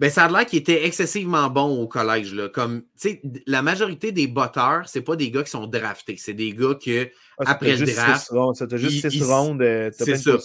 Ben, 0.00 0.08
ça 0.08 0.24
a 0.24 0.28
l'air 0.30 0.46
qu'il 0.46 0.58
était 0.58 0.86
excessivement 0.86 1.50
bon 1.50 1.78
au 1.78 1.86
collège. 1.86 2.32
Là. 2.32 2.48
Comme, 2.48 2.84
la 3.46 3.60
majorité 3.60 4.12
des 4.12 4.26
botteurs, 4.26 4.88
c'est 4.88 5.02
pas 5.02 5.14
des 5.14 5.30
gars 5.30 5.42
qui 5.42 5.50
sont 5.50 5.66
draftés. 5.66 6.16
C'est 6.16 6.32
des 6.32 6.54
gars 6.54 6.74
que, 6.74 7.10
ah, 7.38 7.50
après 7.50 7.76
le 7.76 7.84
draft. 7.84 8.32
Ça 8.54 8.76
juste 8.78 9.10
six 9.10 9.22
rondes, 9.22 9.62
c'est 9.92 10.16
ça. 10.16 10.38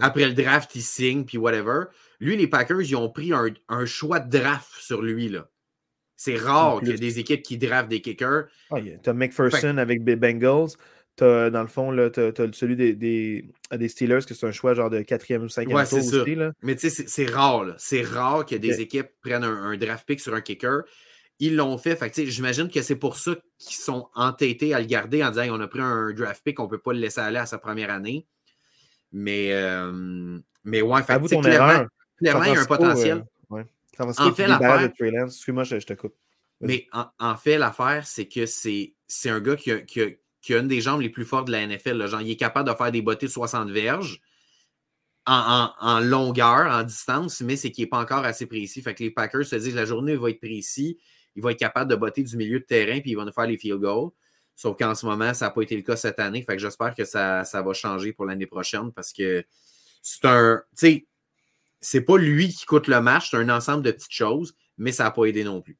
Après 0.00 0.26
le 0.26 0.32
draft, 0.32 0.72
ils 0.76 0.82
signent, 0.82 1.24
puis 1.24 1.38
whatever. 1.38 1.86
Lui, 2.20 2.36
les 2.36 2.46
Packers, 2.46 2.82
ils 2.82 2.94
ont 2.94 3.10
pris 3.10 3.32
un, 3.32 3.84
choix 3.84 4.20
de 4.20 4.38
draft 4.38 4.70
sur 4.78 5.02
lui. 5.02 5.28
là. 5.28 5.48
C'est 6.14 6.36
rare 6.36 6.78
qu'il 6.78 6.90
y 6.90 6.92
ait 6.92 6.96
des 6.96 7.18
équipes 7.18 7.42
qui 7.42 7.58
draftent 7.58 7.88
des 7.88 8.00
kickers. 8.00 8.44
Ah, 8.70 8.76
tu 8.80 9.10
as 9.10 9.12
McPherson 9.12 9.76
avec 9.76 10.02
les 10.06 10.14
Bengals. 10.14 10.70
As, 11.20 11.50
dans 11.50 11.62
le 11.62 11.68
fond, 11.68 11.92
tu 12.12 12.20
as, 12.20 12.52
celui 12.52 12.76
des, 12.76 12.94
des, 12.94 13.88
Steelers, 13.88 14.24
que 14.26 14.34
c'est 14.34 14.46
un 14.46 14.52
choix 14.52 14.74
genre 14.74 14.90
de 14.90 15.02
quatrième 15.02 15.44
ou 15.44 15.48
cinquième 15.48 15.76
ouais, 15.76 15.86
tour 15.86 15.98
aussi. 15.98 16.34
Là. 16.34 16.52
Mais 16.62 16.74
tu 16.74 16.90
sais, 16.90 17.04
c'est 17.06 17.26
rare. 17.26 17.74
C'est 17.78 18.02
rare 18.02 18.44
que 18.44 18.56
des 18.56 18.80
équipes 18.80 19.08
prennent 19.20 19.44
un, 19.44 19.76
draft 19.76 20.06
pick 20.06 20.20
sur 20.20 20.34
un 20.34 20.40
kicker. 20.40 20.82
Ils 21.40 21.56
l'ont 21.56 21.78
fait. 21.78 21.96
fait 21.96 22.26
J'imagine 22.26 22.68
que 22.68 22.82
c'est 22.82 22.96
pour 22.96 23.16
ça 23.16 23.36
qu'ils 23.58 23.76
sont 23.76 24.08
entêtés 24.14 24.74
à 24.74 24.80
le 24.80 24.86
garder 24.86 25.24
en 25.24 25.30
disant 25.30 25.46
on 25.50 25.60
a 25.60 25.68
pris 25.68 25.80
un 25.80 26.12
draft 26.12 26.42
pick, 26.44 26.60
on 26.60 26.64
ne 26.64 26.68
peut 26.68 26.78
pas 26.78 26.92
le 26.92 27.00
laisser 27.00 27.20
aller 27.20 27.38
à 27.38 27.46
sa 27.46 27.58
première 27.58 27.90
année. 27.90 28.26
Mais, 29.12 29.52
euh, 29.52 30.38
mais 30.64 30.82
ouais, 30.82 31.02
fait, 31.02 31.20
clairement, 31.20 31.86
clairement 32.18 32.44
il 32.44 32.54
y 32.54 32.56
a 32.56 32.60
un 32.60 32.64
potentiel. 32.64 33.24
Euh, 33.52 33.62
en 34.00 34.32
fait, 34.32 34.46
l'affaire. 34.48 34.90
Excuse-moi, 35.26 35.64
je, 35.64 35.76
te 35.76 35.92
coupe. 35.94 36.14
Mais 36.60 36.88
en, 36.92 37.36
fait, 37.36 37.58
l'affaire, 37.58 38.06
c'est 38.06 38.26
que 38.26 38.46
c'est 38.46 38.94
un 39.26 39.40
gars 39.40 39.56
qui 39.56 39.70
a, 39.70 39.80
qui 39.80 40.00
a 40.02 40.08
qui 40.44 40.52
a 40.52 40.58
une 40.58 40.68
des 40.68 40.82
jambes 40.82 41.00
les 41.00 41.08
plus 41.08 41.24
fortes 41.24 41.46
de 41.46 41.52
la 41.52 41.66
NFL. 41.66 42.06
Genre, 42.06 42.20
il 42.20 42.30
est 42.30 42.36
capable 42.36 42.68
de 42.68 42.74
faire 42.74 42.92
des 42.92 43.00
bottées 43.00 43.28
60 43.28 43.70
verges 43.70 44.20
en, 45.24 46.00
longueur, 46.00 46.70
en 46.70 46.82
distance, 46.82 47.40
mais 47.40 47.56
c'est 47.56 47.70
qu'il 47.70 47.84
n'est 47.84 47.88
pas 47.88 47.98
encore 47.98 48.26
assez 48.26 48.44
précis. 48.44 48.82
Fait 48.82 48.94
que 48.94 49.02
les 49.02 49.10
Packers 49.10 49.46
se 49.46 49.56
disent 49.56 49.74
la 49.74 49.86
journée 49.86 50.16
va 50.16 50.28
être 50.28 50.40
précis, 50.40 50.98
il 51.34 51.42
va 51.42 51.52
être 51.52 51.58
capable 51.58 51.90
de 51.90 51.96
botter 51.96 52.22
du 52.22 52.36
milieu 52.36 52.60
de 52.60 52.64
terrain, 52.64 53.00
puis 53.00 53.12
il 53.12 53.16
va 53.16 53.24
nous 53.24 53.32
faire 53.32 53.46
les 53.46 53.56
field 53.56 53.80
goals. 53.80 54.10
Sauf 54.54 54.76
qu'en 54.76 54.94
ce 54.94 55.06
moment, 55.06 55.32
ça 55.32 55.46
n'a 55.46 55.50
pas 55.50 55.62
été 55.62 55.76
le 55.76 55.82
cas 55.82 55.96
cette 55.96 56.20
année. 56.20 56.42
Fait 56.42 56.56
que 56.56 56.60
j'espère 56.60 56.94
que 56.94 57.06
ça, 57.06 57.42
va 57.42 57.72
changer 57.72 58.12
pour 58.12 58.26
l'année 58.26 58.46
prochaine 58.46 58.92
parce 58.92 59.14
que 59.14 59.46
c'est 60.02 60.26
un. 60.26 60.62
Tu 60.76 60.86
sais, 60.86 61.06
c'est 61.80 62.02
pas 62.02 62.18
lui 62.18 62.50
qui 62.50 62.66
coûte 62.66 62.86
le 62.86 63.00
match, 63.00 63.30
c'est 63.30 63.38
un 63.38 63.48
ensemble 63.48 63.82
de 63.82 63.92
petites 63.92 64.12
choses, 64.12 64.54
mais 64.76 64.92
ça 64.92 65.04
n'a 65.04 65.10
pas 65.10 65.24
aidé 65.24 65.42
non 65.42 65.62
plus 65.62 65.78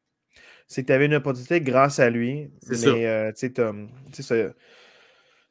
c'est 0.67 0.83
que 0.83 0.89
tu 0.89 0.93
avais 0.93 1.07
une 1.07 1.15
opportunité 1.15 1.61
grâce 1.61 1.99
à 1.99 2.11
lui. 2.11 2.51
Mais 2.69 3.07
euh, 3.07 3.33
tu 3.33 3.53
sais, 4.23 4.55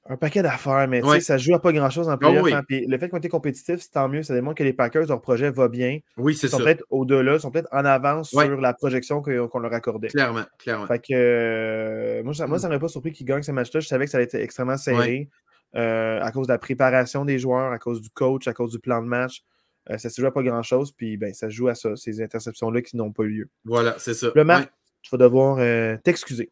un 0.09 0.17
paquet 0.17 0.41
d'affaires, 0.41 0.87
mais 0.89 1.01
ça 1.21 1.35
ne 1.35 1.39
joue 1.39 1.55
à 1.55 1.61
pas 1.61 1.71
grand-chose 1.71 2.09
en 2.09 2.17
playoff. 2.17 2.45
Oh, 2.51 2.61
le 2.69 2.97
fait 2.97 3.09
qu'on 3.09 3.17
était 3.17 3.29
compétitif, 3.29 3.79
c'est 3.79 3.91
tant 3.91 4.09
mieux. 4.09 4.21
Ça 4.23 4.33
démontre 4.33 4.55
que 4.55 4.63
les 4.63 4.73
Packers, 4.73 5.07
leur 5.07 5.21
projet 5.21 5.49
va 5.49 5.69
bien. 5.69 5.99
Oui, 6.17 6.35
c'est 6.35 6.49
ça. 6.49 6.57
Ils 6.57 6.59
sont 6.59 6.63
peut-être 6.65 6.83
au-delà, 6.89 7.35
ils 7.35 7.39
sont 7.39 7.51
peut-être 7.51 7.69
en 7.71 7.85
avance 7.85 8.29
sur 8.29 8.59
la 8.59 8.73
projection 8.73 9.21
qu'on 9.21 9.59
leur 9.59 9.73
accordait. 9.73 10.09
Clairement, 10.09 10.43
clairement. 10.59 10.87
Fait 10.87 10.99
que, 10.99 11.13
euh, 11.13 12.23
moi, 12.23 12.33
ça 12.33 12.47
ne 12.47 12.53
mm. 12.53 12.61
m'aurait 12.61 12.79
pas 12.79 12.87
surpris 12.89 13.13
qu'ils 13.13 13.25
gagnent 13.25 13.43
ce 13.43 13.53
match-là. 13.53 13.79
Je 13.79 13.87
savais 13.87 14.05
que 14.05 14.11
ça 14.11 14.17
allait 14.17 14.25
être 14.25 14.35
extrêmement 14.35 14.77
serré 14.77 15.29
euh, 15.75 16.19
à 16.21 16.31
cause 16.31 16.47
de 16.47 16.53
la 16.53 16.59
préparation 16.59 17.23
des 17.23 17.39
joueurs, 17.39 17.71
à 17.71 17.79
cause 17.79 18.01
du 18.01 18.09
coach, 18.09 18.47
à 18.49 18.53
cause 18.53 18.71
du 18.71 18.79
plan 18.79 19.01
de 19.01 19.07
match. 19.07 19.43
ça 19.89 20.09
se 20.09 20.19
joue 20.19 20.27
à 20.27 20.33
pas 20.33 20.43
grand-chose, 20.43 20.91
puis 20.91 21.15
ben, 21.15 21.33
ça 21.33 21.49
se 21.49 21.55
joue 21.55 21.69
à 21.69 21.75
ça, 21.75 21.95
ces 21.95 22.21
interceptions-là 22.21 22.81
qui 22.81 22.97
n'ont 22.97 23.13
pas 23.13 23.23
eu 23.23 23.29
lieu. 23.29 23.49
Voilà, 23.63 23.95
c'est 23.99 24.13
ça. 24.13 24.31
Le 24.35 24.43
match, 24.43 24.67
tu 25.03 25.09
vas 25.11 25.17
devoir 25.17 25.57
euh, 25.59 25.97
t'excuser. 26.03 26.51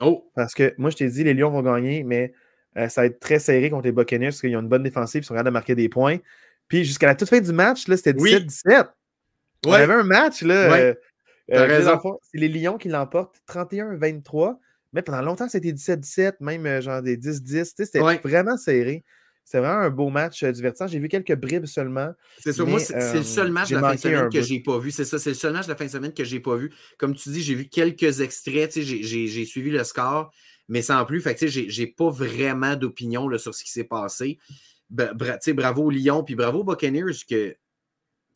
Oh! 0.00 0.30
Parce 0.36 0.54
que 0.54 0.74
moi, 0.78 0.90
je 0.90 0.96
t'ai 0.96 1.08
dit, 1.08 1.24
les 1.24 1.34
Lions 1.34 1.50
vont 1.50 1.62
gagner, 1.62 2.04
mais 2.04 2.32
euh, 2.76 2.88
ça 2.88 3.00
va 3.00 3.06
être 3.06 3.18
très 3.18 3.40
serré 3.40 3.70
contre 3.70 3.84
les 3.84 3.92
Buccaneers 3.92 4.28
parce 4.28 4.40
qu'ils 4.40 4.56
ont 4.56 4.60
une 4.60 4.68
bonne 4.68 4.84
défensive, 4.84 5.22
ils 5.22 5.26
sont 5.26 5.34
capables 5.34 5.48
de 5.48 5.52
marquer 5.52 5.74
des 5.74 5.88
points. 5.88 6.18
Puis 6.68 6.84
jusqu'à 6.84 7.06
la 7.06 7.14
toute 7.14 7.28
fin 7.28 7.40
du 7.40 7.52
match, 7.52 7.86
c'était 7.86 8.12
17-17. 8.12 8.88
On 9.66 9.72
avait 9.72 9.94
un 9.94 10.04
match, 10.04 10.42
là. 10.42 10.94
Euh, 11.50 12.14
c'est 12.30 12.38
les 12.38 12.48
Lions 12.48 12.76
qui 12.76 12.88
l'emportent 12.88 13.40
31-23. 13.48 14.58
Mais 14.92 15.02
pendant 15.02 15.22
longtemps, 15.22 15.48
c'était 15.48 15.72
17-17, 15.72 16.36
même 16.40 16.80
genre 16.80 17.02
des 17.02 17.16
10-10. 17.16 17.72
C'était 17.74 18.00
vraiment 18.00 18.56
serré. 18.56 19.04
C'est 19.50 19.60
vraiment 19.60 19.80
un 19.80 19.88
beau 19.88 20.10
match 20.10 20.42
euh, 20.42 20.52
divertissant. 20.52 20.88
J'ai 20.88 20.98
vu 20.98 21.08
quelques 21.08 21.34
bribes 21.34 21.64
seulement. 21.64 22.12
C'est 22.38 22.52
ça. 22.52 22.66
Moi, 22.66 22.80
c'est 22.80 23.14
le 23.14 23.22
seul 23.22 23.50
match 23.50 23.70
de 23.70 23.76
la 23.76 23.80
fin 23.80 23.94
de 23.94 23.98
semaine 23.98 24.28
que 24.28 24.42
j'ai 24.42 24.60
pas 24.60 24.78
vu. 24.78 24.90
C'est 24.90 25.06
ça. 25.06 25.18
C'est 25.18 25.30
le 25.30 25.36
seul 25.36 25.54
match 25.54 25.64
de 25.64 25.70
la 25.70 25.76
fin 25.76 25.86
de 25.86 25.90
semaine 25.90 26.12
que 26.12 26.22
j'ai 26.22 26.38
pas 26.38 26.56
vu. 26.56 26.70
Comme 26.98 27.14
tu 27.14 27.30
dis, 27.30 27.40
j'ai 27.40 27.54
vu 27.54 27.66
quelques 27.66 28.20
extraits. 28.20 28.78
J'ai 28.78 29.44
suivi 29.46 29.70
le 29.70 29.82
score, 29.84 30.30
mais 30.68 30.82
sans 30.82 31.02
plus. 31.06 31.22
Fait 31.22 31.34
j'ai 31.48 31.86
pas 31.86 32.10
vraiment 32.10 32.76
d'opinion 32.76 33.38
sur 33.38 33.54
ce 33.54 33.64
qui 33.64 33.70
s'est 33.70 33.84
passé. 33.84 34.38
bravo 34.90 35.84
aux 35.84 35.90
Lions, 35.90 36.24
puis 36.24 36.34
bravo 36.34 36.58
aux 36.58 36.64
Buccaneers 36.64 37.16
que. 37.26 37.56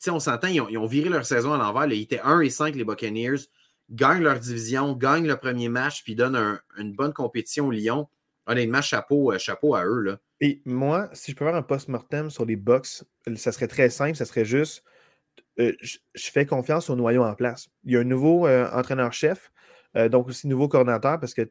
on 0.08 0.18
s'entend, 0.18 0.48
ils, 0.48 0.62
ont, 0.62 0.86
viré 0.86 1.10
leur 1.10 1.26
saison 1.26 1.52
à 1.52 1.58
l'envers. 1.58 1.92
Ils 1.92 2.00
étaient 2.00 2.20
1 2.20 2.40
et 2.40 2.48
5, 2.48 2.74
les 2.74 2.84
Buccaneers. 2.84 3.50
Gagnent 3.90 4.22
leur 4.22 4.40
division, 4.40 4.94
gagnent 4.94 5.28
le 5.28 5.36
premier 5.36 5.68
match, 5.68 6.04
puis 6.04 6.14
donnent 6.14 6.58
une 6.78 6.94
bonne 6.94 7.12
compétition 7.12 7.66
aux 7.66 7.70
Lions. 7.70 8.08
Honnêtement, 8.46 8.80
chapeau, 8.80 9.32
euh, 9.32 9.38
chapeau 9.38 9.74
à 9.74 9.84
eux. 9.84 10.00
Là. 10.00 10.18
Et 10.42 10.60
moi, 10.64 11.08
si 11.12 11.30
je 11.30 11.36
peux 11.36 11.44
faire 11.44 11.54
un 11.54 11.62
post-mortem 11.62 12.28
sur 12.28 12.44
les 12.44 12.56
box, 12.56 13.06
ça 13.36 13.52
serait 13.52 13.68
très 13.68 13.88
simple, 13.88 14.16
ça 14.16 14.24
serait 14.24 14.44
juste 14.44 14.84
euh, 15.60 15.72
je, 15.80 15.98
fais 16.14 16.46
confiance 16.46 16.90
au 16.90 16.96
noyau 16.96 17.22
en 17.22 17.34
place. 17.34 17.68
Il 17.84 17.92
y 17.92 17.96
a 17.96 18.00
un 18.00 18.04
nouveau 18.04 18.46
euh, 18.46 18.68
entraîneur-chef, 18.72 19.52
euh, 19.96 20.08
donc 20.08 20.28
aussi 20.28 20.48
nouveau 20.48 20.66
coordinateur, 20.66 21.20
parce 21.20 21.32
que 21.32 21.42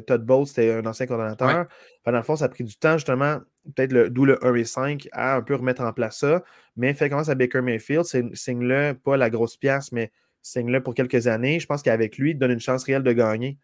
Todd 0.00 0.24
Bowles, 0.26 0.48
c'était 0.48 0.72
un 0.72 0.84
ancien 0.86 1.06
coordinateur. 1.06 1.66
Dans 2.04 2.12
le 2.12 2.22
fond, 2.22 2.36
ça 2.36 2.44
a 2.44 2.48
pris 2.48 2.64
du 2.64 2.76
temps, 2.76 2.98
justement, 2.98 3.38
peut-être 3.74 4.08
d'où 4.08 4.26
le 4.26 4.44
1 4.44 4.54
et 4.56 4.64
5, 4.64 5.08
à 5.12 5.36
un 5.36 5.42
peu 5.42 5.54
remettre 5.54 5.82
en 5.82 5.92
place 5.92 6.18
ça. 6.18 6.42
Mais 6.76 6.92
fait 6.92 7.08
confiance 7.08 7.28
à 7.28 7.34
Baker 7.34 7.62
Mayfield, 7.62 8.04
signe-le, 8.34 8.92
pas 8.94 9.16
la 9.16 9.30
grosse 9.30 9.56
pièce, 9.56 9.90
mais 9.92 10.10
signe-le 10.42 10.82
pour 10.82 10.94
quelques 10.94 11.28
années. 11.28 11.60
Je 11.60 11.66
pense 11.66 11.82
qu'avec 11.82 12.18
lui, 12.18 12.32
il 12.32 12.38
donne 12.38 12.50
une 12.50 12.60
chance 12.60 12.84
réelle 12.84 13.04
de 13.04 13.12
gagner. 13.12 13.58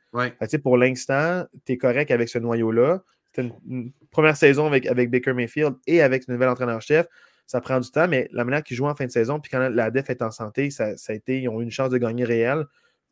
pour 0.62 0.78
l'instant, 0.78 1.44
tu 1.66 1.72
es 1.72 1.76
correct 1.76 2.10
avec 2.10 2.28
ce 2.28 2.38
noyau-là. 2.38 3.02
C'était 3.32 3.52
une, 3.68 3.92
première 4.10 4.36
saison 4.36 4.66
avec, 4.66 4.86
avec 4.86 5.10
Baker 5.10 5.32
Mayfield 5.32 5.74
et 5.86 6.02
avec 6.02 6.26
le 6.26 6.34
nouvel 6.34 6.48
entraîneur-chef. 6.48 7.06
Ça 7.46 7.60
prend 7.60 7.80
du 7.80 7.90
temps, 7.90 8.06
mais 8.08 8.28
la 8.32 8.44
manière 8.44 8.62
qu'ils 8.62 8.76
jouent 8.76 8.86
en 8.86 8.94
fin 8.94 9.06
de 9.06 9.10
saison, 9.10 9.40
puis 9.40 9.50
quand 9.50 9.68
la 9.68 9.90
def 9.90 10.08
est 10.10 10.22
en 10.22 10.30
santé, 10.30 10.70
ça, 10.70 10.94
a 11.08 11.12
été, 11.12 11.40
ils 11.40 11.48
ont 11.48 11.60
eu 11.60 11.64
une 11.64 11.70
chance 11.70 11.90
de 11.90 11.98
gagner 11.98 12.24
réelle. 12.24 12.66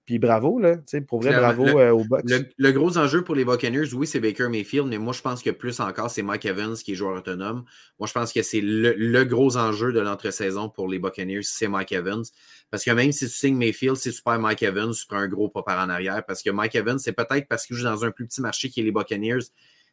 Puis 0.09 0.19
bravo, 0.19 0.59
là, 0.59 0.77
pour 1.07 1.21
vrai, 1.21 1.37
bravo 1.37 1.67
euh, 1.67 1.91
aux 1.91 2.03
Bucks. 2.03 2.25
Le, 2.57 2.71
gros 2.73 2.97
enjeu 2.97 3.23
pour 3.23 3.35
les 3.35 3.45
Buccaneers, 3.45 3.93
oui, 3.93 4.07
c'est 4.07 4.21
Baker 4.21 4.49
Mayfield, 4.49 4.87
mais 4.87 4.97
moi, 4.97 5.13
je 5.13 5.21
pense 5.21 5.43
que 5.43 5.51
plus 5.51 5.81
encore, 5.81 6.11
c'est 6.11 6.23
Mike 6.23 6.47
Evans 6.47 6.75
qui 6.77 6.93
est 6.93 6.95
joueur 6.95 7.19
autonome. 7.19 7.67
Moi, 7.99 8.07
je 8.07 8.15
pense 8.15 8.33
que 8.33 8.41
c'est 8.41 8.63
le, 8.63 9.25
gros 9.25 9.59
enjeu 9.59 9.93
de 9.93 10.01
l'entre-saison 10.01 10.71
pour 10.71 10.89
les 10.89 10.99
Buccaneers, 10.99 11.43
c'est 11.43 11.69
Mike 11.69 11.93
Evans. 11.93 12.23
Parce 12.71 12.85
que 12.85 12.91
même 12.91 13.13
si 13.13 13.27
tu 13.27 13.33
signes 13.33 13.59
Mayfield, 13.59 13.97
si 13.97 14.11
tu 14.11 14.23
perds 14.23 14.41
Mike 14.41 14.63
Evans, 14.63 14.95
tu 14.95 15.07
prends 15.07 15.19
un 15.19 15.29
gros 15.29 15.51
pas 15.51 15.63
par 15.63 15.85
en 15.85 15.91
arrière. 15.91 16.25
Parce 16.25 16.43
que 16.43 16.49
Mike 16.49 16.75
Evans, 16.75 16.99
c'est 16.99 17.13
peut-être 17.13 17.47
parce 17.47 17.67
qu'il 17.67 17.77
joue 17.77 17.85
dans 17.85 18.07
un 18.07 18.11
plus 18.11 18.27
petit 18.27 18.41
marché 18.41 18.71
qui 18.71 18.81
est 18.81 18.85
les 18.85 18.93
Buccaneers, 18.93 19.45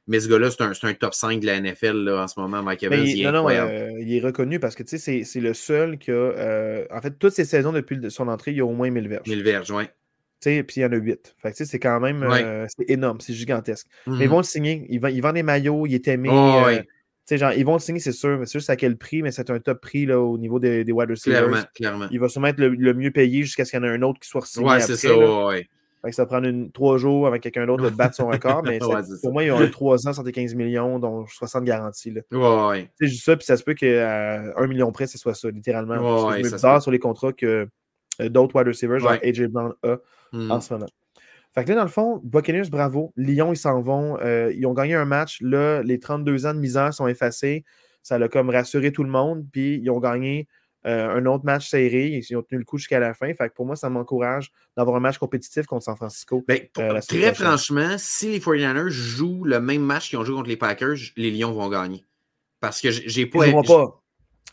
mais 0.07 0.19
ce 0.19 0.29
gars-là, 0.29 0.51
c'est 0.51 0.85
un, 0.85 0.93
top 0.93 1.13
5 1.13 1.39
de 1.39 1.45
la 1.47 1.59
NFL 1.59 2.03
là, 2.03 2.23
en 2.23 2.27
ce 2.27 2.39
moment, 2.39 2.61
Mike 2.61 2.83
Evans. 2.83 3.03
il, 3.03 3.25
est 3.25 3.31
non, 3.31 3.49
euh, 3.49 3.89
il 3.99 4.13
est 4.13 4.19
reconnu 4.19 4.59
parce 4.59 4.75
que 4.75 4.83
c'est 4.85 5.23
le 5.35 5.53
seul 5.53 5.97
qui 5.97 6.11
a. 6.11 6.13
Euh, 6.13 6.85
en 6.91 7.01
fait, 7.01 7.17
toutes 7.17 7.33
ses 7.33 7.45
saisons 7.45 7.71
depuis 7.71 7.99
son 8.09 8.27
entrée, 8.27 8.51
il 8.51 8.57
y 8.57 8.61
a 8.61 8.65
au 8.65 8.73
moins 8.73 8.91
1000 8.91 9.07
verges. 9.07 9.27
1000 9.27 9.43
verges, 9.43 9.71
oui. 9.71 9.85
Puis 10.41 10.63
il 10.75 10.81
y 10.81 10.85
en 10.85 10.91
a 10.91 10.95
8. 10.95 11.35
c'est 11.53 11.79
quand 11.79 11.99
même 11.99 12.21
euh, 12.21 12.67
énorme, 12.87 13.19
c'est 13.19 13.33
gigantesque. 13.33 13.87
Mais 14.05 14.25
ils 14.25 14.29
vont 14.29 14.37
le 14.37 14.43
signer. 14.43 14.85
Ils, 14.89 14.99
vendent 14.99 15.33
des 15.33 15.43
maillots, 15.43 15.87
il 15.87 15.95
est 15.95 16.07
aimé. 16.07 16.29
Oh, 16.31 16.67
genre, 17.35 17.53
ils 17.53 17.65
vont 17.65 17.73
le 17.73 17.79
signer, 17.79 17.99
c'est 17.99 18.11
sûr. 18.11 18.37
Mais 18.37 18.45
c'est 18.45 18.59
juste 18.59 18.69
à 18.69 18.75
quel 18.75 18.95
prix, 18.97 19.23
mais 19.23 19.31
c'est 19.31 19.49
un 19.49 19.59
top 19.59 19.81
prix 19.81 20.05
là, 20.05 20.19
au 20.19 20.37
niveau 20.37 20.59
des, 20.59 20.83
des 20.83 20.91
wide 20.91 21.09
receivers. 21.09 21.47
Clairement, 21.47 21.67
clairement. 21.73 22.07
Il 22.11 22.19
va 22.19 22.29
sûrement 22.29 22.49
être 22.49 22.59
le, 22.59 22.93
mieux 22.93 23.09
payé 23.09 23.41
jusqu'à 23.41 23.65
ce 23.65 23.71
qu'il 23.71 23.79
y 23.79 23.83
en 23.83 23.85
ait 23.87 23.89
un 23.89 24.03
autre 24.03 24.19
qui 24.19 24.29
soit 24.29 24.45
signé. 24.45 24.67
Ouais, 24.67 24.79
c'est 24.81 24.97
ça. 24.97 25.17
Ouais, 25.47 25.67
ça 26.11 26.23
va 26.23 26.25
prendre 26.27 26.47
une, 26.47 26.71
trois 26.71 26.97
jours 26.97 27.27
avec 27.27 27.41
quelqu'un 27.41 27.65
d'autre 27.65 27.83
de 27.83 27.89
battre 27.89 28.15
son 28.15 28.27
record. 28.27 28.63
Mais 28.63 28.79
pour 29.23 29.33
moi, 29.33 29.43
ils 29.43 29.51
ont 29.51 29.61
eu 29.61 29.71
3 29.71 30.07
ans, 30.07 30.13
75 30.13 30.55
millions, 30.55 30.99
dont 30.99 31.25
60 31.25 31.63
garanties. 31.63 32.11
Là. 32.11 32.21
Ouais, 32.69 32.89
C'est 32.99 33.07
juste 33.07 33.25
ça, 33.25 33.35
puis 33.35 33.45
ça 33.45 33.57
se 33.57 33.63
peut 33.63 33.73
qu'à 33.73 34.53
1 34.57 34.67
million 34.67 34.91
près, 34.91 35.07
ce 35.07 35.17
soit 35.17 35.33
ça, 35.33 35.49
littéralement. 35.49 36.31
c'est 36.31 36.41
bizarre 36.41 36.81
sur 36.81 36.91
les 36.91 36.99
contrats 36.99 37.33
que 37.33 37.67
euh, 38.21 38.29
d'autres 38.29 38.55
wide 38.55 38.67
receivers, 38.67 38.99
genre 38.99 39.17
AJ 39.23 39.47
Brown 39.47 39.73
a 39.83 39.97
hmm. 40.31 40.51
en 40.51 40.61
ce 40.61 40.73
moment. 40.73 40.87
Fait 41.53 41.63
que 41.63 41.69
là, 41.69 41.75
dans 41.75 41.83
le 41.83 41.89
fond, 41.89 42.21
Buccaneers, 42.23 42.69
bravo. 42.69 43.13
Lyon, 43.15 43.53
ils 43.53 43.57
s'en 43.57 43.81
vont. 43.81 44.17
Euh, 44.21 44.51
ils 44.53 44.65
ont 44.65 44.73
gagné 44.73 44.95
un 44.95 45.05
match. 45.05 45.37
Là, 45.41 45.81
les 45.83 45.99
32 45.99 46.45
ans 46.45 46.53
de 46.53 46.59
misère 46.59 46.93
sont 46.93 47.07
effacés. 47.07 47.63
Ça 48.03 48.15
a 48.15 48.27
comme 48.27 48.49
rassuré 48.49 48.91
tout 48.91 49.03
le 49.03 49.09
monde. 49.09 49.45
Puis 49.53 49.79
ils 49.81 49.89
ont 49.89 49.99
gagné 49.99 50.49
euh, 50.85 51.15
un 51.15 51.25
autre 51.25 51.45
match 51.45 51.69
serré. 51.69 52.07
Ils 52.07 52.37
ont 52.37 52.43
tenu 52.43 52.59
le 52.59 52.65
coup 52.65 52.77
jusqu'à 52.77 52.99
la 52.99 53.13
fin. 53.13 53.33
Fait 53.33 53.53
pour 53.53 53.65
moi, 53.65 53.75
ça 53.75 53.89
m'encourage 53.89 54.51
d'avoir 54.77 54.97
un 54.97 54.99
match 54.99 55.17
compétitif 55.17 55.65
contre 55.65 55.83
San 55.83 55.95
Francisco. 55.95 56.43
Ben, 56.47 56.61
euh, 56.77 56.99
très 57.07 57.33
franchement, 57.33 57.95
si 57.97 58.31
les 58.31 58.39
49ers 58.39 58.89
jouent 58.89 59.43
le 59.45 59.59
même 59.59 59.81
match 59.81 60.09
qu'ils 60.09 60.19
ont 60.19 60.25
joué 60.25 60.35
contre 60.35 60.49
les 60.49 60.57
Packers, 60.57 60.97
les 61.17 61.31
Lions 61.31 61.51
vont 61.51 61.69
gagner. 61.69 62.05
Parce 62.59 62.81
que 62.81 62.91
j'ai 62.91 63.25
pas. 63.25 63.47
Ils 63.47 63.55
ne 63.55 63.61
pas. 63.61 64.01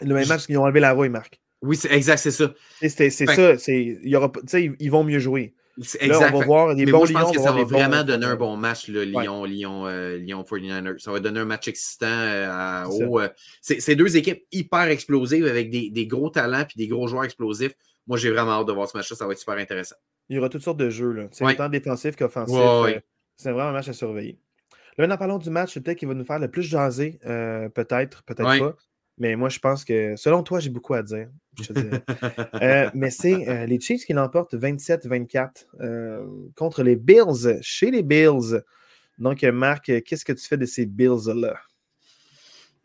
Le 0.00 0.14
même 0.14 0.26
match 0.26 0.46
qu'ils 0.46 0.58
ont 0.58 0.64
enlevé 0.64 0.80
la 0.80 0.92
roue, 0.92 1.08
Marc. 1.08 1.40
Oui, 1.60 1.76
c'est 1.76 1.92
exact, 1.92 2.18
c'est 2.18 2.32
ça. 2.32 2.52
C'est 2.80 3.10
ça. 3.10 3.54
Il 3.68 4.08
y 4.08 4.16
aura, 4.16 4.32
ils 4.52 4.90
vont 4.90 5.04
mieux 5.04 5.20
jouer. 5.20 5.54
Exact. 5.78 6.34
on 6.34 6.40
va 6.40 6.44
voir 6.44 6.74
les 6.74 6.84
bons 6.84 7.06
je 7.06 7.14
pense 7.14 7.32
que 7.32 7.40
ça 7.40 7.52
va 7.52 7.64
vraiment 7.64 8.04
donner 8.04 8.26
un 8.26 8.36
bon 8.36 8.56
match, 8.56 8.88
le 8.88 9.04
Lyon, 9.04 9.44
Lyon, 9.44 9.86
euh, 9.86 10.18
Lyon 10.18 10.42
49ers. 10.42 10.98
Ça 10.98 11.12
va 11.12 11.20
donner 11.20 11.40
un 11.40 11.44
match 11.46 11.68
excitant. 11.68 12.06
Euh, 12.08 13.28
c'est 13.60 13.96
deux 13.96 14.16
équipes 14.16 14.44
hyper 14.52 14.88
explosives 14.88 15.46
avec 15.46 15.70
des, 15.70 16.06
gros 16.06 16.28
talents 16.28 16.60
et 16.60 16.78
des 16.78 16.88
gros 16.88 17.08
joueurs 17.08 17.24
explosifs 17.24 17.74
moi, 18.06 18.18
j'ai 18.18 18.30
vraiment 18.30 18.52
hâte 18.52 18.66
de 18.66 18.72
voir 18.72 18.88
ce 18.88 18.96
match-là. 18.96 19.16
Ça 19.16 19.26
va 19.26 19.32
être 19.32 19.38
super 19.38 19.56
intéressant. 19.56 19.96
Il 20.28 20.36
y 20.36 20.38
aura 20.38 20.48
toutes 20.48 20.62
sortes 20.62 20.78
de 20.78 20.90
jeux. 20.90 21.12
Là. 21.12 21.28
C'est 21.30 21.44
autant 21.44 21.68
défensif 21.68 22.16
qu'offensif. 22.16 22.56
Euh, 22.58 22.98
c'est 23.36 23.50
vraiment 23.50 23.70
un 23.70 23.72
match 23.72 23.88
à 23.88 23.92
surveiller. 23.92 24.38
Là, 24.98 25.04
maintenant, 25.04 25.16
parlons 25.16 25.38
du 25.38 25.50
match. 25.50 25.78
Peut-être 25.78 25.98
qu'il 25.98 26.08
va 26.08 26.14
nous 26.14 26.24
faire 26.24 26.38
le 26.38 26.50
plus 26.50 26.62
jaser. 26.62 27.18
Euh, 27.26 27.68
peut-être, 27.68 28.22
peut-être 28.24 28.58
pas. 28.58 28.76
Mais 29.18 29.36
moi, 29.36 29.48
je 29.48 29.58
pense 29.58 29.84
que, 29.84 30.16
selon 30.16 30.42
toi, 30.42 30.58
j'ai 30.58 30.70
beaucoup 30.70 30.94
à 30.94 31.02
dire. 31.02 31.28
Euh, 31.76 32.90
mais 32.94 33.10
c'est 33.10 33.66
les 33.66 33.78
Chiefs 33.78 34.04
qui 34.04 34.14
l'emportent 34.14 34.54
27-24 34.54 36.52
contre 36.56 36.82
les 36.82 36.96
Bills, 36.96 37.58
chez 37.60 37.90
les 37.90 38.02
Bills. 38.02 38.62
Donc, 39.18 39.42
Marc, 39.42 40.02
qu'est-ce 40.04 40.24
que 40.24 40.32
tu 40.32 40.46
fais 40.46 40.56
de 40.56 40.66
ces 40.66 40.86
Bills-là? 40.86 41.56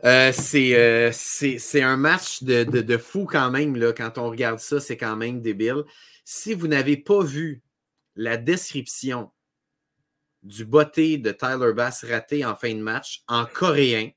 Euh, 0.06 0.32
euh, 0.56 1.12
c'est 1.12 1.82
un 1.82 1.98
match 1.98 2.44
de, 2.44 2.98
fou 2.98 3.26
quand 3.26 3.50
même. 3.50 3.76
Là. 3.76 3.94
Quand 3.94 4.18
on 4.18 4.30
regarde 4.30 4.60
ça, 4.60 4.80
c'est 4.80 4.98
quand 4.98 5.16
même 5.16 5.42
débile. 5.42 5.84
Si 6.24 6.54
vous 6.54 6.68
n'avez 6.68 6.98
pas 6.98 7.24
vu 7.24 7.64
la 8.16 8.38
description 8.38 9.32
du 10.44 10.66
botté 10.66 11.18
de 11.18 11.32
Tyler 11.32 11.74
Bass 11.74 12.04
raté 12.04 12.46
en 12.46 12.56
fin 12.56 12.74
de 12.74 12.82
match 12.82 13.24
en 13.28 13.46
coréen, 13.46 14.10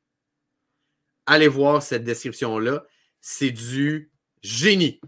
allez 1.30 1.48
voir 1.48 1.82
cette 1.82 2.04
description-là. 2.04 2.84
C'est 3.20 3.50
du 3.50 4.10
génie. 4.42 5.00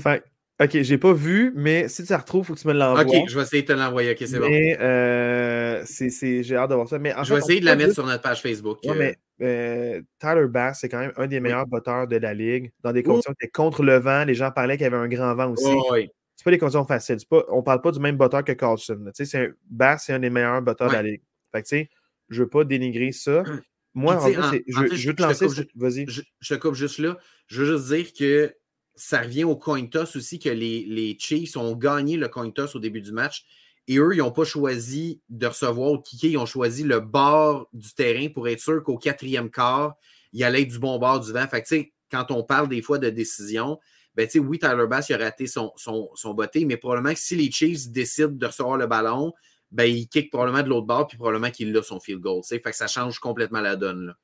Fait, 0.00 0.22
Ok, 0.58 0.70
j'ai 0.80 0.96
pas 0.96 1.12
vu, 1.12 1.52
mais 1.54 1.86
si 1.88 2.02
tu 2.02 2.10
la 2.12 2.18
retrouves, 2.18 2.40
il 2.42 2.46
faut 2.46 2.54
que 2.54 2.60
tu 2.60 2.68
me 2.68 2.72
l'envoies. 2.72 3.02
Ok, 3.02 3.28
je 3.28 3.36
vais 3.36 3.42
essayer 3.42 3.62
de 3.62 3.66
te 3.66 3.72
l'envoyer. 3.74 4.12
Ok, 4.12 4.18
c'est 4.20 4.38
bon. 4.38 4.48
Euh, 4.50 5.84
j'ai 5.84 6.56
hâte 6.56 6.70
de 6.70 6.74
voir 6.74 6.88
ça. 6.88 6.98
Mais 6.98 7.12
je 7.24 7.34
vais 7.34 7.40
essayer 7.40 7.60
de 7.60 7.66
la 7.66 7.76
mettre 7.76 7.92
sur 7.92 8.06
notre 8.06 8.22
page 8.22 8.40
Facebook. 8.40 8.78
Ouais, 8.84 8.94
mais 8.94 9.18
euh, 9.42 10.00
Tyler 10.18 10.46
Bass, 10.48 10.78
c'est 10.80 10.88
quand 10.88 11.00
même 11.00 11.12
un 11.18 11.26
des 11.26 11.40
meilleurs 11.40 11.66
batteurs 11.66 12.08
de 12.08 12.16
la 12.16 12.32
ligue. 12.32 12.72
Dans 12.82 12.92
des 12.92 13.02
conditions 13.02 13.34
qui 13.34 13.44
étaient 13.44 13.52
contre 13.52 13.82
le 13.82 13.98
vent, 13.98 14.24
les 14.24 14.34
gens 14.34 14.50
parlaient 14.50 14.78
qu'il 14.78 14.84
y 14.84 14.86
avait 14.86 14.96
un 14.96 15.08
grand 15.08 15.34
vent 15.34 15.50
aussi. 15.50 15.70
oui. 15.90 16.08
C'est 16.36 16.44
pas 16.44 16.50
des 16.50 16.58
conditions 16.58 16.84
faciles. 16.84 17.16
Pas, 17.28 17.44
on 17.48 17.62
parle 17.62 17.80
pas 17.80 17.90
du 17.90 17.98
même 17.98 18.16
batteur 18.16 18.44
que 18.44 18.52
Carlson. 18.52 19.06
Un, 19.06 19.48
Bass, 19.70 20.04
c'est 20.06 20.12
un 20.12 20.18
des 20.18 20.30
meilleurs 20.30 20.60
batteurs 20.62 20.88
de 20.88 20.94
la 20.94 21.02
ligue. 21.02 21.22
Fait 21.54 21.62
que, 21.62 21.90
je 22.28 22.42
veux 22.42 22.48
pas 22.48 22.64
dénigrer 22.64 23.12
ça. 23.12 23.42
Moi, 23.96 24.14
en 24.14 24.20
fait, 24.20 24.62
je, 24.68 24.94
je, 24.94 25.08
veux 25.08 25.16
te 25.16 25.22
lancer. 25.22 25.46
Vas-y. 25.74 26.04
Je, 26.06 26.20
je 26.38 26.54
coupe 26.54 26.74
juste 26.74 26.98
là. 26.98 27.16
Je 27.46 27.62
veux 27.62 27.78
juste 27.78 27.88
dire 27.88 28.12
que 28.12 28.54
ça 28.94 29.22
revient 29.22 29.44
au 29.44 29.56
coin 29.56 29.86
toss 29.86 30.16
aussi 30.16 30.38
que 30.38 30.50
les, 30.50 30.84
les, 30.84 31.16
Chiefs 31.18 31.56
ont 31.56 31.74
gagné 31.74 32.18
le 32.18 32.28
coin 32.28 32.50
toss 32.50 32.76
au 32.76 32.78
début 32.78 33.00
du 33.00 33.12
match. 33.12 33.46
Et 33.88 33.96
eux, 33.96 34.10
ils 34.12 34.18
n'ont 34.18 34.32
pas 34.32 34.44
choisi 34.44 35.22
de 35.30 35.46
recevoir 35.46 35.92
ou 35.92 35.96
de 35.96 36.02
kicker, 36.02 36.30
ils 36.30 36.36
ont 36.36 36.44
choisi 36.44 36.82
le 36.82 37.00
bord 37.00 37.68
du 37.72 37.94
terrain 37.94 38.28
pour 38.28 38.46
être 38.48 38.60
sûr 38.60 38.82
qu'au 38.82 38.98
quatrième 38.98 39.50
quart, 39.50 39.94
il 40.34 40.44
allait 40.44 40.62
être 40.62 40.72
du 40.72 40.78
bon 40.78 40.98
bord 40.98 41.20
du 41.20 41.32
vent. 41.32 41.46
Fait 41.48 41.62
que, 41.62 41.74
quand 42.10 42.30
on 42.30 42.42
parle 42.42 42.68
des 42.68 42.82
fois 42.82 42.98
de 42.98 43.08
décision, 43.08 43.78
ben, 44.14 44.28
oui, 44.36 44.58
Tyler 44.58 44.86
Bass 44.86 45.08
il 45.08 45.14
a 45.14 45.18
raté 45.18 45.46
son, 45.46 45.72
son, 45.76 46.10
son 46.14 46.34
botté, 46.34 46.66
mais 46.66 46.76
probablement 46.76 47.14
que 47.14 47.20
si 47.20 47.34
les 47.34 47.50
Chiefs 47.50 47.88
décident 47.88 48.28
de 48.28 48.46
recevoir 48.46 48.76
le 48.76 48.86
ballon, 48.86 49.32
ben, 49.70 49.84
il 49.84 50.08
kick 50.08 50.30
probablement 50.30 50.62
de 50.62 50.68
l'autre 50.68 50.86
bord, 50.86 51.06
puis 51.06 51.16
probablement 51.18 51.50
qu'il 51.50 51.76
a 51.76 51.82
son 51.82 52.00
field 52.00 52.20
goal. 52.20 52.42
Fait 52.44 52.60
que 52.60 52.74
ça 52.74 52.86
change 52.86 53.18
complètement 53.18 53.60
la 53.60 53.76
donne. 53.76 54.06
Là 54.06 54.16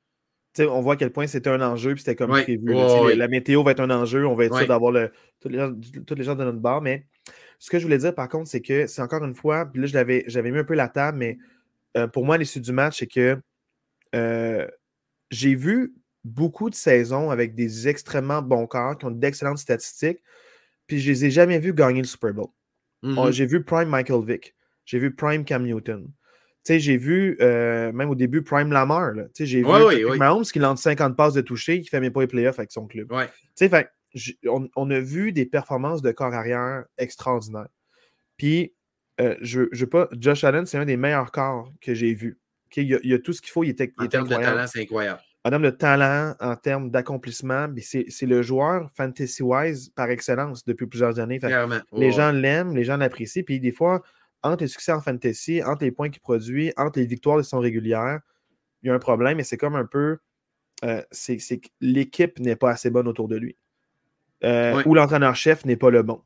on 0.59 0.81
voit 0.81 0.93
à 0.93 0.97
quel 0.97 1.11
point 1.11 1.27
c'était 1.27 1.49
un 1.49 1.61
enjeu, 1.61 1.93
puis 1.93 2.01
c'était 2.01 2.15
comme 2.15 2.29
prévu. 2.29 2.73
La 3.15 3.27
météo 3.27 3.63
va 3.63 3.71
être 3.71 3.79
un 3.79 3.89
enjeu, 3.89 4.25
on 4.27 4.35
va 4.35 4.45
être 4.45 4.57
sûr 4.57 4.67
d'avoir 4.67 4.91
le, 4.91 5.11
tous, 5.39 5.49
les 5.49 6.23
gens, 6.23 6.35
de 6.35 6.43
notre 6.43 6.59
bar. 6.59 6.81
Mais 6.81 7.05
ce 7.59 7.69
que 7.69 7.79
je 7.79 7.83
voulais 7.83 7.97
dire, 7.97 8.13
par 8.13 8.29
contre, 8.29 8.49
c'est 8.49 8.61
que 8.61 8.87
c'est 8.87 9.01
encore 9.01 9.23
une 9.23 9.35
fois, 9.35 9.65
puis 9.65 9.81
là, 9.81 9.87
j'avais 10.27 10.51
mis 10.51 10.59
un 10.59 10.63
peu 10.63 10.75
la 10.75 10.89
table, 10.89 11.17
mais 11.17 11.37
euh, 11.97 12.07
pour 12.07 12.25
moi, 12.25 12.37
l'issue 12.37 12.59
du 12.59 12.71
match, 12.71 12.99
c'est 12.99 13.07
que 13.07 13.39
euh, 14.15 14.67
j'ai 15.31 15.55
vu 15.55 15.95
beaucoup 16.23 16.69
de 16.69 16.75
saisons 16.75 17.31
avec 17.31 17.55
des 17.55 17.87
extrêmement 17.87 18.41
bons 18.41 18.67
corps 18.67 18.97
qui 18.97 19.05
ont 19.05 19.11
d'excellentes 19.11 19.57
statistiques, 19.57 20.19
puis 20.87 20.99
je 20.99 21.09
les 21.11 21.25
ai 21.25 21.31
jamais 21.31 21.59
vus 21.59 21.73
gagner 21.73 22.01
le 22.01 22.07
Super 22.07 22.33
Bowl. 22.33 22.47
Mm-hmm. 23.03 23.31
J'ai 23.31 23.45
vu 23.45 23.63
Prime 23.63 23.89
Michael 23.89 24.23
Vick, 24.23 24.55
j'ai 24.85 24.99
vu 24.99 25.13
Prime 25.13 25.45
Cam 25.45 25.63
Newton 25.65 26.11
sais, 26.63 26.79
j'ai 26.79 26.97
vu, 26.97 27.37
euh, 27.41 27.91
même 27.91 28.09
au 28.09 28.15
début, 28.15 28.41
Prime 28.41 28.71
Lamar. 28.71 29.13
J'ai 29.37 29.59
vu 29.59 29.65
oui, 29.65 30.03
oui, 30.05 30.17
Mahomes 30.17 30.43
qui 30.43 30.59
lance 30.59 30.81
50 30.81 31.15
passes 31.15 31.33
de 31.33 31.41
toucher, 31.41 31.81
qui 31.81 31.89
fait 31.89 31.99
même 31.99 32.13
pas 32.13 32.21
les 32.21 32.27
playoffs 32.27 32.59
avec 32.59 32.71
son 32.71 32.87
club. 32.87 33.11
On, 34.47 34.69
on, 34.75 34.91
a 34.91 34.99
vu 34.99 35.31
des 35.31 35.45
performances 35.45 36.03
de 36.03 36.11
corps 36.11 36.33
arrière 36.33 36.85
extraordinaires. 36.99 37.67
Puis, 38.37 38.73
euh, 39.19 39.35
je, 39.41 39.63
je 39.71 39.85
pas, 39.85 40.07
Josh 40.11 40.43
Allen, 40.43 40.67
c'est 40.67 40.77
un 40.77 40.85
des 40.85 40.97
meilleurs 40.97 41.31
corps 41.31 41.71
que 41.81 41.95
j'ai 41.95 42.13
vu. 42.13 42.39
Il, 42.75 42.87
y 42.87 42.95
a, 42.95 42.99
il, 43.03 43.13
a, 43.13 43.19
tout 43.19 43.33
ce 43.33 43.41
qu'il 43.41 43.49
faut. 43.49 43.63
Il 43.63 43.69
était, 43.69 43.91
en 43.97 44.05
termes 44.05 44.27
de 44.27 44.35
talent, 44.35 44.67
c'est 44.67 44.81
incroyable. 44.81 45.19
En 45.45 45.49
termes 45.49 45.63
de 45.63 45.69
talent, 45.71 46.35
en 46.39 46.55
termes 46.55 46.91
d'accomplissement, 46.91 47.67
c'est 47.81 48.25
le 48.25 48.41
joueur 48.43 48.89
fantasy-wise 48.95 49.89
par 49.89 50.09
excellence 50.09 50.63
depuis 50.63 50.85
plusieurs 50.85 51.19
années. 51.19 51.39
les 51.91 52.11
gens 52.11 52.31
l'aiment, 52.31 52.75
les 52.75 52.83
gens 52.83 52.97
l'apprécient. 52.97 53.43
Puis 53.43 53.59
des 53.59 53.71
fois, 53.71 54.03
entre 54.43 54.63
les 54.63 54.67
succès 54.67 54.91
en 54.91 55.01
fantasy, 55.01 55.63
entre 55.63 55.83
les 55.83 55.91
points 55.91 56.09
qu'il 56.09 56.21
produit, 56.21 56.73
entre 56.77 56.99
les 56.99 57.05
victoires 57.05 57.37
de 57.37 57.43
son 57.43 57.59
régulière, 57.59 58.19
il 58.83 58.87
y 58.87 58.89
a 58.89 58.93
un 58.93 58.99
problème 58.99 59.39
et 59.39 59.43
c'est 59.43 59.57
comme 59.57 59.75
un 59.75 59.85
peu. 59.85 60.17
Euh, 60.83 61.01
c'est 61.11 61.37
que 61.37 61.69
l'équipe 61.79 62.39
n'est 62.39 62.57
pas 62.57 62.71
assez 62.71 62.89
bonne 62.89 63.07
autour 63.07 63.29
de 63.29 63.37
lui. 63.37 63.57
Euh, 64.43 64.83
ou 64.85 64.93
l'entraîneur-chef 64.95 65.63
n'est 65.63 65.77
pas 65.77 65.89
le 65.89 66.03
bon. 66.03 66.17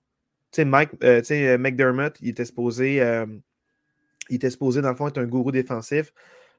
Tu 0.52 0.62
sais, 0.62 0.66
Mike, 0.66 0.90
euh, 1.04 1.58
McDermott, 1.60 2.18
il 2.22 2.30
était 2.30 2.46
supposé. 2.46 2.96
il 4.30 4.36
était 4.36 4.50
supposé, 4.50 4.82
dans 4.82 4.90
le 4.90 4.96
fond, 4.96 5.08
être 5.08 5.20
un 5.20 5.26
gourou 5.26 5.52
défensif. 5.52 6.12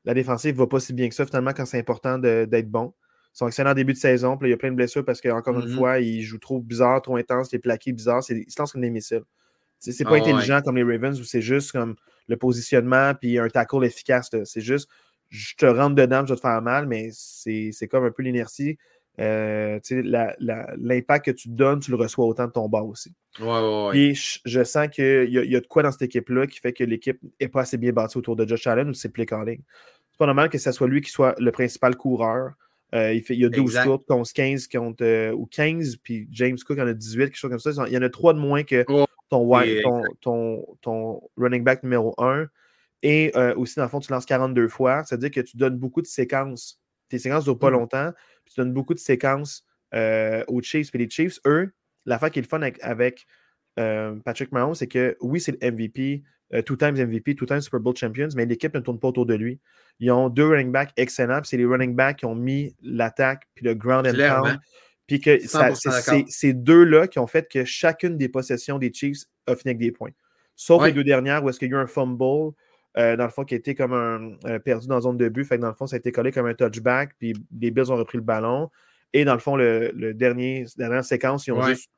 La 0.05 0.15
défensive 0.15 0.55
ne 0.55 0.59
va 0.59 0.69
pas 0.69 0.79
si 0.79 0.93
bien 0.93 1.09
que 1.09 1.15
ça, 1.15 1.27
finalement, 1.27 1.53
quand 1.53 1.67
c'est 1.67 1.79
important 1.79 2.19
d'être 2.19 2.71
bon. 2.71 2.95
Son 3.33 3.49
excellent 3.49 3.75
début 3.75 3.93
de 3.93 3.99
saison, 3.99 4.37
puis 4.37 4.49
il 4.49 4.51
y 4.53 4.55
a 4.55 4.57
plein 4.57 4.71
de 4.71 4.77
blessures 4.77 5.05
parce 5.05 5.21
qu'encore 5.21 5.59
une 5.59 5.67
mm-hmm. 5.67 5.77
fois, 5.77 6.01
il 6.01 6.23
joue 6.23 6.39
trop 6.39 6.61
bizarre, 6.61 7.03
trop 7.03 7.17
intense, 7.17 7.53
il 7.53 7.57
est 7.57 7.61
plaqué 7.61 7.93
bizarre, 7.93 8.23
il 8.31 8.51
se 8.51 8.59
lance 8.59 8.73
comme 8.73 8.81
des 8.81 8.91
missiles. 8.91 9.25
C'est 9.79 10.05
pas 10.05 10.15
ah 10.15 10.17
intelligent 10.17 10.61
comme 10.63 10.77
les 10.77 10.83
Ravens 10.83 11.21
où 11.21 11.25
c'est 11.25 11.43
juste 11.43 11.73
comme 11.73 11.97
le 12.27 12.37
positionnement 12.37 13.15
puis 13.15 13.39
un 13.39 13.49
tackle 13.49 13.85
efficace. 13.85 14.31
C'est 14.45 14.61
juste 14.61 14.89
je 15.31 15.55
te 15.57 15.67
rentre 15.67 15.95
dedans, 15.95 16.25
je 16.25 16.33
vais 16.33 16.37
te 16.37 16.41
faire 16.41 16.63
mal, 16.63 16.87
mais 16.87 17.11
c'est 17.13 17.89
comme 17.89 18.05
un 18.05 18.11
peu 18.11 18.23
l'inertie. 18.23 18.79
Euh, 19.21 19.81
l'impact 19.91 21.27
que 21.27 21.31
tu 21.33 21.49
donnes, 21.49 21.81
tu 21.81 21.91
le 21.91 21.97
reçois 21.97 22.25
autant 22.25 22.47
de 22.47 22.53
ton 22.53 22.69
bas 22.69 22.83
aussi. 22.83 23.15
Puis 23.91 24.41
je, 24.45 24.65
sens 24.65 24.89
qu'il 24.89 25.29
y, 25.31 25.57
a 25.57 25.61
de 25.61 25.67
quoi 25.67 25.83
dans 25.83 25.91
cette 25.91 26.03
équipe-là 26.03 26.47
qui 26.47 26.61
fait 26.61 26.73
que 26.73 26.85
l'équipe 26.85 27.19
n'est 27.41 27.49
pas 27.49 27.63
assez 27.63 27.79
bien 27.79 27.93
bâtie 27.93 28.17
autour 28.17 28.37
de 28.37 28.47
Josh 28.47 28.67
Allen 28.67 28.89
ou 28.89 28.95
c'est 28.95 29.09
play 29.09 29.27
calling. 29.27 29.61
C'est 30.13 30.19
pas 30.19 30.27
normal 30.27 30.49
que 30.49 30.59
ce 30.59 30.71
soit 30.71 30.87
lui 30.87 31.01
qui 31.01 31.11
soit 31.11 31.35
le 31.39 31.51
principal 31.51 31.97
coureur. 31.97 32.53
Euh, 32.95 33.13
il, 33.13 33.23
fait, 33.23 33.35
il 33.35 33.41
y 33.41 33.45
a 33.45 33.51
12 33.51 33.79
courses 33.85 34.05
contre 34.07 34.33
15 34.33 34.69
contre, 34.69 35.05
euh, 35.05 35.33
ou 35.33 35.47
15, 35.47 35.97
puis 35.97 36.27
James 36.31 36.57
Cook 36.65 36.79
en 36.79 36.87
a 36.87 36.95
18, 36.95 37.27
quelque 37.27 37.37
chose 37.37 37.51
comme 37.51 37.59
ça. 37.59 37.85
Il 37.87 37.93
y 37.93 37.99
en 37.99 38.03
a 38.03 38.09
3 38.09 38.35
de 38.35 38.39
moins 38.39 38.63
que 38.63 38.85
ton, 39.29 40.03
ton, 40.21 40.67
ton, 40.81 41.21
running 41.37 41.65
back 41.65 41.83
numéro 41.83 42.15
1. 42.19 42.47
Et 43.03 43.33
euh, 43.37 43.55
aussi, 43.55 43.77
dans 43.77 43.85
le 43.85 43.89
fond, 43.89 44.01
tu 44.01 44.13
lances 44.13 44.27
42 44.27 44.69
fois. 44.69 45.05
C'est-à-dire 45.05 45.31
que 45.31 45.41
tu 45.41 45.57
donnes 45.57 45.77
beaucoup 45.77 46.03
de 46.03 46.07
séquences. 46.07 46.81
Tes 47.09 47.19
séquences 47.19 47.47
ne 47.47 47.53
durent 47.53 47.59
pas 47.59 47.71
mmh. 47.71 47.75
longtemps. 47.75 48.13
tu 48.47 48.61
donnes 48.61 48.73
beaucoup 48.73 48.95
de 48.95 48.99
séquences 48.99 49.65
euh, 49.95 50.45
aux 50.49 50.63
Chiefs. 50.63 50.91
Puis 50.91 50.99
les 50.99 51.09
Chiefs, 51.09 51.39
eux, 51.47 51.73
l'affaire 52.07 52.31
qui 52.31 52.39
est 52.39 52.43
le 52.43 52.49
fun 52.49 52.61
avec, 52.61 53.27
euh, 53.79 54.17
Patrick 54.25 54.51
Mahomes, 54.53 54.75
c'est 54.75 54.89
que 54.89 55.17
oui, 55.21 55.41
c'est 55.41 55.53
le 55.53 55.71
MVP, 55.71 56.25
two 56.65 56.77
times 56.77 56.97
MVP, 56.97 57.37
two 57.37 57.47
times 57.47 57.61
Super 57.61 57.79
Bowl 57.79 57.95
champions, 57.97 58.29
mais 58.35 58.45
l'équipe 58.45 58.75
ne 58.75 58.81
tourne 58.81 58.99
pas 58.99 59.09
autour 59.09 59.27
de 59.27 59.35
lui. 59.35 59.61
Ils 60.01 60.11
ont 60.11 60.29
deux 60.29 60.49
running 60.49 60.73
backs 60.73 60.93
excellents. 60.97 61.45
c'est 61.45 61.57
les 61.57 61.65
running 61.65 61.95
backs 61.95 62.19
qui 62.19 62.25
ont 62.25 62.35
mis 62.35 62.75
l'attaque 62.83 63.47
puis 63.55 63.65
le 63.65 63.75
ground 63.75 64.07
and 64.07 64.15
pound 64.15 64.59
puis 65.09 65.21
que 65.21 65.39
c'est 65.41 66.25
ces 66.29 66.53
deux-là 66.53 67.09
qui 67.09 67.19
ont 67.19 67.27
fait 67.27 67.51
que 67.51 67.65
chacune 67.65 68.17
des 68.19 68.29
possessions 68.29 68.79
des 68.79 68.93
Chiefs 68.93 69.25
a 69.47 69.57
fini 69.57 69.71
avec 69.71 69.79
des 69.79 69.91
points. 69.91 70.11
Sauf 70.55 70.85
les 70.85 70.93
deux 70.93 71.03
dernières 71.03 71.43
où 71.43 71.49
est-ce 71.49 71.59
qu'il 71.59 71.71
y 71.71 71.75
a 71.75 71.79
eu 71.79 71.81
un 71.81 71.87
fumble, 71.87 72.53
euh, 72.99 73.17
dans 73.17 73.25
le 73.25 73.31
fond, 73.31 73.45
qui 73.45 73.55
a 73.55 73.57
été 73.57 73.75
comme 73.75 73.95
un 73.95 74.37
euh, 74.45 74.59
perdu 74.59 74.87
dans 74.87 74.97
la 74.97 75.01
zone 75.01 75.17
de 75.17 75.29
but. 75.29 75.45
Fait 75.45 75.57
que 75.57 75.63
dans 75.63 75.69
le 75.69 75.75
fond, 75.75 75.87
ça 75.87 75.97
a 75.97 75.99
été 75.99 76.13
collé 76.13 76.31
comme 76.31 76.47
un 76.47 76.55
touchback, 76.55 77.15
puis 77.19 77.33
les 77.59 77.71
Bills 77.71 77.91
ont 77.91 77.97
repris 77.97 78.19
le 78.19 78.25
ballon. 78.25 78.71
Et 79.15 79.25
dans 79.25 79.33
le 79.33 79.41
fond, 79.41 79.57
le, 79.57 80.13
dernier, 80.13 80.67
la 80.77 80.89
dernière 80.89 81.05
séquence, 81.05 81.47
ils 81.47 81.53
ont 81.53 81.63
juste 81.63 81.91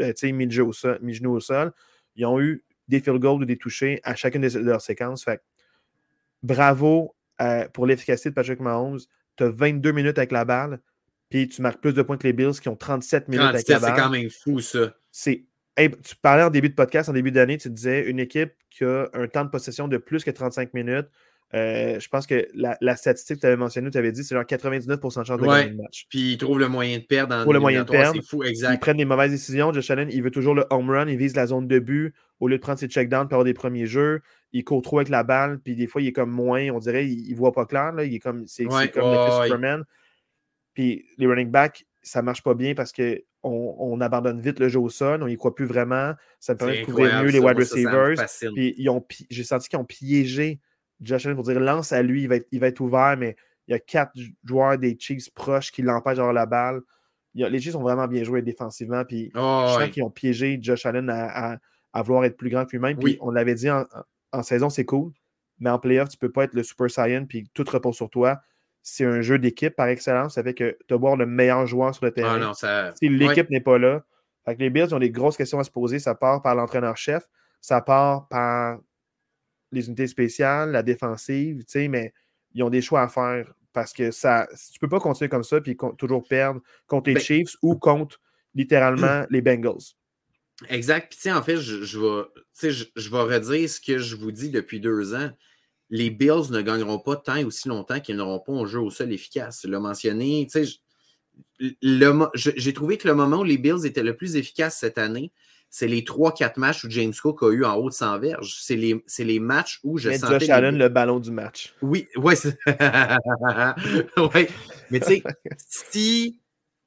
euh, 0.00 0.12
mis, 0.32 0.46
le 0.46 0.64
au 0.64 0.72
sol, 0.72 0.98
mis 1.02 1.14
genou 1.14 1.32
au 1.32 1.40
sol. 1.40 1.72
Ils 2.14 2.24
ont 2.24 2.40
eu 2.40 2.62
des 2.86 3.00
field 3.00 3.18
goals 3.18 3.42
ou 3.42 3.46
des 3.46 3.56
touchés 3.56 4.00
à 4.04 4.14
chacune 4.14 4.42
de 4.42 4.58
leurs 4.60 4.80
séquences. 4.80 5.24
Fait 5.24 5.42
bravo 6.44 7.16
pour 7.72 7.86
l'efficacité 7.86 8.28
de 8.28 8.34
Patrick 8.34 8.60
Mahomes. 8.60 9.00
Tu 9.36 9.42
as 9.42 9.48
22 9.48 9.90
minutes 9.90 10.18
avec 10.18 10.30
la 10.30 10.44
balle 10.44 10.78
puis 11.34 11.48
tu 11.48 11.62
marques 11.62 11.80
plus 11.80 11.94
de 11.94 12.02
points 12.02 12.16
que 12.16 12.22
les 12.28 12.32
Bills 12.32 12.60
qui 12.62 12.68
ont 12.68 12.76
37 12.76 13.26
minutes 13.26 13.44
37, 13.44 13.78
C'est 13.80 13.92
quand 13.96 14.08
même 14.08 14.30
fou, 14.30 14.60
ça. 14.60 14.94
C'est. 15.10 15.46
tu 15.76 16.16
parlais 16.22 16.44
en 16.44 16.50
début 16.50 16.68
de 16.68 16.74
podcast, 16.74 17.08
en 17.08 17.12
début 17.12 17.32
d'année, 17.32 17.58
tu 17.58 17.68
disais 17.70 18.08
une 18.08 18.20
équipe 18.20 18.52
qui 18.70 18.84
a 18.84 19.08
un 19.14 19.26
temps 19.26 19.44
de 19.44 19.50
possession 19.50 19.88
de 19.88 19.96
plus 19.96 20.22
que 20.22 20.30
35 20.30 20.72
minutes. 20.74 21.08
Euh, 21.52 21.98
je 21.98 22.08
pense 22.08 22.28
que 22.28 22.46
la, 22.54 22.96
statistique 22.96 23.38
que 23.38 23.40
tu 23.40 23.46
avais 23.48 23.56
mentionnée, 23.56 23.90
tu 23.90 23.98
avais 23.98 24.12
dit, 24.12 24.22
c'est 24.22 24.36
genre 24.36 24.44
99% 24.44 24.86
de 24.86 25.24
chance 25.24 25.28
de 25.28 25.44
gagner 25.44 25.70
le 25.70 25.82
match. 25.82 26.06
Puis 26.08 26.34
ils 26.34 26.38
trouvent 26.38 26.60
le 26.60 26.68
moyen 26.68 26.98
de 26.98 27.02
perdre 27.02 27.44
dans 27.44 27.52
le 27.52 27.58
moyen 27.58 27.82
de 27.82 27.90
perdre. 27.90 28.14
C'est 28.14 28.28
fou, 28.28 28.44
exact. 28.44 28.74
Ils 28.74 28.78
prennent 28.78 28.96
des 28.96 29.04
mauvaises 29.04 29.32
décisions. 29.32 29.72
Josh 29.72 29.90
Allen, 29.90 30.10
il 30.12 30.22
veut 30.22 30.30
toujours 30.30 30.54
le 30.54 30.64
home 30.70 30.88
run, 30.88 31.08
il 31.08 31.18
vise 31.18 31.34
la 31.34 31.48
zone 31.48 31.66
de 31.66 31.80
but 31.80 32.14
au 32.38 32.46
lieu 32.46 32.58
de 32.58 32.62
prendre 32.62 32.78
ses 32.78 32.86
checkdowns 32.86 33.26
pour 33.26 33.34
avoir 33.34 33.44
des 33.44 33.54
premiers 33.54 33.86
jeux. 33.86 34.20
Il 34.52 34.62
court 34.62 34.82
trop 34.82 34.98
avec 34.98 35.08
la 35.08 35.24
balle, 35.24 35.58
puis 35.58 35.74
des 35.74 35.88
fois, 35.88 36.00
il 36.00 36.06
est 36.06 36.12
comme 36.12 36.30
moins, 36.30 36.68
on 36.70 36.78
dirait, 36.78 37.08
il, 37.08 37.32
ne 37.32 37.36
voit 37.36 37.52
pas 37.52 37.66
clair. 37.66 37.90
Là. 37.90 38.04
Il 38.04 38.14
est 38.14 38.20
comme, 38.20 38.46
c'est 38.46 38.66
comme 38.66 39.12
le 39.12 39.42
Superman. 39.42 39.84
Puis 40.74 41.06
les 41.18 41.26
running 41.26 41.50
backs, 41.50 41.86
ça 42.02 42.20
marche 42.22 42.42
pas 42.42 42.54
bien 42.54 42.74
parce 42.74 42.92
qu'on 42.92 43.16
on 43.42 44.00
abandonne 44.00 44.40
vite 44.40 44.58
le 44.58 44.68
jeu 44.68 44.80
au 44.80 44.88
sol, 44.88 45.22
on 45.22 45.26
y 45.26 45.36
croit 45.36 45.54
plus 45.54 45.64
vraiment. 45.64 46.14
Ça 46.40 46.54
permet 46.54 46.80
de 46.80 46.84
couvrir 46.84 47.22
mieux 47.22 47.30
les 47.30 47.38
wide 47.38 47.56
receivers. 47.56 48.14
Puis 48.54 48.76
j'ai 49.30 49.44
senti 49.44 49.68
qu'ils 49.68 49.78
ont 49.78 49.84
piégé 49.84 50.60
Josh 51.00 51.26
Allen 51.26 51.36
pour 51.36 51.44
dire 51.44 51.60
lance 51.60 51.92
à 51.92 52.02
lui, 52.02 52.22
il 52.22 52.28
va 52.28 52.36
être, 52.36 52.46
il 52.52 52.60
va 52.60 52.68
être 52.68 52.80
ouvert, 52.80 53.16
mais 53.16 53.36
il 53.66 53.72
y 53.72 53.74
a 53.74 53.78
quatre 53.78 54.12
joueurs 54.44 54.78
des 54.78 54.96
Chiefs 54.98 55.32
proches 55.32 55.72
qui 55.72 55.82
l'empêchent 55.82 56.16
d'avoir 56.16 56.34
la 56.34 56.46
balle. 56.46 56.82
les 57.34 57.60
Chiefs 57.60 57.76
ont 57.76 57.82
vraiment 57.82 58.06
bien 58.06 58.24
joué 58.24 58.42
défensivement. 58.42 59.04
Puis 59.04 59.30
oh, 59.34 59.66
je 59.68 59.72
sens 59.74 59.90
qu'ils 59.90 60.02
ont 60.02 60.10
piégé 60.10 60.58
Josh 60.60 60.86
Allen 60.86 61.10
à, 61.10 61.58
vouloir 62.02 62.24
être 62.24 62.36
plus 62.36 62.50
grand 62.50 62.64
que 62.64 62.72
lui-même. 62.72 62.98
Puis 62.98 63.18
on 63.20 63.30
l'avait 63.30 63.54
dit 63.54 63.68
en, 63.70 64.42
saison, 64.42 64.68
c'est 64.68 64.84
cool. 64.84 65.12
Mais 65.60 65.70
en 65.70 65.78
playoff, 65.78 66.08
tu 66.08 66.16
ne 66.16 66.20
peux 66.20 66.32
pas 66.32 66.44
être 66.44 66.54
le 66.54 66.62
Super 66.62 66.90
Saiyan 66.90 67.26
puis 67.26 67.48
tout 67.54 67.64
repose 67.68 67.94
sur 67.94 68.10
toi. 68.10 68.40
C'est 68.86 69.06
un 69.06 69.22
jeu 69.22 69.38
d'équipe 69.38 69.74
par 69.74 69.88
excellence. 69.88 70.34
Ça 70.34 70.42
fait 70.42 70.52
que 70.52 70.76
tu 70.86 70.94
voir 70.94 71.16
le 71.16 71.24
meilleur 71.24 71.66
joueur 71.66 71.94
sur 71.94 72.04
le 72.04 72.12
ah, 72.18 72.52
terrain. 72.54 72.92
Si 72.94 73.08
l'équipe 73.08 73.48
n'est 73.48 73.62
pas 73.62 73.78
là, 73.78 74.04
les 74.58 74.68
Bills 74.68 74.94
ont 74.94 74.98
des 74.98 75.10
grosses 75.10 75.38
questions 75.38 75.58
à 75.58 75.64
se 75.64 75.70
poser. 75.70 75.98
Ça 75.98 76.14
part 76.14 76.42
par 76.42 76.54
l'entraîneur-chef, 76.54 77.26
ça 77.62 77.80
part 77.80 78.28
par 78.28 78.78
les 79.72 79.86
unités 79.86 80.06
spéciales, 80.06 80.70
la 80.70 80.82
défensive, 80.82 81.64
mais 81.88 82.12
ils 82.52 82.62
ont 82.62 82.70
des 82.70 82.82
choix 82.82 83.00
à 83.00 83.08
faire 83.08 83.52
parce 83.72 83.92
que 83.92 84.10
ça, 84.10 84.46
tu 84.72 84.78
peux 84.78 84.88
pas 84.88 85.00
continuer 85.00 85.28
comme 85.28 85.42
ça 85.42 85.60
puis 85.60 85.76
toujours 85.98 86.28
perdre 86.28 86.60
contre 86.86 87.08
les 87.08 87.14
ben 87.14 87.22
Chiefs 87.22 87.56
ou 87.62 87.76
contre 87.76 88.20
littéralement 88.54 89.24
les 89.30 89.40
Bengals. 89.40 89.96
Exact. 90.68 91.16
Puis, 91.18 91.32
en 91.32 91.42
fait, 91.42 91.56
je, 91.56 91.82
je, 91.82 91.98
vais, 91.98 92.70
je, 92.70 92.84
je 92.94 93.10
vais 93.10 93.22
redire 93.22 93.68
ce 93.68 93.80
que 93.80 93.98
je 93.98 94.14
vous 94.14 94.30
dis 94.30 94.50
depuis 94.50 94.78
deux 94.78 95.14
ans. 95.14 95.30
Les 95.90 96.10
Bills 96.10 96.50
ne 96.50 96.62
gagneront 96.62 96.98
pas 96.98 97.16
tant 97.16 97.36
et 97.36 97.44
aussi 97.44 97.68
longtemps 97.68 98.00
qu'ils 98.00 98.16
n'auront 98.16 98.40
pas 98.40 98.52
un 98.52 98.66
jeu 98.66 98.80
au 98.80 98.90
sol 98.90 99.12
efficace. 99.12 99.60
Je 99.62 99.68
l'ai 99.68 99.78
mentionné. 99.78 100.48
J'ai 101.60 102.72
trouvé 102.72 102.96
que 102.96 103.06
le 103.08 103.14
moment 103.14 103.38
où 103.38 103.44
les 103.44 103.58
Bills 103.58 103.84
étaient 103.84 104.02
le 104.02 104.16
plus 104.16 104.36
efficaces 104.36 104.78
cette 104.78 104.98
année, 104.98 105.32
c'est 105.74 105.88
les 105.88 106.02
3-4 106.02 106.52
matchs 106.56 106.84
où 106.84 106.90
James 106.90 107.12
Cook 107.20 107.42
a 107.42 107.50
eu 107.50 107.64
en 107.64 107.74
haut 107.74 107.88
de 107.88 107.94
100 107.94 108.20
verges. 108.20 108.58
C'est 108.60 108.76
les, 108.76 109.04
les, 109.18 109.40
matchs 109.40 109.80
où 109.82 109.98
je 109.98 110.08
Mais 110.08 110.18
sentais... 110.18 110.38
Josh 110.38 110.50
Allen, 110.50 110.78
le 110.78 110.88
ballon 110.88 111.18
du 111.18 111.32
match. 111.32 111.74
Oui, 111.82 112.06
ouais. 112.14 112.36
ouais. 114.16 114.48
Mais 114.90 115.00
tu 115.00 115.06
sais, 115.06 115.22
si, 115.58 116.40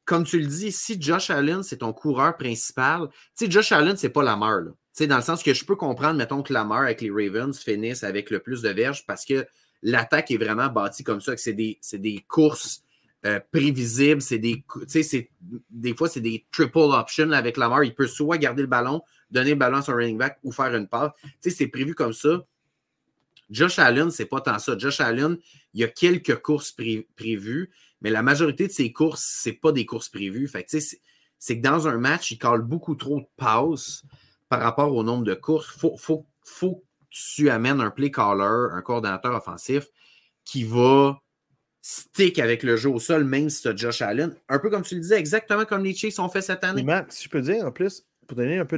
comme 0.05 0.23
tu 0.23 0.39
le 0.39 0.47
dis, 0.47 0.71
si 0.71 1.01
Josh 1.01 1.29
Allen, 1.29 1.63
c'est 1.63 1.79
ton 1.79 1.91
coureur 1.91 2.37
principal, 2.37 3.09
tu 3.37 3.45
sais, 3.45 3.51
Josh 3.51 3.73
Allen, 3.73 3.97
c'est 3.97 4.07
pas 4.07 4.23
Lamar, 4.23 4.61
là. 4.61 4.71
Dans 4.99 5.17
le 5.17 5.21
sens 5.21 5.43
que 5.43 5.53
je 5.53 5.63
peux 5.63 5.75
comprendre, 5.75 6.17
mettons, 6.17 6.41
que 6.41 6.51
Lamar 6.51 6.83
avec 6.83 7.01
les 7.01 7.11
Ravens 7.11 7.57
finisse 7.57 8.03
avec 8.03 8.31
le 8.31 8.39
plus 8.39 8.61
de 8.61 8.69
verges 8.69 9.05
parce 9.05 9.25
que 9.25 9.45
l'attaque 9.83 10.31
est 10.31 10.37
vraiment 10.37 10.67
bâtie 10.67 11.03
comme 11.03 11.21
ça, 11.21 11.35
que 11.35 11.41
c'est 11.41 11.53
des, 11.53 11.79
des 11.93 12.25
courses 12.27 12.83
euh, 13.25 13.39
prévisible. 13.51 14.21
C'est 14.21 14.39
des, 14.39 14.63
des 15.69 15.95
fois, 15.95 16.09
c'est 16.09 16.21
des 16.21 16.45
triple 16.51 16.79
options 16.79 17.31
avec 17.31 17.57
Lamar. 17.57 17.83
Il 17.83 17.93
peut 17.93 18.07
soit 18.07 18.37
garder 18.37 18.63
le 18.63 18.67
ballon, 18.67 19.03
donner 19.29 19.51
le 19.51 19.55
ballon 19.55 19.77
à 19.77 19.81
son 19.83 19.93
running 19.93 20.17
back 20.17 20.39
ou 20.43 20.51
faire 20.51 20.73
une 20.75 20.87
passe. 20.87 21.11
C'est 21.41 21.67
prévu 21.67 21.93
comme 21.93 22.13
ça. 22.13 22.43
Josh 23.49 23.79
Allen, 23.79 24.11
c'est 24.11 24.25
pas 24.25 24.41
tant 24.41 24.59
ça. 24.59 24.77
Josh 24.77 24.99
Allen, 24.99 25.37
il 25.73 25.81
y 25.81 25.83
a 25.83 25.87
quelques 25.87 26.41
courses 26.41 26.75
prévues, 27.15 27.69
mais 28.01 28.09
la 28.09 28.21
majorité 28.21 28.67
de 28.67 28.71
ses 28.71 28.91
courses, 28.91 29.23
c'est 29.41 29.53
pas 29.53 29.71
des 29.71 29.85
courses 29.85 30.09
prévues. 30.09 30.47
Fait 30.47 30.65
c'est 31.39 31.57
que 31.57 31.61
dans 31.61 31.87
un 31.87 31.97
match, 31.97 32.31
il 32.31 32.39
colle 32.39 32.63
beaucoup 32.63 32.95
trop 32.95 33.19
de 33.19 33.27
passes 33.37 34.03
par 34.49 34.61
rapport 34.61 34.93
au 34.93 35.03
nombre 35.03 35.23
de 35.23 35.33
courses. 35.33 35.71
Il 35.75 35.79
faut, 35.79 35.97
faut, 35.97 36.25
faut 36.43 36.75
que 36.75 36.85
tu 37.09 37.49
amènes 37.49 37.81
un 37.81 37.91
play 37.91 38.11
caller, 38.11 38.73
un 38.73 38.81
coordinateur 38.81 39.35
offensif 39.35 39.87
qui 40.45 40.63
va 40.63 41.19
stick 41.81 42.39
avec 42.39 42.63
le 42.63 42.75
jeu 42.75 42.89
au 42.89 42.99
sol, 42.99 43.23
même 43.23 43.49
si 43.49 43.61
tu 43.61 43.67
as 43.69 43.75
Josh 43.75 44.01
Allen. 44.01 44.35
Un 44.49 44.59
peu 44.59 44.69
comme 44.69 44.81
tu 44.81 44.95
le 44.95 45.01
disais, 45.01 45.17
exactement 45.17 45.65
comme 45.65 45.83
les 45.83 45.93
Chiefs 45.93 46.19
ont 46.19 46.29
fait 46.29 46.41
cette 46.41 46.63
année. 46.63 46.85
si 47.09 47.23
je 47.23 47.29
peux 47.29 47.41
dire, 47.41 47.65
en 47.65 47.71
plus, 47.71 48.05
pour 48.27 48.35
donner 48.35 48.57
un 48.57 48.65
peu 48.65 48.77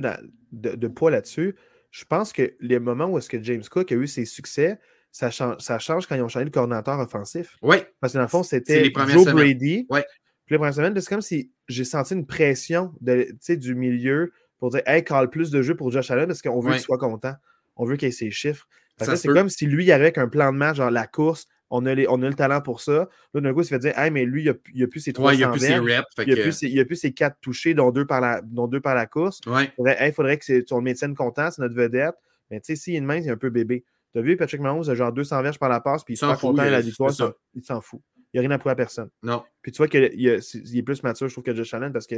de, 0.51 0.88
poids 0.88 1.11
là-dessus, 1.11 1.55
je 1.89 2.05
pense 2.05 2.32
que 2.34 2.53
les 2.59 2.78
moments 2.78 3.07
où 3.07 3.17
est-ce 3.17 3.30
que 3.30 3.41
James 3.41 3.63
Cook 3.70 3.91
a 3.91 3.95
eu 3.95 4.05
ses 4.05 4.26
succès, 4.26 4.80
ça 5.11 5.32
change, 5.32 5.57
ça 5.59 5.80
change 5.80 6.05
quand 6.05 6.15
ils 6.15 6.22
ont 6.22 6.28
changé 6.28 6.45
le 6.45 6.51
coordinateur 6.51 6.99
offensif. 6.99 7.57
Oui. 7.63 7.78
Parce 7.99 8.13
que 8.13 8.20
dans 8.20 8.24
le 8.24 8.30
fond, 8.30 8.43
c'était 8.43 8.91
Joe 8.93 9.26
Brady. 9.26 9.88
Oui. 9.89 10.01
Puis 10.45 10.53
les 10.53 10.57
premières 10.57 10.76
semaines, 10.76 10.99
c'est 10.99 11.09
comme 11.09 11.22
si 11.22 11.51
j'ai 11.67 11.86
senti 11.86 12.13
une 12.13 12.28
pression 12.28 12.93
de, 13.01 13.28
du 13.55 13.74
milieu 13.74 14.32
pour 14.60 14.70
dire 14.70 14.82
Hey, 14.86 15.03
call 15.03 15.30
plus 15.30 15.51
de 15.51 15.62
jeu 15.62 15.76
pour 15.76 15.91
Josh 15.91 16.12
Allen 16.12 16.28
parce 16.28 16.41
qu'on 16.41 16.60
veut 16.60 16.74
qu'il 16.74 16.82
soit 16.82 16.97
content. 16.97 17.34
On 17.76 17.86
veut 17.86 17.95
qu'il 17.95 18.07
ait 18.07 18.12
ses 18.12 18.32
chiffres. 18.32 18.68
C'est 18.97 19.28
comme 19.28 19.49
si 19.49 19.66
lui, 19.66 19.86
il 19.86 19.91
avait 19.91 20.18
un 20.20 20.28
plan 20.28 20.51
de 20.51 20.57
match, 20.57 20.78
genre 20.78 20.91
la 20.91 21.07
course, 21.07 21.47
on 21.70 21.86
a, 21.86 21.95
on 22.07 22.22
a 22.22 22.28
le 22.28 22.34
talent 22.34 22.62
pour 22.62 22.82
ça. 22.82 23.07
Là, 23.34 23.41
d'un 23.41 23.53
coup, 23.53 23.62
il 23.62 23.66
se 23.66 23.70
fait 23.70 23.80
dire, 23.80 23.97
hey, 23.97 24.12
mais 24.12 24.26
lui, 24.26 24.43
il 24.43 24.49
a, 24.49 24.84
a 24.84 24.88
plus 24.88 24.99
ses 24.99 25.14
trois 25.14 25.32
ouais, 25.32 25.38
il 25.38 25.43
a 25.43 25.49
plus 25.49 25.60
ses 25.60 25.76
reps. 25.76 26.05
Il, 26.18 26.24
a 26.24 26.53
il 26.64 26.80
a 26.80 26.86
plus 26.86 26.95
ses 26.95 27.14
quatre 27.14 27.38
touchés, 27.41 27.74
dont 27.74 27.91
deux 27.91 28.05
par 28.05 28.22
la, 28.22 28.41
dont 28.41 28.68
deux 28.68 28.82
par 28.82 28.95
la 28.95 29.05
course. 29.05 29.39
Ouais. 29.45 29.66
Il 29.66 29.72
faudrait, 29.76 30.12
faudrait 30.12 30.38
que 30.38 30.62
ton 30.62 30.82
médecin 30.82 31.14
content, 31.14 31.51
c'est 31.51 31.62
notre 31.62 31.76
vedette. 31.76 32.16
Mais 32.49 32.60
tu 32.60 32.68
sais, 32.68 32.76
s'il 32.76 32.93
y 32.93 32.95
a 32.95 32.99
une 32.99 33.05
main, 33.05 33.22
c'est 33.22 33.30
un 33.30 33.38
peu 33.38 33.49
bébé. 33.49 33.86
Tu 34.14 34.20
as 34.20 34.22
vu 34.22 34.36
Patrick 34.36 34.62
Mahomes, 34.62 34.89
a 34.89 34.95
genre 34.95 35.14
200 35.14 35.43
verges 35.43 35.60
par 35.60 35.70
la 35.70 35.80
passe, 35.80 36.03
puis 36.03 36.16
il 36.16 36.18
s'en 36.18 36.36
content 36.36 36.66
de 36.66 36.70
la 36.70 36.82
victoire. 36.82 37.12
Il 37.53 37.64
s'en 37.64 37.82
fout. 37.82 38.01
Il 38.34 38.39
n'y 38.39 38.45
a 38.45 38.47
rien 38.47 38.55
à 38.55 38.60
prouver 38.60 38.74
à 38.74 38.76
personne. 38.76 39.10
Non. 39.24 39.43
Puis 39.62 39.72
tu 39.72 39.78
vois 39.78 39.88
qu'il 39.88 40.03
est 40.03 40.84
plus 40.84 41.03
mature, 41.03 41.28
je 41.28 41.34
trouve, 41.34 41.43
que 41.43 41.55
Josh 41.55 41.74
Allen, 41.74 41.91
parce 41.91 42.07
que 42.07 42.16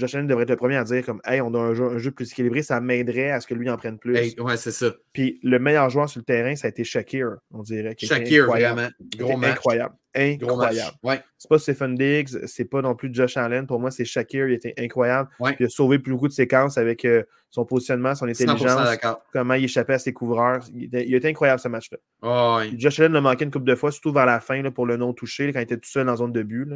Josh 0.00 0.14
Allen 0.14 0.26
devrait 0.26 0.44
être 0.44 0.50
le 0.50 0.56
premier 0.56 0.76
à 0.76 0.84
dire 0.84 1.04
comme 1.04 1.20
Hey, 1.24 1.40
on 1.40 1.54
a 1.54 1.58
un 1.58 1.74
jeu, 1.74 2.10
plus 2.10 2.32
équilibré, 2.32 2.62
ça 2.62 2.80
m'aiderait 2.80 3.30
à 3.30 3.40
ce 3.40 3.46
que 3.46 3.54
lui 3.54 3.68
en 3.68 3.76
prenne 3.76 3.98
plus. 3.98 4.34
ouais, 4.38 4.56
c'est 4.56 4.72
ça. 4.72 4.92
Puis 5.12 5.38
le 5.42 5.58
meilleur 5.58 5.90
joueur 5.90 6.08
sur 6.08 6.20
le 6.20 6.24
terrain, 6.24 6.56
ça 6.56 6.66
a 6.66 6.70
été 6.70 6.82
Shakir, 6.84 7.36
on 7.52 7.62
dirait. 7.62 7.94
Shakir, 7.98 8.46
vraiment. 8.46 8.88
Gros 9.16 9.38
incroyable. 9.42 9.94
Incroyable. 10.14 10.96
Ouais. 11.04 11.22
C'est 11.38 11.48
pas 11.48 11.58
Stephen 11.58 11.94
Diggs, 11.94 12.46
c'est 12.46 12.64
pas 12.64 12.82
non 12.82 12.96
plus 12.96 13.10
Josh 13.12 13.36
Allen. 13.36 13.66
Pour 13.66 13.78
moi, 13.78 13.90
c'est 13.90 14.04
Shakir, 14.04 14.48
il 14.48 14.54
était 14.54 14.74
incroyable. 14.78 15.28
Il 15.58 15.66
a 15.66 15.68
sauvé 15.68 15.98
plus 15.98 16.12
beaucoup 16.12 16.28
de 16.28 16.32
séquences 16.32 16.78
avec 16.78 17.04
euh, 17.04 17.22
son 17.50 17.64
positionnement, 17.64 18.14
son 18.14 18.26
intelligence, 18.28 18.98
comment 19.32 19.54
il 19.54 19.64
échappait 19.64 19.94
à 19.94 19.98
ses 19.98 20.12
couvreurs. 20.12 20.64
Il, 20.74 21.14
était 21.14 21.28
incroyable 21.28 21.60
ce 21.60 21.68
match-là. 21.68 21.98
Oh, 22.22 22.60
Josh 22.76 22.98
Allen 23.00 23.12
l'a 23.12 23.20
manqué 23.20 23.44
une 23.44 23.50
couple 23.50 23.66
de 23.66 23.74
fois, 23.74 23.92
surtout 23.92 24.12
vers 24.12 24.26
la 24.26 24.40
fin 24.40 24.62
là, 24.62 24.70
pour 24.70 24.86
le 24.86 24.96
non 24.96 25.12
touché, 25.12 25.52
quand 25.52 25.60
il 25.60 25.64
était 25.64 25.76
tout 25.76 25.88
seul 25.88 26.06
dans 26.06 26.12
la 26.12 26.16
zone 26.16 26.32
de 26.32 26.42
but. 26.42 26.68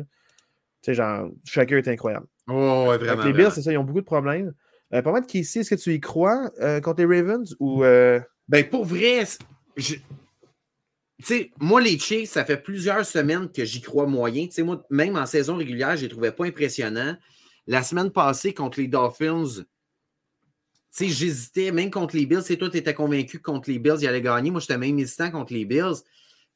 Sais, 0.84 0.94
genre, 0.94 1.30
Shakir 1.44 1.78
était 1.78 1.90
incroyable. 1.90 2.26
Oh, 2.48 2.86
ouais, 2.88 2.98
vraiment. 2.98 3.24
les 3.24 3.32
Bills, 3.32 3.50
c'est 3.52 3.62
ça, 3.62 3.72
ils 3.72 3.78
ont 3.78 3.84
beaucoup 3.84 4.00
de 4.00 4.06
problèmes. 4.06 4.52
Euh, 4.92 5.02
pas 5.02 5.12
mal 5.12 5.26
de 5.26 5.38
ici, 5.38 5.60
est-ce 5.60 5.74
que 5.74 5.80
tu 5.80 5.92
y 5.94 6.00
crois 6.00 6.50
euh, 6.60 6.80
contre 6.80 7.04
les 7.04 7.20
Ravens 7.20 7.56
ou. 7.58 7.84
Euh... 7.84 8.20
Ben, 8.48 8.68
pour 8.68 8.84
vrai, 8.84 9.24
je... 9.76 9.94
sais, 11.22 11.50
moi, 11.58 11.80
les 11.80 11.98
Chiefs, 11.98 12.30
ça 12.30 12.44
fait 12.44 12.58
plusieurs 12.58 13.04
semaines 13.04 13.50
que 13.50 13.64
j'y 13.64 13.80
crois 13.80 14.06
moyen. 14.06 14.46
sais, 14.50 14.62
moi, 14.62 14.84
même 14.90 15.16
en 15.16 15.26
saison 15.26 15.56
régulière, 15.56 15.96
je 15.96 16.02
les 16.02 16.08
trouvais 16.08 16.32
pas 16.32 16.44
impressionnants. 16.44 17.16
La 17.66 17.82
semaine 17.82 18.10
passée, 18.10 18.52
contre 18.52 18.78
les 18.78 18.88
Dolphins, 18.88 19.64
j'hésitais, 21.00 21.72
même 21.72 21.90
contre 21.90 22.14
les 22.14 22.26
Bills. 22.26 22.42
C'est 22.44 22.58
toi, 22.58 22.68
tu 22.68 22.76
étais 22.76 22.94
convaincu 22.94 23.38
que 23.38 23.42
contre 23.42 23.70
les 23.70 23.78
Bills, 23.78 23.96
ils 24.00 24.06
allaient 24.06 24.20
gagner. 24.20 24.50
Moi, 24.50 24.60
j'étais 24.60 24.78
même 24.78 24.98
hésitant 24.98 25.30
contre 25.30 25.54
les 25.54 25.64
Bills. 25.64 26.02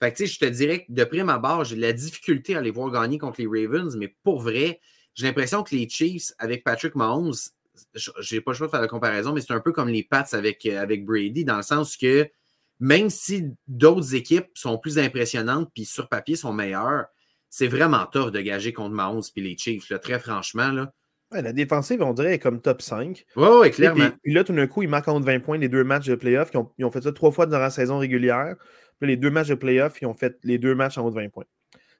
Fait 0.00 0.12
que, 0.12 0.26
je 0.26 0.38
te 0.38 0.44
dirais 0.44 0.84
que 0.84 0.92
de 0.92 1.04
prime 1.04 1.28
abord, 1.28 1.64
j'ai 1.64 1.76
de 1.76 1.80
la 1.80 1.92
difficulté 1.92 2.54
à 2.54 2.60
les 2.60 2.70
voir 2.70 2.90
gagner 2.90 3.18
contre 3.18 3.40
les 3.40 3.46
Ravens, 3.46 3.96
mais 3.96 4.14
pour 4.22 4.40
vrai, 4.40 4.80
j'ai 5.14 5.26
l'impression 5.26 5.62
que 5.62 5.74
les 5.74 5.88
Chiefs, 5.88 6.32
avec 6.38 6.62
Patrick 6.62 6.94
Mahomes, 6.94 7.34
j'ai 8.20 8.40
pas 8.40 8.52
le 8.52 8.56
choix 8.56 8.66
de 8.68 8.70
faire 8.70 8.80
la 8.80 8.88
comparaison, 8.88 9.32
mais 9.32 9.40
c'est 9.40 9.52
un 9.52 9.60
peu 9.60 9.72
comme 9.72 9.88
les 9.88 10.04
Pats 10.04 10.26
avec, 10.32 10.64
euh, 10.66 10.80
avec 10.80 11.04
Brady, 11.04 11.44
dans 11.44 11.56
le 11.56 11.62
sens 11.62 11.96
que 11.96 12.28
même 12.80 13.10
si 13.10 13.46
d'autres 13.66 14.14
équipes 14.14 14.46
sont 14.54 14.78
plus 14.78 14.98
impressionnantes 14.98 15.70
puis 15.74 15.84
sur 15.84 16.08
papier 16.08 16.36
sont 16.36 16.52
meilleures, 16.52 17.06
c'est 17.50 17.66
vraiment 17.66 18.06
tough 18.06 18.30
de 18.30 18.40
gager 18.40 18.72
contre 18.72 18.94
Mahomes 18.94 19.22
puis 19.34 19.42
les 19.42 19.56
Chiefs, 19.56 19.92
très 20.00 20.18
franchement. 20.20 20.70
Là. 20.70 20.92
la 21.32 21.52
défensive, 21.52 22.02
on 22.02 22.12
dirait, 22.12 22.34
est 22.34 22.38
comme 22.38 22.60
top 22.60 22.82
5. 22.82 23.24
Oui, 23.36 23.48
oui, 23.60 23.70
clairement. 23.70 24.10
Puis, 24.22 24.32
là, 24.32 24.44
tout 24.44 24.52
d'un 24.52 24.66
coup, 24.66 24.82
ils 24.82 24.88
marquent 24.88 25.06
contre 25.06 25.26
20 25.26 25.40
points 25.40 25.58
les 25.58 25.68
deux 25.68 25.84
matchs 25.84 26.06
de 26.06 26.14
playoff. 26.14 26.50
Ils 26.54 26.58
ont, 26.58 26.70
ils 26.78 26.84
ont 26.84 26.90
fait 26.90 27.02
ça 27.02 27.12
trois 27.12 27.32
fois 27.32 27.46
durant 27.46 27.62
la 27.62 27.70
saison 27.70 27.98
régulière. 27.98 28.54
Puis 29.00 29.08
les 29.08 29.16
deux 29.16 29.30
matchs 29.30 29.48
de 29.48 29.54
playoff, 29.54 30.00
ils 30.00 30.06
ont 30.06 30.14
fait 30.14 30.38
les 30.42 30.58
deux 30.58 30.74
matchs 30.74 30.98
en 30.98 31.04
haut 31.04 31.10
de 31.10 31.14
20 31.14 31.28
points. 31.28 31.44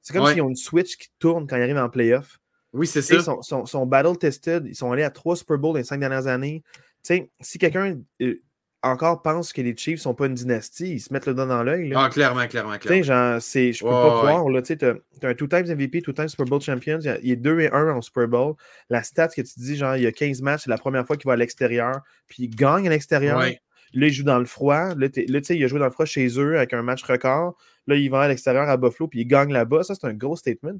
C'est 0.02 0.12
comme 0.12 0.26
s'ils 0.26 0.42
ont 0.42 0.48
une 0.48 0.56
switch 0.56 0.96
qui 0.96 1.08
tourne 1.18 1.46
quand 1.46 1.56
ils 1.56 1.62
arrivent 1.62 1.76
en 1.76 1.88
playoff. 1.88 2.38
Oui, 2.72 2.86
c'est 2.86 3.02
ça. 3.02 3.14
Ils 3.16 3.66
sont, 3.66 3.86
battle 3.86 4.16
tested. 4.16 4.66
Ils 4.66 4.74
sont 4.74 4.92
allés 4.92 5.02
à 5.02 5.10
trois 5.10 5.36
Super 5.36 5.58
Bowls 5.58 5.72
dans 5.72 5.78
les 5.78 5.84
cinq 5.84 6.00
dernières 6.00 6.26
années. 6.26 6.62
sais, 7.02 7.30
si 7.40 7.58
quelqu'un 7.58 7.98
euh, 8.22 8.42
encore 8.82 9.22
pense 9.22 9.52
que 9.52 9.60
les 9.60 9.76
Chiefs 9.76 9.98
ne 9.98 10.02
sont 10.02 10.14
pas 10.14 10.26
une 10.26 10.34
dynastie, 10.34 10.94
ils 10.94 11.00
se 11.00 11.12
mettent 11.12 11.26
le 11.26 11.34
doigt 11.34 11.46
dans 11.46 11.62
l'œil. 11.62 11.92
Ah, 11.96 12.08
clairement, 12.10 12.46
clairement, 12.46 12.78
clairement. 12.78 13.02
Genre, 13.02 13.40
je 13.40 13.82
peux 13.82 13.88
pas 13.88 14.18
croire. 14.18 14.62
Tu 14.62 14.72
as, 14.84 15.28
un 15.28 15.34
two 15.34 15.48
times 15.48 15.66
MVP, 15.66 16.02
two 16.02 16.12
times 16.12 16.28
Super 16.28 16.46
Bowl 16.46 16.60
champion. 16.60 16.98
Il 17.22 17.32
est 17.32 17.36
2 17.36 17.60
et 17.60 17.72
1 17.72 17.90
en 17.90 18.00
Super 18.00 18.28
Bowl. 18.28 18.54
La 18.88 19.02
stat 19.02 19.28
que 19.28 19.42
tu 19.42 19.52
dis, 19.56 19.76
genre, 19.76 19.96
il 19.96 20.02
y 20.02 20.06
a 20.06 20.12
15 20.12 20.42
matchs, 20.42 20.62
c'est 20.64 20.70
la 20.70 20.78
première 20.78 21.06
fois 21.06 21.16
qu'il 21.16 21.26
va 21.26 21.32
à 21.32 21.36
l'extérieur. 21.36 22.02
Puis 22.28 22.44
il 22.44 22.50
gagne 22.50 22.86
à 22.86 22.90
l'extérieur. 22.90 23.42
Là, 23.94 24.06
il 24.06 24.12
joue 24.12 24.24
dans 24.24 24.38
le 24.38 24.44
froid. 24.44 24.94
Là, 24.94 25.08
là 25.14 25.40
il 25.50 25.64
a 25.64 25.66
joué 25.66 25.78
dans 25.78 25.86
le 25.86 25.90
froid 25.90 26.04
chez 26.04 26.26
eux 26.38 26.56
avec 26.56 26.72
un 26.74 26.82
match 26.82 27.02
record. 27.02 27.56
Là, 27.86 27.96
il 27.96 28.10
va 28.10 28.22
à 28.22 28.28
l'extérieur 28.28 28.68
à 28.68 28.76
Buffalo, 28.76 29.08
puis 29.08 29.20
il 29.20 29.26
gagne 29.26 29.50
là-bas. 29.50 29.82
Ça, 29.82 29.94
c'est 29.94 30.06
un 30.06 30.12
gros 30.12 30.36
statement. 30.36 30.74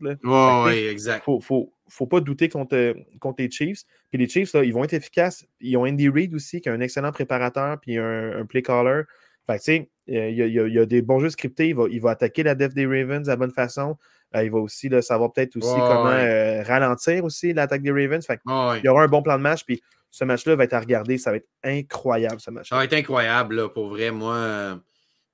oui, 0.67 0.87
exact. 0.87 1.25
Faut, 1.25 1.41
faut, 1.41 1.73
faut 1.89 2.07
pas 2.07 2.21
douter 2.21 2.49
contre, 2.51 2.95
contre 3.19 3.43
les 3.43 3.51
Chiefs. 3.51 3.85
Puis 4.11 4.19
les 4.19 4.29
Chiefs, 4.29 4.53
là, 4.53 4.63
ils 4.63 4.75
vont 4.75 4.85
être 4.85 4.93
efficaces. 4.93 5.47
Ils 5.61 5.77
ont 5.79 5.87
Andy 5.87 6.09
Reid 6.09 6.35
aussi, 6.35 6.61
qui 6.61 6.69
est 6.69 6.73
un 6.73 6.81
excellent 6.81 7.11
préparateur, 7.11 7.81
puis 7.81 7.97
un, 7.97 8.45
play 8.47 8.61
caller. 8.63 9.03
Fait 9.47 9.59
tu 9.59 9.65
sais, 9.65 9.91
il 10.07 10.35
y, 10.35 10.79
a, 10.79 10.87
des 10.87 11.01
bons 11.01 11.21
jeux 11.21 11.31
scriptés. 11.31 11.75
Il 11.91 12.01
va, 12.03 12.11
attaquer 12.11 12.43
la 12.43 12.55
def 12.55 12.75
des 12.75 12.87
Ravens 12.87 13.23
de 13.23 13.29
la 13.29 13.37
bonne 13.37 13.53
façon. 13.53 13.97
Euh, 14.37 14.45
il 14.45 14.51
va 14.51 14.59
aussi 14.59 14.91
savoir 15.01 15.33
peut-être 15.33 15.57
aussi 15.57 15.73
comment 15.73 16.11
euh, 16.11 16.63
ralentir 16.63 17.25
aussi 17.25 17.55
l'attaque 17.55 17.81
des 17.81 17.91
Ravens. 17.91 18.25
Fait 18.27 18.39
il 18.47 18.81
y 18.85 18.89
aura 18.89 19.03
un 19.03 19.09
bon 19.09 19.23
plan 19.23 19.39
de 19.39 19.43
match. 19.43 19.65
Puis 19.65 19.81
ce 20.11 20.25
match-là 20.25 20.57
va 20.57 20.65
être 20.65 20.75
à 20.75 20.81
regarder. 20.81 21.19
Ça 21.19 21.31
va 21.31 21.37
être 21.37 21.49
incroyable, 21.63 22.41
ce 22.41 22.51
match. 22.51 22.69
Ça 22.69 22.77
va 22.77 22.85
être 22.85 22.95
incroyable, 22.95 23.57
là, 23.57 23.69
pour 23.69 23.89
vrai. 23.89 24.11
Moi, 24.11 24.81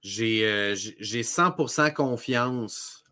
j'ai 0.02 0.74
100% 0.74 1.92
confiance 1.92 3.04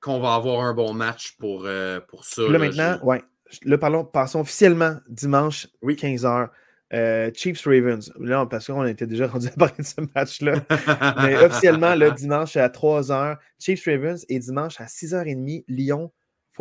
qu'on 0.00 0.18
va 0.18 0.34
avoir 0.34 0.64
un 0.64 0.72
bon 0.72 0.94
match 0.94 1.36
pour, 1.38 1.68
pour 2.08 2.24
ça. 2.24 2.42
Là, 2.42 2.58
maintenant, 2.58 2.98
ouais. 3.02 3.22
Là, 3.64 3.78
parlons, 3.78 4.04
passons 4.04 4.40
officiellement 4.40 4.96
dimanche, 5.08 5.66
oui. 5.82 5.94
15h. 5.94 6.48
Euh, 6.92 7.30
Chiefs 7.34 7.64
Ravens. 7.64 8.12
Là, 8.18 8.46
parce 8.46 8.66
qu'on 8.66 8.84
était 8.84 9.06
déjà 9.06 9.26
rendu 9.28 9.48
à 9.48 9.50
parler 9.50 9.74
de 9.78 9.84
ce 9.84 10.00
match-là. 10.14 10.54
Mais 11.22 11.36
officiellement, 11.36 11.94
le 11.94 12.10
dimanche 12.10 12.56
à 12.56 12.68
3h, 12.68 13.38
Chiefs 13.58 13.84
Ravens 13.86 14.24
et 14.28 14.38
dimanche 14.38 14.80
à 14.80 14.86
6h30, 14.86 15.64
Lyon 15.68 16.10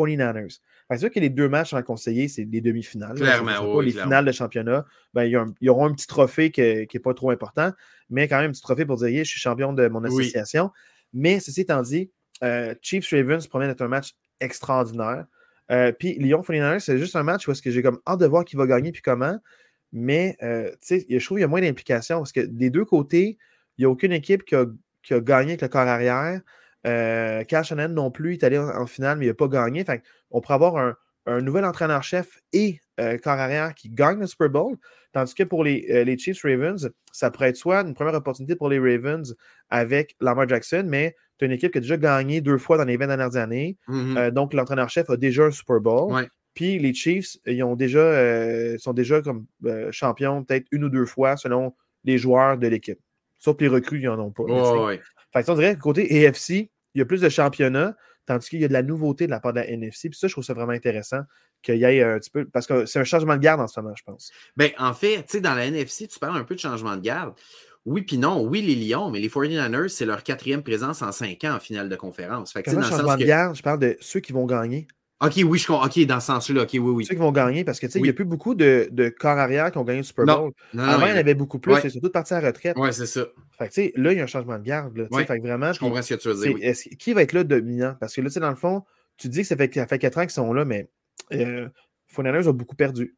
49ers. 0.07 0.59
C'est 0.91 0.97
sûr 0.97 1.11
que 1.11 1.19
les 1.19 1.29
deux 1.29 1.49
matchs 1.49 1.73
à 1.73 1.83
conseiller, 1.83 2.27
c'est 2.27 2.45
les 2.45 2.61
demi-finales. 2.61 3.15
Clairement, 3.15 3.79
Les 3.81 3.91
finales 3.91 4.25
de 4.25 4.31
championnat, 4.31 4.85
ben, 5.13 5.23
il, 5.23 5.37
y 5.61 5.69
aura 5.69 5.85
un 5.85 5.93
petit 5.93 6.07
trophée 6.07 6.51
qui 6.51 6.61
n'est 6.61 6.99
pas 7.01 7.13
trop 7.13 7.31
important, 7.31 7.71
mais 8.09 8.27
quand 8.27 8.37
même 8.37 8.49
un 8.49 8.53
petit 8.53 8.61
trophée 8.61 8.85
pour 8.85 8.97
dire 8.97 9.23
je 9.23 9.29
suis 9.29 9.39
champion 9.39 9.73
de 9.73 9.87
mon 9.87 10.03
association. 10.03 10.71
Mais 11.13 11.39
ceci 11.39 11.61
étant 11.61 11.81
dit, 11.81 12.11
euh, 12.43 12.73
Chiefs 12.81 13.09
Ravens 13.11 13.45
promet 13.47 13.67
d'être 13.67 13.81
un 13.81 13.87
match 13.87 14.13
extraordinaire. 14.39 15.25
Euh, 15.71 15.91
puis 15.91 16.15
Lyon 16.15 16.41
49ers, 16.41 16.79
c'est 16.79 16.97
juste 16.97 17.15
un 17.15 17.23
match 17.23 17.47
où 17.47 17.51
est-ce 17.51 17.61
que 17.61 17.71
j'ai 17.71 17.83
comme 17.83 17.99
hâte 18.07 18.19
de 18.19 18.25
voir 18.25 18.45
qui 18.45 18.55
va 18.55 18.65
gagner 18.65 18.91
puis 18.91 19.01
comment. 19.01 19.37
Mais 19.91 20.37
euh, 20.43 20.71
je 20.89 21.23
trouve 21.23 21.37
qu'il 21.37 21.41
y 21.41 21.43
a 21.43 21.47
moins 21.47 21.61
d'implication 21.61 22.17
parce 22.17 22.31
que 22.31 22.41
des 22.41 22.69
deux 22.69 22.85
côtés, 22.85 23.37
il 23.77 23.81
n'y 23.81 23.85
a 23.85 23.89
aucune 23.89 24.11
équipe 24.11 24.43
qui 24.43 24.55
a, 24.55 24.65
gagné 25.19 25.51
avec 25.51 25.61
le 25.61 25.67
corps 25.67 25.87
arrière. 25.87 26.41
Euh, 26.87 27.43
non 27.89 28.11
plus, 28.11 28.35
il 28.35 28.37
est 28.39 28.43
allé 28.43 28.57
en, 28.57 28.85
finale, 28.85 29.17
mais 29.17 29.25
il 29.25 29.29
n'a 29.29 29.33
pas 29.33 29.47
gagné. 29.47 29.85
on 30.31 30.41
pourrait 30.41 30.55
avoir 30.55 30.77
un, 30.77 30.95
nouvel 31.41 31.63
entraîneur-chef 31.63 32.39
et 32.53 32.79
euh, 32.99 33.17
corps 33.19 33.33
arrière 33.33 33.75
qui 33.75 33.89
gagne 33.89 34.19
le 34.19 34.25
Super 34.25 34.49
Bowl. 34.49 34.77
Tandis 35.13 35.35
que 35.35 35.43
pour 35.43 35.63
les, 35.63 35.85
euh, 35.91 36.03
les, 36.03 36.17
Chiefs 36.17 36.41
Ravens, 36.43 36.89
ça 37.11 37.29
pourrait 37.29 37.49
être 37.49 37.55
soit 37.55 37.81
une 37.81 37.93
première 37.93 38.15
opportunité 38.15 38.55
pour 38.55 38.69
les 38.69 38.79
Ravens 38.79 39.35
avec 39.69 40.15
Lamar 40.21 40.47
Jackson, 40.47 40.85
mais 40.87 41.15
tu 41.37 41.45
as 41.45 41.47
une 41.47 41.51
équipe 41.51 41.71
qui 41.71 41.77
a 41.77 41.81
déjà 41.81 41.97
gagné 41.97 42.41
deux 42.41 42.57
fois 42.57 42.77
dans 42.77 42.85
les 42.85 42.97
20 42.97 43.07
dernières 43.07 43.35
années. 43.35 43.77
Mm-hmm. 43.87 44.31
donc, 44.31 44.53
l'entraîneur-chef 44.53 45.09
a 45.09 45.17
déjà 45.17 45.45
un 45.45 45.51
Super 45.51 45.79
Bowl. 45.79 46.27
Puis 46.53 46.79
les 46.79 46.93
Chiefs, 46.93 47.37
ils 47.45 47.63
ont 47.63 47.75
déjà, 47.75 47.99
euh, 47.99 48.77
sont 48.79 48.93
déjà 48.93 49.21
comme 49.21 49.45
euh, 49.65 49.91
champions 49.91 50.43
peut-être 50.43 50.67
une 50.71 50.83
ou 50.83 50.89
deux 50.89 51.05
fois 51.05 51.37
selon 51.37 51.73
les 52.03 52.17
joueurs 52.17 52.57
de 52.57 52.67
l'équipe. 52.67 52.99
Sauf 53.37 53.55
que 53.55 53.63
les 53.63 53.69
recrues, 53.69 54.01
ils 54.01 54.07
n'en 54.07 54.19
ont 54.19 54.31
pas. 54.31 54.43
Fait 55.33 55.47
on 55.49 55.55
dirait 55.55 55.75
que 55.75 55.81
côté 55.81 56.15
EFC, 56.15 56.71
il 56.95 56.99
y 56.99 57.01
a 57.01 57.05
plus 57.05 57.21
de 57.21 57.29
championnats, 57.29 57.95
tandis 58.25 58.49
qu'il 58.49 58.61
y 58.61 58.65
a 58.65 58.67
de 58.67 58.73
la 58.73 58.83
nouveauté 58.83 59.25
de 59.25 59.31
la 59.31 59.39
part 59.39 59.53
de 59.53 59.59
la 59.59 59.67
NFC. 59.67 60.09
Puis 60.09 60.19
ça, 60.19 60.27
je 60.27 60.33
trouve 60.33 60.43
ça 60.43 60.53
vraiment 60.53 60.71
intéressant 60.71 61.21
qu'il 61.61 61.77
y 61.77 61.83
ait 61.83 62.03
un 62.03 62.19
petit 62.19 62.29
peu. 62.29 62.45
Parce 62.45 62.67
que 62.67 62.85
c'est 62.85 62.99
un 62.99 63.03
changement 63.03 63.35
de 63.35 63.41
garde 63.41 63.61
en 63.61 63.67
ce 63.67 63.79
moment, 63.79 63.95
je 63.95 64.03
pense. 64.03 64.31
Bien, 64.55 64.69
en 64.77 64.93
fait, 64.93 65.23
tu 65.23 65.23
sais, 65.27 65.41
dans 65.41 65.53
la 65.53 65.65
NFC, 65.65 66.07
tu 66.07 66.19
parles 66.19 66.37
un 66.37 66.43
peu 66.43 66.55
de 66.55 66.59
changement 66.59 66.95
de 66.95 67.01
garde. 67.01 67.33
Oui, 67.85 68.01
puis 68.01 68.17
non. 68.17 68.43
Oui, 68.43 68.61
les 68.61 68.75
Lions, 68.75 69.09
mais 69.09 69.19
les 69.19 69.29
49ers, 69.29 69.87
c'est 69.87 70.05
leur 70.05 70.23
quatrième 70.23 70.63
présence 70.63 71.01
en 71.01 71.11
cinq 71.11 71.43
ans 71.43 71.55
en 71.55 71.59
finale 71.59 71.89
de 71.89 71.95
conférence. 71.95 72.51
Fait 72.51 72.63
que, 72.63 72.71
dans 72.71 72.81
changement 72.81 73.17
de 73.17 73.23
garde, 73.23 73.55
je 73.55 73.63
parle 73.63 73.79
de 73.79 73.97
ceux 73.99 74.19
qui 74.19 74.33
vont 74.33 74.45
gagner. 74.45 74.87
OK, 75.21 75.33
oui, 75.45 75.59
je 75.59 75.67
comprends. 75.67 75.85
OK, 75.85 75.99
dans 76.05 76.19
ce 76.21 76.27
sens-là. 76.27 76.63
OK, 76.63 76.69
oui, 76.73 76.79
oui. 76.79 77.05
Ceux 77.05 77.13
qui 77.13 77.19
vont 77.19 77.33
gagner 77.33 77.65
parce 77.65 77.79
que, 77.79 77.87
tu 77.87 77.93
sais, 77.93 77.99
il 77.99 78.03
n'y 78.03 78.09
a 78.09 78.13
plus 78.13 78.25
beaucoup 78.25 78.55
de, 78.55 78.87
de, 78.91 79.09
corps 79.09 79.37
arrière 79.37 79.69
qui 79.69 79.77
ont 79.77 79.83
gagné 79.83 79.99
le 79.99 80.03
Super 80.05 80.25
Bowl. 80.25 80.51
Avant, 80.77 81.05
il 81.07 81.09
y 81.09 81.13
en 81.13 81.17
avait 81.17 81.33
beaucoup 81.33 81.59
plus. 81.59 81.75
C'est 81.81 81.89
surtout 81.89 82.09
parti 82.09 82.33
à 82.33 82.41
la 82.41 82.47
retraite. 82.47 82.77
Oui, 82.79 82.93
c'est 82.93 83.05
ça. 83.05 83.25
Fait 83.57 83.67
que, 83.67 83.73
tu 83.73 83.81
sais, 83.81 83.93
là, 83.95 84.13
il 84.13 84.17
y 84.17 84.21
a 84.21 84.23
un 84.23 84.27
changement 84.27 84.57
de 84.57 84.63
garde. 84.63 84.95
Là, 84.95 85.05
fait 85.11 85.25
que 85.25 85.41
vraiment. 85.41 85.73
Je 85.73 85.79
comprends 85.79 86.01
ce 86.01 86.13
que 86.13 86.19
tu 86.19 86.29
veux 86.29 86.53
dire. 86.59 86.73
Qui 86.97 87.13
va 87.13 87.23
être 87.23 87.33
là 87.33 87.43
dominant? 87.43 87.95
Parce 87.99 88.15
que 88.15 88.21
là, 88.21 88.29
tu 88.29 88.35
sais, 88.35 88.39
dans 88.39 88.49
le 88.49 88.55
fond, 88.55 88.83
tu 89.17 89.27
dis 89.27 89.41
que 89.41 89.47
ça 89.47 89.57
fait, 89.57 89.73
ça 89.73 89.87
fait 89.87 89.99
4 89.99 90.17
ans 90.17 90.21
qu'ils 90.21 90.29
sont 90.31 90.53
là, 90.53 90.63
mais 90.63 90.87
euh, 91.33 91.67
ont 92.17 92.53
beaucoup 92.53 92.75
perdu. 92.75 93.15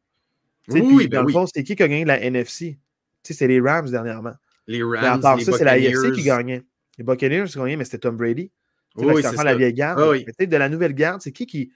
oui, 0.68 1.06
ben 1.06 1.20
dans 1.20 1.26
le 1.26 1.32
fond, 1.32 1.46
c'est 1.46 1.62
qui 1.62 1.76
qui 1.76 1.82
a 1.82 1.88
gagné 1.88 2.04
la 2.04 2.20
NFC? 2.20 2.78
Tu 3.22 3.32
sais, 3.32 3.34
c'est 3.34 3.46
les 3.46 3.60
Rams 3.60 3.88
dernièrement. 3.88 4.34
Les 4.66 4.82
Rams. 4.82 4.98
Mais 5.00 5.06
à 5.06 5.18
part 5.18 5.40
ça, 5.40 5.52
c'est 5.52 5.64
la 5.64 5.78
IFC 5.78 6.12
qui 6.12 6.24
gagnait. 6.24 6.64
Les 6.98 7.04
Buccaneers 7.04 7.44
qui 7.46 7.58
gagné, 7.58 7.76
mais 7.76 7.84
c'était 7.84 7.98
Tom 7.98 8.16
Brady. 8.16 8.50
Oui, 8.96 9.22
c'est 9.22 9.44
la 9.44 9.54
vieille 9.54 9.72
garde. 9.72 10.00
Oui. 10.00 10.24
de 10.24 10.56
la 10.56 10.68
nouvelle 10.68 10.94
garde, 10.94 11.22
c'est 11.22 11.32
qui 11.32 11.46
qui 11.46 11.72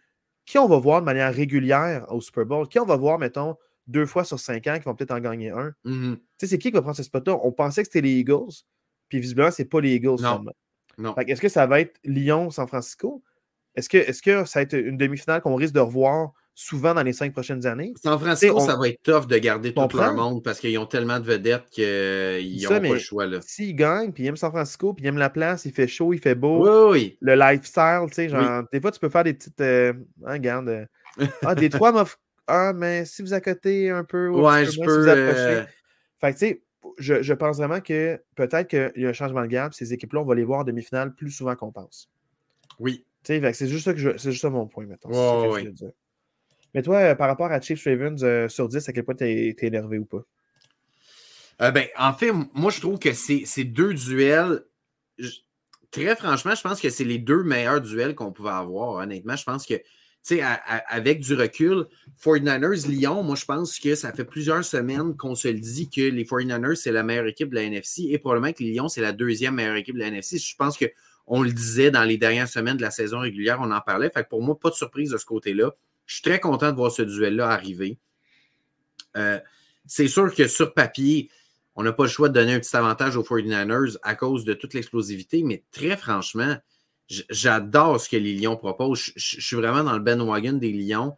qui 0.46 0.58
on 0.58 0.68
va 0.68 0.78
voir 0.78 1.00
de 1.00 1.04
manière 1.04 1.34
régulière 1.34 2.06
au 2.10 2.20
Super 2.20 2.46
Bowl? 2.46 2.66
Qui 2.68 2.78
on 2.78 2.86
va 2.86 2.96
voir, 2.96 3.18
mettons, 3.18 3.56
deux 3.86 4.06
fois 4.06 4.24
sur 4.24 4.38
cinq 4.38 4.66
ans 4.68 4.78
qui 4.78 4.84
vont 4.84 4.94
peut-être 4.94 5.10
en 5.10 5.20
gagner 5.20 5.50
un? 5.50 5.74
Mm-hmm. 5.84 6.16
Tu 6.16 6.22
sais, 6.38 6.46
c'est 6.46 6.58
qui 6.58 6.70
qui 6.70 6.74
va 6.74 6.82
prendre 6.82 6.96
ce 6.96 7.02
spot-là? 7.02 7.38
On 7.42 7.52
pensait 7.52 7.82
que 7.82 7.88
c'était 7.88 8.00
les 8.00 8.14
Eagles, 8.14 8.64
puis 9.08 9.20
visiblement, 9.20 9.50
c'est 9.50 9.64
pas 9.66 9.80
les 9.80 9.94
Eagles. 9.94 10.22
Non. 10.22 10.44
non. 10.98 11.14
Est-ce 11.16 11.40
que 11.40 11.48
ça 11.48 11.66
va 11.66 11.80
être 11.80 11.98
Lyon-San 12.04 12.66
Francisco? 12.66 13.22
Est-ce 13.74 13.88
que, 13.88 13.98
est 13.98 14.20
que 14.22 14.44
ça 14.44 14.60
va 14.60 14.62
être 14.62 14.74
une 14.74 14.96
demi-finale 14.96 15.42
qu'on 15.42 15.56
risque 15.56 15.74
de 15.74 15.80
revoir 15.80 16.32
souvent 16.58 16.94
dans 16.94 17.02
les 17.02 17.12
cinq 17.12 17.32
prochaines 17.32 17.66
années. 17.66 17.92
San 18.02 18.18
Francisco, 18.18 18.58
ça 18.60 18.76
va 18.76 18.88
être 18.88 19.02
tough 19.02 19.26
de 19.26 19.36
garder 19.36 19.74
tout 19.74 19.88
le 19.92 20.14
monde 20.14 20.42
parce 20.42 20.58
qu'ils 20.58 20.78
ont 20.78 20.86
tellement 20.86 21.20
de 21.20 21.24
vedettes 21.24 21.68
qu'ils 21.70 22.62
n'ont 22.62 22.68
pas 22.68 22.80
le 22.80 22.98
choix. 22.98 23.26
S'ils 23.42 23.76
gagnent, 23.76 24.10
puis 24.10 24.24
ils 24.24 24.26
aiment 24.28 24.36
San 24.36 24.50
Francisco, 24.50 24.94
puis 24.94 25.04
ils 25.04 25.08
aiment 25.08 25.18
la 25.18 25.30
place, 25.30 25.66
il 25.66 25.72
fait 25.72 25.86
chaud, 25.86 26.14
il 26.14 26.18
fait 26.18 26.34
beau. 26.34 26.66
Oui, 26.66 26.90
oui. 26.90 27.18
Le 27.20 27.34
lifestyle, 27.34 28.06
tu 28.08 28.14
sais, 28.14 28.28
genre, 28.30 28.64
des 28.72 28.80
fois, 28.80 28.90
tu 28.90 28.98
peux 28.98 29.10
faire 29.10 29.22
des 29.22 29.34
petites. 29.34 29.60
Euh, 29.60 29.92
hein, 30.24 30.32
regarde. 30.32 30.68
Euh, 30.68 30.86
ah, 31.44 31.54
des 31.54 31.68
trois 31.68 31.92
Ah, 32.48 32.72
mais 32.72 33.04
si 33.04 33.22
vous 33.22 33.34
accotez 33.34 33.90
un 33.90 34.04
peu. 34.04 34.28
Ouais, 34.28 34.64
je 34.64 34.80
peux. 34.80 35.02
Vous 35.02 35.08
euh, 35.08 35.64
Fait 36.20 36.32
que, 36.32 36.38
tu 36.38 36.46
sais, 36.46 36.62
je, 36.96 37.20
je, 37.20 37.34
pense 37.34 37.56
vraiment 37.56 37.80
que 37.80 38.22
peut-être 38.36 38.68
qu'il 38.68 39.02
y 39.02 39.04
a 39.04 39.08
un 39.08 39.12
changement 39.12 39.42
de 39.42 39.48
gamme. 39.48 39.72
Ces 39.72 39.92
équipes-là, 39.92 40.20
on 40.20 40.24
va 40.24 40.36
les 40.36 40.44
voir 40.44 40.60
en 40.60 40.64
demi-finale 40.64 41.12
plus 41.12 41.32
souvent 41.32 41.56
qu'on 41.56 41.72
pense. 41.72 42.08
Oui. 42.78 43.04
C'est 43.24 43.66
juste 43.66 43.84
ça 43.84 43.92
que 43.92 43.98
je, 43.98 44.16
juste 44.16 44.40
ça 44.40 44.48
mon 44.48 44.68
point, 44.68 44.86
maintenant. 44.86 45.50
oui. 45.52 45.68
Mais 46.76 46.82
toi, 46.82 46.98
euh, 46.98 47.14
par 47.14 47.28
rapport 47.28 47.50
à 47.50 47.58
Chiefs 47.58 47.84
Ravens 47.84 48.22
euh, 48.22 48.48
sur 48.48 48.68
10, 48.68 48.86
à 48.86 48.92
quel 48.92 49.02
point 49.02 49.14
t'es 49.14 49.48
es 49.48 49.66
énervé 49.66 49.98
ou 49.98 50.04
pas? 50.04 50.20
Euh, 51.62 51.70
ben, 51.70 51.86
en 51.96 52.12
fait, 52.12 52.30
moi, 52.52 52.70
je 52.70 52.80
trouve 52.80 52.98
que 52.98 53.14
ces 53.14 53.64
deux 53.64 53.94
duels, 53.94 54.62
très 55.90 56.14
franchement, 56.16 56.54
je 56.54 56.60
pense 56.60 56.78
que 56.78 56.90
c'est 56.90 57.04
les 57.04 57.16
deux 57.16 57.42
meilleurs 57.42 57.80
duels 57.80 58.14
qu'on 58.14 58.30
pouvait 58.30 58.50
avoir. 58.50 59.02
Honnêtement, 59.02 59.36
je 59.36 59.44
pense 59.44 59.64
que, 59.64 59.72
tu 59.72 59.82
sais, 60.22 60.42
avec 60.90 61.20
du 61.20 61.32
recul, 61.32 61.86
49ers-Lyon, 62.22 63.22
moi, 63.22 63.36
je 63.36 63.46
pense 63.46 63.78
que 63.78 63.94
ça 63.94 64.12
fait 64.12 64.26
plusieurs 64.26 64.62
semaines 64.62 65.16
qu'on 65.16 65.34
se 65.34 65.48
le 65.48 65.58
dit 65.58 65.88
que 65.88 66.02
les 66.02 66.24
49ers, 66.24 66.74
c'est 66.74 66.92
la 66.92 67.02
meilleure 67.02 67.26
équipe 67.26 67.48
de 67.48 67.54
la 67.54 67.62
NFC 67.62 68.08
et 68.10 68.18
probablement 68.18 68.52
que 68.52 68.62
Lyon, 68.62 68.88
c'est 68.88 69.00
la 69.00 69.12
deuxième 69.12 69.54
meilleure 69.54 69.76
équipe 69.76 69.94
de 69.94 70.00
la 70.00 70.08
NFC. 70.08 70.36
Je 70.36 70.56
pense 70.56 70.76
qu'on 70.76 71.42
le 71.42 71.52
disait 71.52 71.90
dans 71.90 72.04
les 72.04 72.18
dernières 72.18 72.48
semaines 72.48 72.76
de 72.76 72.82
la 72.82 72.90
saison 72.90 73.20
régulière, 73.20 73.60
on 73.62 73.70
en 73.70 73.80
parlait. 73.80 74.10
Fait 74.10 74.24
que 74.24 74.28
pour 74.28 74.42
moi, 74.42 74.58
pas 74.58 74.68
de 74.68 74.74
surprise 74.74 75.08
de 75.08 75.16
ce 75.16 75.24
côté-là. 75.24 75.72
Je 76.06 76.14
suis 76.14 76.22
très 76.22 76.40
content 76.40 76.70
de 76.70 76.76
voir 76.76 76.90
ce 76.90 77.02
duel-là 77.02 77.50
arriver. 77.50 77.98
Euh, 79.16 79.40
c'est 79.86 80.08
sûr 80.08 80.34
que 80.34 80.46
sur 80.48 80.74
papier, 80.74 81.30
on 81.74 81.82
n'a 81.82 81.92
pas 81.92 82.04
le 82.04 82.08
choix 82.08 82.28
de 82.28 82.34
donner 82.34 82.54
un 82.54 82.60
petit 82.60 82.76
avantage 82.76 83.16
aux 83.16 83.22
49ers 83.22 83.96
à 84.02 84.14
cause 84.14 84.44
de 84.44 84.54
toute 84.54 84.74
l'explosivité, 84.74 85.42
mais 85.42 85.62
très 85.72 85.96
franchement, 85.96 86.56
j'adore 87.08 88.00
ce 88.00 88.08
que 88.08 88.16
les 88.16 88.34
Lions 88.34 88.56
proposent. 88.56 89.12
Je, 89.16 89.40
suis 89.40 89.56
vraiment 89.56 89.84
dans 89.84 89.92
le 89.92 90.00
bandwagon 90.00 90.54
des 90.54 90.72
Lions. 90.72 91.14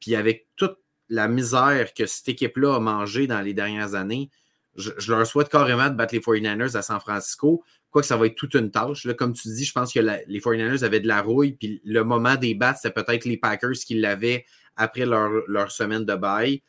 Puis 0.00 0.14
avec 0.14 0.48
toute 0.56 0.76
la 1.08 1.28
misère 1.28 1.94
que 1.94 2.06
cette 2.06 2.28
équipe-là 2.28 2.76
a 2.76 2.80
mangé 2.80 3.26
dans 3.26 3.40
les 3.40 3.54
dernières 3.54 3.94
années, 3.94 4.30
je, 4.76 4.90
leur 5.10 5.26
souhaite 5.26 5.48
carrément 5.48 5.88
de 5.90 5.94
battre 5.94 6.14
les 6.14 6.20
49ers 6.20 6.76
à 6.76 6.82
San 6.82 7.00
Francisco. 7.00 7.62
Quoique 7.92 8.08
ça 8.08 8.16
va 8.16 8.26
être 8.26 8.34
toute 8.34 8.54
une 8.54 8.70
tâche. 8.70 9.04
Là, 9.04 9.14
comme 9.14 9.34
tu 9.34 9.48
dis, 9.48 9.64
je 9.64 9.72
pense 9.72 9.92
que 9.92 10.00
les 10.00 10.40
49ers 10.40 10.82
avaient 10.82 10.98
de 10.98 11.06
la 11.06 11.20
rouille, 11.22 11.52
puis 11.52 11.80
le 11.84 12.02
moment 12.02 12.36
des 12.36 12.54
bats, 12.54 12.74
c'était 12.74 12.90
peut-être 12.90 13.26
les 13.26 13.36
Packers 13.36 13.74
qui 13.86 13.94
l'avaient 13.94 14.44
après 14.76 15.06
leur, 15.06 15.70
semaine 15.70 16.04
de 16.04 16.14
bail. 16.14 16.62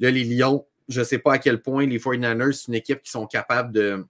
Là, 0.00 0.10
les 0.10 0.24
Lions, 0.24 0.66
je 0.88 1.00
ne 1.00 1.04
sais 1.04 1.18
pas 1.18 1.34
à 1.34 1.38
quel 1.38 1.62
point 1.62 1.86
les 1.86 1.98
49ers, 1.98 2.52
c'est 2.52 2.68
une 2.68 2.74
équipe 2.74 3.02
qui 3.02 3.10
sont 3.10 3.26
capables 3.26 3.72
de, 3.72 4.04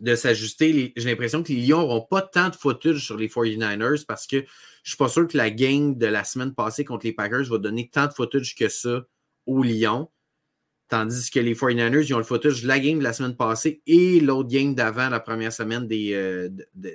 de 0.00 0.14
s'ajuster. 0.14 0.92
J'ai 0.94 1.08
l'impression 1.08 1.42
que 1.42 1.52
les 1.52 1.60
Lions 1.60 1.80
n'auront 1.80 2.02
pas 2.02 2.22
tant 2.22 2.50
de 2.50 2.56
footage 2.56 3.04
sur 3.04 3.16
les 3.16 3.28
49ers 3.28 4.04
parce 4.04 4.26
que 4.26 4.36
je 4.36 4.42
ne 4.42 4.46
suis 4.84 4.96
pas 4.96 5.08
sûr 5.08 5.26
que 5.26 5.36
la 5.36 5.50
game 5.50 5.96
de 5.96 6.06
la 6.06 6.24
semaine 6.24 6.54
passée 6.54 6.84
contre 6.84 7.06
les 7.06 7.12
Packers 7.12 7.44
va 7.44 7.58
donner 7.58 7.88
tant 7.88 8.06
de 8.06 8.12
footage 8.12 8.54
que 8.54 8.68
ça 8.68 9.06
aux 9.46 9.62
Lions. 9.62 10.10
Tandis 10.88 11.30
que 11.30 11.40
les 11.40 11.54
49ers, 11.54 12.06
ils 12.06 12.14
ont 12.14 12.18
le 12.18 12.24
footage 12.24 12.62
de 12.62 12.68
la 12.68 12.78
game 12.78 12.98
de 12.98 13.02
la 13.02 13.12
semaine 13.12 13.36
passée 13.36 13.82
et 13.86 14.20
l'autre 14.20 14.48
game 14.48 14.74
d'avant 14.74 15.08
la 15.08 15.18
première 15.18 15.52
semaine 15.52 15.88
des, 15.88 16.12
euh, 16.14 16.48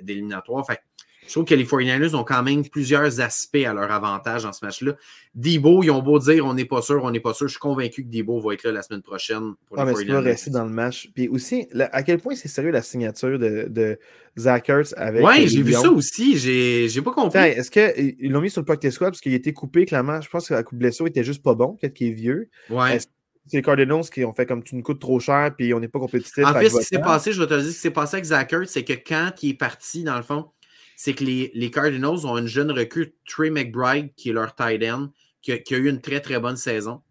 éliminatoires. 0.08 0.66
Fait 0.66 0.80
je 1.26 1.30
trouve 1.30 1.44
que 1.44 1.54
les 1.54 1.64
49ers 1.64 2.14
ont 2.16 2.24
quand 2.24 2.42
même 2.42 2.68
plusieurs 2.68 3.20
aspects 3.20 3.64
à 3.64 3.72
leur 3.72 3.90
avantage 3.90 4.42
dans 4.42 4.52
ce 4.52 4.64
match-là. 4.64 4.94
Debo, 5.34 5.82
ils 5.82 5.90
ont 5.90 6.02
beau 6.02 6.18
dire 6.18 6.44
on 6.44 6.52
n'est 6.52 6.64
pas 6.64 6.82
sûr, 6.82 7.02
on 7.04 7.10
n'est 7.10 7.20
pas 7.20 7.32
sûr. 7.32 7.46
Je 7.46 7.52
suis 7.52 7.60
convaincu 7.60 8.04
que 8.04 8.08
Debo 8.08 8.40
va 8.40 8.54
être 8.54 8.64
là 8.64 8.72
la 8.72 8.82
semaine 8.82 9.02
prochaine 9.02 9.54
pour 9.66 9.78
ah, 9.78 9.84
les 9.84 9.92
49ers. 9.92 10.12
va 10.12 10.20
rester 10.20 10.50
dans 10.50 10.64
le 10.64 10.70
match. 10.70 11.10
Puis 11.14 11.28
aussi, 11.28 11.68
à 11.92 12.02
quel 12.02 12.18
point 12.18 12.34
c'est 12.34 12.48
sérieux 12.48 12.72
la 12.72 12.82
signature 12.82 13.38
de, 13.38 13.66
de 13.70 13.98
Zach 14.36 14.68
Ertz 14.68 14.94
avec. 14.96 15.24
Oui, 15.24 15.46
j'ai 15.46 15.62
vu 15.62 15.72
ça 15.72 15.90
aussi. 15.90 16.38
J'ai 16.38 17.02
pas 17.02 17.12
compris. 17.12 17.38
Est-ce 17.38 17.70
qu'ils 17.70 18.30
l'ont 18.30 18.40
mis 18.40 18.50
sur 18.50 18.60
le 18.60 18.66
practice 18.66 18.94
squad 18.94 19.12
parce 19.12 19.20
qu'il 19.20 19.34
été 19.34 19.52
coupé 19.52 19.86
clairement? 19.86 20.20
Je 20.20 20.28
pense 20.28 20.48
que 20.48 20.54
la 20.54 20.64
coupe 20.64 20.78
blessure 20.78 21.06
était 21.06 21.24
juste 21.24 21.42
pas 21.42 21.54
bon. 21.54 21.76
Peut-être 21.80 21.94
qu'il 21.94 22.08
est 22.08 22.14
vieux. 22.14 22.50
Ouais. 22.68 22.98
C'est 23.46 23.56
les 23.56 23.62
Cardinals 23.62 24.08
qui 24.12 24.24
ont 24.24 24.32
fait 24.32 24.46
comme 24.46 24.62
tu 24.62 24.76
nous 24.76 24.82
coûtes 24.82 25.00
trop 25.00 25.18
cher 25.18 25.52
puis 25.56 25.74
on 25.74 25.80
n'est 25.80 25.88
pas 25.88 25.98
compétitif. 25.98 26.44
En 26.44 26.54
fait, 26.54 26.68
ce 26.68 26.78
qui 26.78 26.84
s'est 26.84 27.00
passé, 27.00 27.32
je 27.32 27.40
vais 27.40 27.46
te 27.46 27.54
dire, 27.54 27.64
ce 27.64 27.74
qui 27.74 27.80
s'est 27.80 27.90
passé 27.90 28.16
avec 28.16 28.26
Zach 28.26 28.54
c'est 28.66 28.84
que 28.84 28.92
quand 28.92 29.32
il 29.42 29.50
est 29.50 29.54
parti, 29.54 30.04
dans 30.04 30.16
le 30.16 30.22
fond, 30.22 30.50
c'est 30.96 31.14
que 31.14 31.24
les, 31.24 31.50
les, 31.54 31.70
Cardinals 31.70 32.26
ont 32.26 32.38
une 32.38 32.46
jeune 32.46 32.70
recrue, 32.70 33.14
Trey 33.26 33.50
McBride, 33.50 34.14
qui 34.14 34.30
est 34.30 34.32
leur 34.32 34.54
tight 34.54 34.82
end, 34.84 35.08
qui 35.40 35.52
a, 35.52 35.76
eu 35.76 35.88
une 35.88 36.00
très, 36.00 36.20
très 36.20 36.38
bonne 36.38 36.56
saison. 36.56 37.02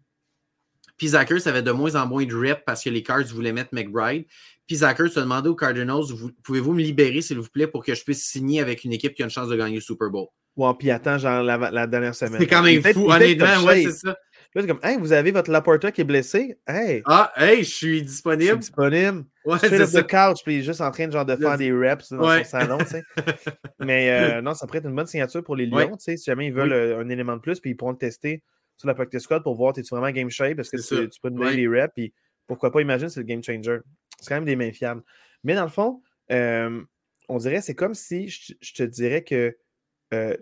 Puis 0.96 1.08
Zachers 1.08 1.46
avait 1.46 1.62
de 1.62 1.72
moins 1.72 1.94
en 1.96 2.06
moins 2.06 2.24
de 2.24 2.34
reps 2.34 2.62
parce 2.64 2.84
que 2.84 2.90
les 2.90 3.02
Cards 3.02 3.24
voulaient 3.26 3.52
mettre 3.52 3.74
McBride. 3.74 4.24
Puis 4.66 4.76
Zachers 4.76 5.08
se 5.08 5.20
demandé 5.20 5.48
aux 5.48 5.56
Cardinals 5.56 6.04
pouvez-vous 6.42 6.72
me 6.72 6.80
libérer, 6.80 7.20
s'il 7.20 7.38
vous 7.38 7.48
plaît, 7.48 7.66
pour 7.66 7.84
que 7.84 7.94
je 7.94 8.02
puisse 8.04 8.24
signer 8.24 8.60
avec 8.60 8.84
une 8.84 8.92
équipe 8.92 9.14
qui 9.14 9.22
a 9.22 9.26
une 9.26 9.30
chance 9.30 9.48
de 9.48 9.56
gagner 9.56 9.74
le 9.74 9.80
Super 9.80 10.10
Bowl? 10.10 10.28
Ouais, 10.56 10.70
puis 10.78 10.90
attends, 10.90 11.18
genre 11.18 11.42
la, 11.42 11.86
dernière 11.86 12.14
semaine. 12.14 12.40
C'est 12.40 12.46
quand 12.46 12.62
même 12.62 12.82
fou, 12.82 13.10
honnêtement, 13.10 13.64
ouais, 13.64 13.82
c'est 13.84 13.92
ça. 13.92 14.16
Là, 14.54 14.60
c'est 14.60 14.68
comme, 14.68 14.80
hey, 14.82 14.98
vous 14.98 15.12
avez 15.12 15.30
votre 15.30 15.50
Laporta 15.50 15.90
qui 15.90 16.02
est 16.02 16.04
blessé? 16.04 16.58
Hey. 16.66 17.02
Ah, 17.06 17.32
hey, 17.36 17.64
je 17.64 17.70
suis 17.70 18.02
disponible. 18.02 18.42
Je 18.42 18.50
suis 18.50 18.58
disponible. 18.58 19.24
Ouais, 19.46 19.58
c'est 19.58 19.86
ça. 19.86 20.02
couch, 20.02 20.42
puis 20.44 20.56
il 20.56 20.58
est 20.58 20.62
juste 20.62 20.82
en 20.82 20.90
train 20.90 21.06
de, 21.06 21.12
genre, 21.12 21.24
de 21.24 21.36
faire 21.36 21.56
des 21.56 21.72
reps 21.72 22.12
dans 22.12 22.38
son 22.38 22.44
salon, 22.44 22.78
tu 22.78 22.86
sais. 22.86 23.02
Mais 23.80 24.10
euh, 24.10 24.42
non, 24.42 24.52
ça 24.52 24.66
pourrait 24.66 24.80
être 24.80 24.88
une 24.88 24.94
bonne 24.94 25.06
signature 25.06 25.42
pour 25.42 25.56
les 25.56 25.64
Lions, 25.64 25.96
tu 25.96 26.04
sais, 26.04 26.16
si 26.18 26.24
jamais 26.26 26.48
ils 26.48 26.52
veulent 26.52 26.72
euh, 26.72 27.00
un 27.00 27.08
élément 27.08 27.36
de 27.36 27.40
plus, 27.40 27.60
puis 27.60 27.70
ils 27.70 27.74
pourront 27.74 27.92
le 27.92 27.96
tester 27.98 28.42
sur 28.76 28.88
la 28.88 28.94
practice 28.94 29.22
squad 29.22 29.42
pour 29.42 29.54
voir, 29.54 29.72
es-tu 29.76 29.94
vraiment 29.94 30.10
game 30.10 30.28
shape, 30.28 30.56
parce 30.56 30.68
que 30.68 30.76
tu, 30.76 31.20
peux 31.22 31.30
donner 31.30 31.56
les 31.56 31.68
reps, 31.68 31.94
puis 31.94 32.12
pourquoi 32.46 32.70
pas, 32.70 32.82
imagine, 32.82 33.08
c'est 33.08 33.20
le 33.20 33.26
game 33.26 33.42
changer. 33.42 33.78
C'est 34.20 34.28
quand 34.28 34.34
même 34.34 34.44
des 34.44 34.56
mains 34.56 34.72
fiables. 34.72 35.02
Mais 35.44 35.54
dans 35.54 35.64
le 35.64 35.70
fond, 35.70 36.02
euh, 36.30 36.82
on 37.30 37.38
dirait, 37.38 37.62
c'est 37.62 37.74
comme 37.74 37.94
si 37.94 38.28
je, 38.28 38.74
te 38.74 38.82
dirais 38.82 39.24
que 39.24 39.56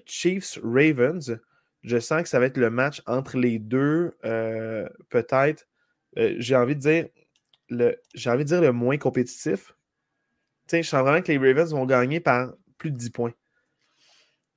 Chiefs-Ravens, 0.04 1.38
je 1.82 1.98
sens 1.98 2.22
que 2.22 2.28
ça 2.28 2.38
va 2.38 2.46
être 2.46 2.56
le 2.56 2.70
match 2.70 3.02
entre 3.06 3.38
les 3.38 3.58
deux, 3.58 4.16
euh, 4.24 4.88
peut-être. 5.08 5.66
Euh, 6.18 6.34
j'ai 6.38 6.56
envie 6.56 6.74
de 6.74 6.80
dire 6.80 7.08
le, 7.68 7.96
j'ai 8.14 8.30
envie 8.30 8.44
de 8.44 8.48
dire 8.48 8.60
le 8.60 8.72
moins 8.72 8.98
compétitif. 8.98 9.74
je 10.70 10.82
sens 10.82 11.02
vraiment 11.02 11.22
que 11.22 11.32
les 11.32 11.38
Ravens 11.38 11.72
vont 11.72 11.86
gagner 11.86 12.20
par 12.20 12.52
plus 12.78 12.90
de 12.90 12.96
10 12.96 13.10
points. 13.10 13.32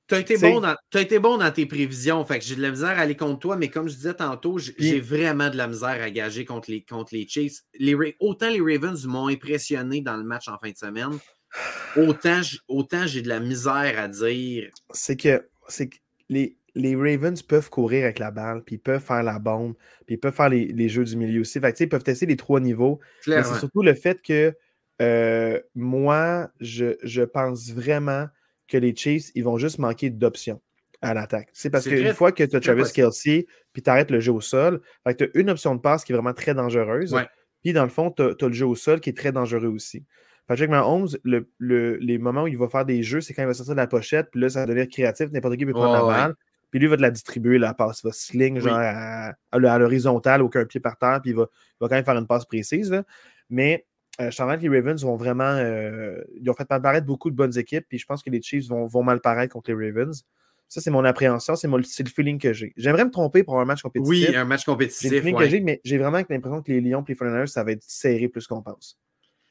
Tu 0.06 0.14
as, 0.14 0.18
été 0.18 0.36
bon 0.36 0.62
as 0.62 0.76
été 1.00 1.18
bon 1.18 1.38
dans 1.38 1.50
tes 1.50 1.64
prévisions. 1.64 2.22
Fait 2.26 2.38
que 2.38 2.44
j'ai 2.44 2.56
de 2.56 2.60
la 2.60 2.70
misère 2.70 2.90
à 2.90 3.02
aller 3.02 3.16
contre 3.16 3.38
toi, 3.38 3.56
mais 3.56 3.70
comme 3.70 3.88
je 3.88 3.94
disais 3.94 4.12
tantôt, 4.12 4.58
j'ai 4.58 5.00
vraiment 5.00 5.48
de 5.48 5.56
la 5.56 5.66
misère 5.66 6.02
à 6.02 6.10
gager 6.10 6.44
contre 6.44 6.70
les, 6.70 6.82
contre 6.82 7.14
les 7.14 7.26
Chiefs. 7.26 7.60
Les, 7.78 7.96
autant 8.20 8.50
les 8.50 8.60
Ravens 8.60 9.06
m'ont 9.06 9.28
impressionné 9.28 10.02
dans 10.02 10.18
le 10.18 10.24
match 10.24 10.48
en 10.48 10.58
fin 10.58 10.70
de 10.70 10.76
semaine, 10.76 11.18
autant, 11.96 12.42
autant 12.68 13.06
j'ai 13.06 13.22
de 13.22 13.30
la 13.30 13.40
misère 13.40 13.98
à 13.98 14.08
dire. 14.08 14.68
C'est 14.90 15.16
que, 15.16 15.48
c'est 15.68 15.88
que 15.88 15.96
les, 16.28 16.58
les 16.74 16.96
Ravens 16.96 17.40
peuvent 17.42 17.70
courir 17.70 18.04
avec 18.04 18.18
la 18.18 18.30
balle, 18.30 18.62
puis 18.64 18.76
ils 18.76 18.80
peuvent 18.80 19.02
faire 19.02 19.22
la 19.22 19.38
bombe, 19.38 19.74
puis 20.06 20.16
ils 20.16 20.18
peuvent 20.18 20.34
faire 20.34 20.48
les, 20.48 20.88
jeux 20.88 21.04
du 21.04 21.16
milieu 21.16 21.40
aussi. 21.40 21.60
Fait 21.60 21.78
ils 21.80 21.88
peuvent 21.88 22.02
tester 22.02 22.26
les 22.26 22.36
trois 22.36 22.60
niveaux. 22.60 23.00
Mais 23.26 23.42
c'est 23.42 23.58
surtout 23.58 23.82
le 23.82 23.94
fait 23.94 24.20
que 24.22 24.54
euh, 25.02 25.60
moi, 25.74 26.50
je, 26.60 27.22
pense 27.24 27.70
vraiment 27.70 28.28
que 28.68 28.76
les 28.76 28.94
Chiefs, 28.94 29.30
ils 29.34 29.44
vont 29.44 29.58
juste 29.58 29.78
manquer 29.78 30.10
d'options 30.10 30.60
à 31.00 31.14
l'attaque. 31.14 31.48
C'est 31.52 31.70
parce 31.70 31.86
qu'une 31.86 32.14
fois 32.14 32.32
que 32.32 32.44
tu 32.44 32.56
as 32.56 32.60
Travis 32.60 32.90
Kelsey, 32.92 33.46
puis 33.72 33.82
tu 33.82 33.90
arrêtes 33.90 34.10
le 34.10 34.20
jeu 34.20 34.32
au 34.32 34.40
sol, 34.40 34.80
tu 35.16 35.24
as 35.24 35.28
une 35.34 35.50
option 35.50 35.74
de 35.74 35.80
passe 35.80 36.04
qui 36.04 36.12
est 36.12 36.14
vraiment 36.14 36.34
très 36.34 36.54
dangereuse. 36.54 37.14
Puis 37.62 37.72
dans 37.72 37.84
le 37.84 37.90
fond, 37.90 38.10
tu 38.10 38.22
as, 38.22 38.34
le 38.40 38.52
jeu 38.52 38.66
au 38.66 38.74
sol 38.74 39.00
qui 39.00 39.10
est 39.10 39.16
très 39.16 39.32
dangereux 39.32 39.68
aussi. 39.68 40.04
Patrick 40.46 40.68
Mahomes, 40.68 41.08
le, 41.22 41.48
les 41.96 42.18
moments 42.18 42.42
où 42.42 42.48
il 42.48 42.58
va 42.58 42.68
faire 42.68 42.84
des 42.84 43.02
jeux, 43.02 43.22
c'est 43.22 43.32
quand 43.32 43.42
il 43.42 43.46
va 43.46 43.54
sortir 43.54 43.74
de 43.74 43.80
la 43.80 43.86
pochette, 43.86 44.30
puis 44.30 44.40
là, 44.40 44.50
ça 44.50 44.60
va 44.60 44.66
devenir 44.66 44.88
créatif, 44.88 45.30
n'importe 45.32 45.56
qui 45.56 45.64
peut 45.64 45.72
prendre 45.72 46.06
la 46.06 46.14
balle. 46.14 46.34
Puis 46.74 46.80
lui, 46.80 46.86
il 46.86 46.90
va 46.90 46.96
te 46.96 47.02
la 47.02 47.12
distribuer, 47.12 47.58
la 47.58 47.72
passe. 47.72 48.00
Il 48.02 48.08
va 48.08 48.12
sling 48.12 48.58
genre 48.58 48.76
à, 48.76 49.78
l'horizontale, 49.78 50.42
aucun 50.42 50.64
pied 50.64 50.80
par 50.80 50.98
terre, 50.98 51.20
puis 51.22 51.30
il 51.30 51.36
va, 51.36 51.46
quand 51.78 51.88
même 51.88 52.04
faire 52.04 52.18
une 52.18 52.26
passe 52.26 52.46
précise. 52.46 53.00
Mais 53.48 53.86
euh, 54.20 54.32
je 54.32 54.34
sens 54.34 54.52
que 54.56 54.60
les 54.60 54.80
Ravens 54.80 55.00
vont 55.04 55.14
vraiment. 55.14 55.44
Euh, 55.44 56.20
ils 56.34 56.50
ont 56.50 56.54
fait 56.54 56.66
apparaître 56.70 57.06
beaucoup 57.06 57.30
de 57.30 57.36
bonnes 57.36 57.56
équipes, 57.56 57.86
puis 57.88 58.00
je 58.00 58.06
pense 58.06 58.24
que 58.24 58.30
les 58.30 58.42
Chiefs 58.42 58.66
vont, 58.66 59.04
mal 59.04 59.20
paraître 59.20 59.52
contre 59.52 59.72
les 59.72 59.88
Ravens. 59.88 60.24
Ça, 60.68 60.80
c'est 60.80 60.90
mon 60.90 61.04
appréhension, 61.04 61.54
c'est, 61.54 61.68
le 61.68 62.08
feeling 62.08 62.40
que 62.40 62.52
j'ai. 62.52 62.72
J'aimerais 62.76 63.04
me 63.04 63.12
tromper 63.12 63.44
pour 63.44 63.60
un 63.60 63.64
match 63.64 63.80
compétitif. 63.80 64.28
Oui, 64.30 64.34
un 64.34 64.44
match 64.44 64.64
compétitif. 64.64 65.12
le 65.12 65.20
feeling 65.20 65.38
que 65.38 65.48
j'ai, 65.48 65.60
mais 65.60 65.80
j'ai 65.84 65.98
vraiment 65.98 66.18
l'impression 66.28 66.60
que 66.60 66.72
les 66.72 66.80
Lions 66.80 67.04
et 67.04 67.12
les 67.12 67.16
49 67.16 67.48
ça 67.48 67.62
va 67.62 67.70
être 67.70 67.84
serré 67.84 68.26
plus 68.26 68.48
qu'on 68.48 68.62
pense. 68.62 68.98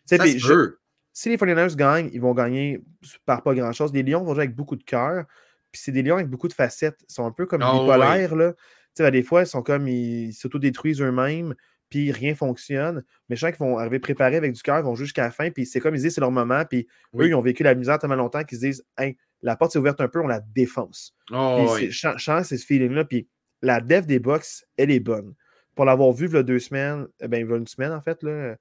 Ça 0.03 0.17
se 0.17 0.75
si 1.13 1.29
les 1.29 1.37
49 1.37 1.77
gagnent, 1.77 2.09
ils 2.11 2.19
vont 2.19 2.33
gagner 2.33 2.81
par 3.25 3.43
pas 3.43 3.53
grand-chose. 3.53 3.93
Les 3.93 4.03
Lions 4.03 4.25
vont 4.25 4.33
jouer 4.33 4.43
avec 4.43 4.55
beaucoup 4.55 4.75
de 4.75 4.83
cœur. 4.83 5.25
Puis 5.73 5.81
c'est 5.83 5.91
des 5.91 6.03
lions 6.03 6.15
avec 6.15 6.29
beaucoup 6.29 6.47
de 6.47 6.53
facettes. 6.53 6.99
Ils 7.09 7.13
sont 7.13 7.25
un 7.25 7.31
peu 7.31 7.47
comme 7.47 7.63
oh, 7.63 7.81
bipolaires. 7.81 8.35
Là. 8.35 8.53
Tu 8.95 9.03
sais, 9.03 9.11
des 9.11 9.23
fois, 9.23 9.41
ils 9.41 9.47
sont 9.47 9.63
comme 9.63 9.87
ils 9.87 10.31
s'autodétruisent 10.31 11.01
eux-mêmes, 11.01 11.55
puis 11.89 12.11
rien 12.11 12.35
fonctionne. 12.35 13.03
Mais 13.27 13.35
je 13.35 13.41
sens 13.41 13.49
qu'ils 13.49 13.65
vont 13.65 13.79
arriver 13.79 13.97
préparés 13.97 14.37
avec 14.37 14.53
du 14.53 14.61
cœur, 14.61 14.77
ils 14.77 14.85
vont 14.85 14.93
jusqu'à 14.93 15.23
la 15.23 15.31
fin, 15.31 15.49
puis 15.49 15.65
c'est 15.65 15.79
comme 15.79 15.95
ils 15.95 16.01
disent, 16.01 16.13
c'est 16.13 16.21
leur 16.21 16.31
moment. 16.31 16.63
Puis 16.63 16.87
eux, 17.17 17.27
ils 17.27 17.33
ont 17.33 17.41
vécu 17.41 17.63
la 17.63 17.73
misère 17.73 17.97
tellement 17.97 18.15
longtemps 18.15 18.43
qu'ils 18.43 18.59
se 18.59 18.65
disent, 18.65 18.85
hey, 18.99 19.17
la 19.41 19.55
porte 19.55 19.73
s'est 19.73 19.79
ouverte 19.79 19.99
un 19.99 20.07
peu, 20.07 20.21
on 20.21 20.27
la 20.27 20.39
défonce. 20.39 21.15
Oh, 21.31 21.67
oui. 21.71 21.89
Je 21.89 22.07
sens 22.17 22.47
ce 22.47 22.55
feeling-là. 22.55 23.05
Puis 23.05 23.27
la 23.63 23.81
dev 23.81 24.05
des 24.05 24.19
box, 24.19 24.65
elle 24.77 24.91
est 24.91 24.99
bonne. 24.99 25.33
Pour 25.73 25.85
l'avoir 25.85 26.11
vu 26.11 26.27
il 26.27 26.33
y 26.33 26.37
a 26.37 26.43
deux 26.43 26.59
semaines, 26.59 27.07
eh 27.19 27.27
ben, 27.27 27.43
il 27.43 27.49
y 27.49 27.51
a 27.51 27.57
une 27.57 27.65
semaine 27.65 27.93
en 27.93 28.01
fait, 28.01 28.21
là, 28.21 28.57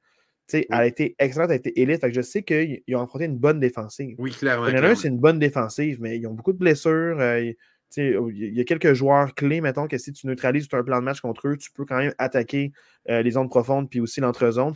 elle 0.52 0.66
a 0.70 0.86
été 0.86 1.14
excellente, 1.18 1.50
elle 1.50 1.54
a 1.54 1.56
été 1.56 1.80
élite. 1.80 2.04
je 2.12 2.20
sais 2.20 2.42
qu'ils 2.42 2.82
ont 2.94 3.02
affronté 3.02 3.24
une 3.24 3.38
bonne 3.38 3.60
défensive. 3.60 4.16
Oui, 4.18 4.32
clairement. 4.32 4.94
c'est 4.94 5.08
une 5.08 5.18
bonne 5.18 5.38
défensive, 5.38 5.98
mais 6.00 6.18
ils 6.18 6.26
ont 6.26 6.34
beaucoup 6.34 6.52
de 6.52 6.58
blessures. 6.58 7.18
Euh, 7.20 7.52
il 7.96 8.54
y 8.54 8.60
a 8.60 8.64
quelques 8.64 8.94
joueurs 8.94 9.34
clés, 9.34 9.60
mettons, 9.60 9.86
que 9.86 9.98
si 9.98 10.12
tu 10.12 10.26
neutralises 10.26 10.66
un 10.72 10.82
plan 10.82 10.98
de 10.98 11.04
match 11.04 11.20
contre 11.20 11.48
eux, 11.48 11.56
tu 11.56 11.70
peux 11.70 11.84
quand 11.84 11.98
même 11.98 12.14
attaquer 12.18 12.72
euh, 13.10 13.22
les 13.22 13.32
zones 13.32 13.48
profondes 13.48 13.90
puis 13.90 14.00
aussi 14.00 14.20
l'entre-zone. 14.20 14.72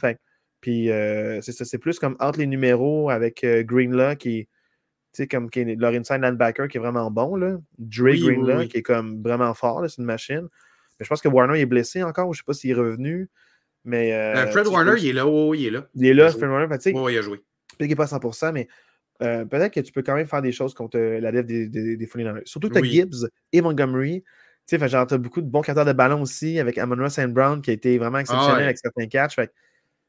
Puis 0.61 0.91
euh, 0.91 1.41
c'est 1.41 1.53
ça, 1.53 1.65
c'est 1.65 1.79
plus 1.79 1.99
comme 1.99 2.17
entre 2.21 2.39
les 2.39 2.47
numéros 2.47 3.11
avec 3.11 3.45
Greenlaw 3.45 4.17
qui 4.17 4.49
est 5.19 5.27
comme 5.29 5.49
qui 5.49 5.65
leur 5.65 5.93
inside 5.95 6.21
linebacker 6.21 6.69
qui 6.69 6.77
est 6.77 6.81
vraiment 6.81 7.11
bon. 7.11 7.37
Là. 7.37 7.57
Dre 7.79 8.15
Greenlaw 8.15 8.67
qui 8.69 8.79
est 8.79 8.83
comme 8.83 9.23
vraiment 9.23 9.55
fort, 9.55 9.83
c'est 9.89 9.99
une 9.99 10.05
machine. 10.05 10.49
Mais 10.99 11.05
je 11.05 11.09
pense 11.09 11.21
que 11.21 11.29
Warner 11.29 11.61
est 11.61 11.67
blessé 11.67 12.03
encore, 12.03 12.33
je 12.33 12.39
ne 12.39 12.43
sais 12.43 12.47
pas 12.47 12.53
s'il 12.53 12.71
est 12.71 12.75
revenu. 12.75 13.31
Mais, 13.87 14.13
euh, 14.13 14.35
euh, 14.35 14.47
Fred 14.49 14.67
Warner, 14.67 14.95
il 14.99 15.07
est 15.07 15.13
là. 15.13 15.27
Oh, 15.27 15.55
il 15.55 15.67
est 15.67 15.71
là. 15.71 15.87
Il 15.95 16.07
est 16.07 16.13
là, 16.13 16.29
Fred 16.31 16.51
Warner. 16.51 16.67
oh, 16.95 17.09
il 17.09 17.17
a 17.17 17.23
joué. 17.23 17.39
Peut-être 17.39 17.79
qu'il 17.79 17.89
n'est 17.89 17.95
pas 17.95 18.13
à 18.13 18.19
100%, 18.19 18.53
mais 18.53 18.69
euh, 19.23 19.45
peut-être 19.45 19.73
que 19.73 19.81
tu 19.81 19.93
peux 19.93 20.03
quand 20.03 20.17
même 20.17 20.27
faire 20.27 20.43
des 20.43 20.51
choses 20.51 20.75
contre 20.75 20.99
la 20.99 21.31
lèvre 21.31 21.47
des, 21.47 21.69
des, 21.69 21.97
des 21.97 22.09
Surtout 22.45 22.69
tu 22.69 22.79
as 22.79 22.83
Gibbs 22.83 23.29
et 23.53 23.63
Montgomery. 23.63 24.25
Tu 24.67 24.77
sais, 24.77 24.89
genre, 24.89 25.07
as 25.09 25.19
beaucoup 25.19 25.41
de 25.41 25.47
bons 25.47 25.63
capteurs 25.63 25.85
de 25.85 25.93
ballon 25.93 26.23
aussi 26.23 26.59
avec 26.59 26.77
Amon 26.79 27.09
St. 27.09 27.29
Brown 27.29 27.63
qui 27.63 27.71
a 27.71 27.75
été 27.75 27.97
vraiment 27.97 28.19
exceptionnel 28.19 28.63
ah 28.63 28.65
avec 28.65 28.79
certains 28.79 29.07
catchs. 29.07 29.37
Fait, 29.37 29.53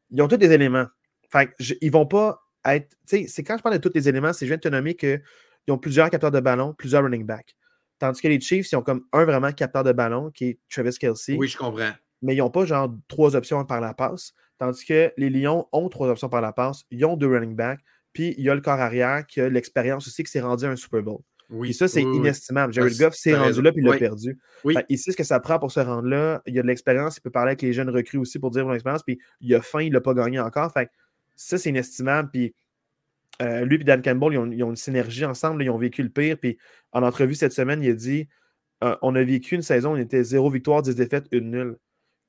ils 0.10 0.20
ont 0.24 0.28
tous 0.28 0.38
des 0.38 0.52
éléments. 0.52 0.88
Fait, 1.32 1.52
ils 1.80 1.92
vont 1.92 2.08
pas 2.08 2.42
être. 2.66 2.90
Tu 3.08 3.18
sais, 3.18 3.26
c'est 3.28 3.44
quand 3.44 3.58
je 3.58 3.62
parle 3.62 3.78
de 3.78 3.88
tous 3.88 3.94
les 3.94 4.10
éléments, 4.10 4.34
c'est 4.34 4.48
je 4.48 4.50
viens 4.50 4.58
de 4.58 4.62
te 4.62 4.70
nommer 4.70 4.96
qu'ils 4.96 5.22
ont 5.70 5.78
plusieurs 5.78 6.10
capteurs 6.10 6.32
de 6.32 6.40
ballon, 6.40 6.74
plusieurs 6.74 7.04
running 7.04 7.26
backs. 7.26 7.56
Tandis 8.00 8.22
que 8.22 8.28
les 8.28 8.40
Chiefs, 8.40 8.72
ils 8.72 8.76
ont 8.76 8.82
comme 8.82 9.04
un 9.14 9.26
vraiment 9.26 9.52
capteur 9.52 9.84
de 9.84 9.92
ballon 9.92 10.32
qui 10.32 10.46
est 10.46 10.60
Travis 10.70 10.98
Kelsey. 10.98 11.36
Oui, 11.38 11.48
je 11.48 11.58
comprends. 11.58 11.92
Mais 12.22 12.36
ils 12.36 12.39
n'ont 12.39 12.49
pas 12.49 12.65
genre 12.65 12.93
trois 13.07 13.36
options 13.36 13.63
par 13.65 13.82
la 13.82 13.93
passe. 13.93 14.34
Tandis 14.57 14.86
que 14.86 15.13
les 15.18 15.30
Lions 15.30 15.68
ont 15.72 15.89
trois 15.89 16.09
options 16.09 16.30
par 16.30 16.41
la 16.41 16.51
passe. 16.51 16.84
Ils 16.89 17.05
ont 17.05 17.15
deux 17.15 17.28
running 17.28 17.55
backs. 17.55 17.80
Puis 18.13 18.34
il 18.38 18.43
y 18.43 18.49
a 18.49 18.55
le 18.55 18.61
corps 18.61 18.80
arrière 18.80 19.26
qui 19.28 19.41
a 19.41 19.49
l'expérience 19.49 20.07
aussi 20.07 20.24
qui 20.24 20.32
s'est 20.32 20.41
rendu 20.41 20.65
à 20.65 20.70
un 20.70 20.76
Super 20.76 21.03
Bowl. 21.03 21.20
Oui, 21.49 21.70
et 21.70 21.74
ça, 21.74 21.88
c'est 21.88 22.01
inestimable. 22.01 22.74
Jared 22.74 22.97
Goff 22.97 23.13
s'est 23.13 23.36
rendu 23.36 23.61
là 23.61 23.72
puis 23.72 23.82
il 23.82 23.88
l'a 23.88 23.97
perdu. 23.97 24.38
Il 24.89 24.97
sait 24.97 25.11
ce 25.11 25.18
que 25.18 25.24
ça 25.24 25.39
prend 25.39 25.59
pour 25.59 25.72
se 25.72 25.80
rendre 25.80 26.07
là. 26.07 26.41
Il 26.45 26.53
y 26.53 26.59
a 26.59 26.61
de 26.61 26.68
l'expérience. 26.68 27.18
Il 27.18 27.22
peut 27.22 27.30
parler 27.30 27.49
avec 27.49 27.61
les 27.61 27.74
jeunes 27.74 27.89
recrues 27.89 28.18
aussi 28.18 28.39
pour 28.39 28.51
dire 28.51 28.65
mon 28.65 28.74
expérience. 28.74 29.03
Puis 29.03 29.20
il 29.39 29.53
a 29.55 29.61
faim, 29.61 29.82
il 29.82 29.93
l'a 29.93 30.01
pas 30.01 30.13
gagné 30.13 30.39
encore. 30.39 30.72
Fait 30.74 30.89
ça, 31.36 31.57
c'est 31.57 31.70
inestimable. 31.70 32.30
Puis 32.32 32.53
euh, 33.41 33.63
lui 33.63 33.80
et 33.80 33.84
Dan 33.84 34.01
Campbell, 34.01 34.34
ils 34.34 34.63
ont, 34.63 34.70
une 34.70 34.76
synergie 34.76 35.24
ensemble. 35.24 35.63
ils 35.63 35.70
ont 35.70 35.78
vécu 35.78 36.03
le 36.03 36.09
pire. 36.09 36.38
Puis 36.38 36.57
en 36.91 37.03
entrevue 37.03 37.36
cette 37.36 37.53
semaine, 37.53 37.82
il 37.82 37.91
a 37.91 37.93
dit 37.93 38.28
euh, 38.84 38.95
on 39.01 39.15
a 39.15 39.24
vécu 39.24 39.55
une 39.55 39.61
saison 39.61 39.93
on 39.93 39.97
était 39.97 40.24
zéro 40.24 40.49
victoire, 40.49 40.82
10 40.82 40.95
défaites, 40.95 41.28
une 41.32 41.51
nulle 41.51 41.78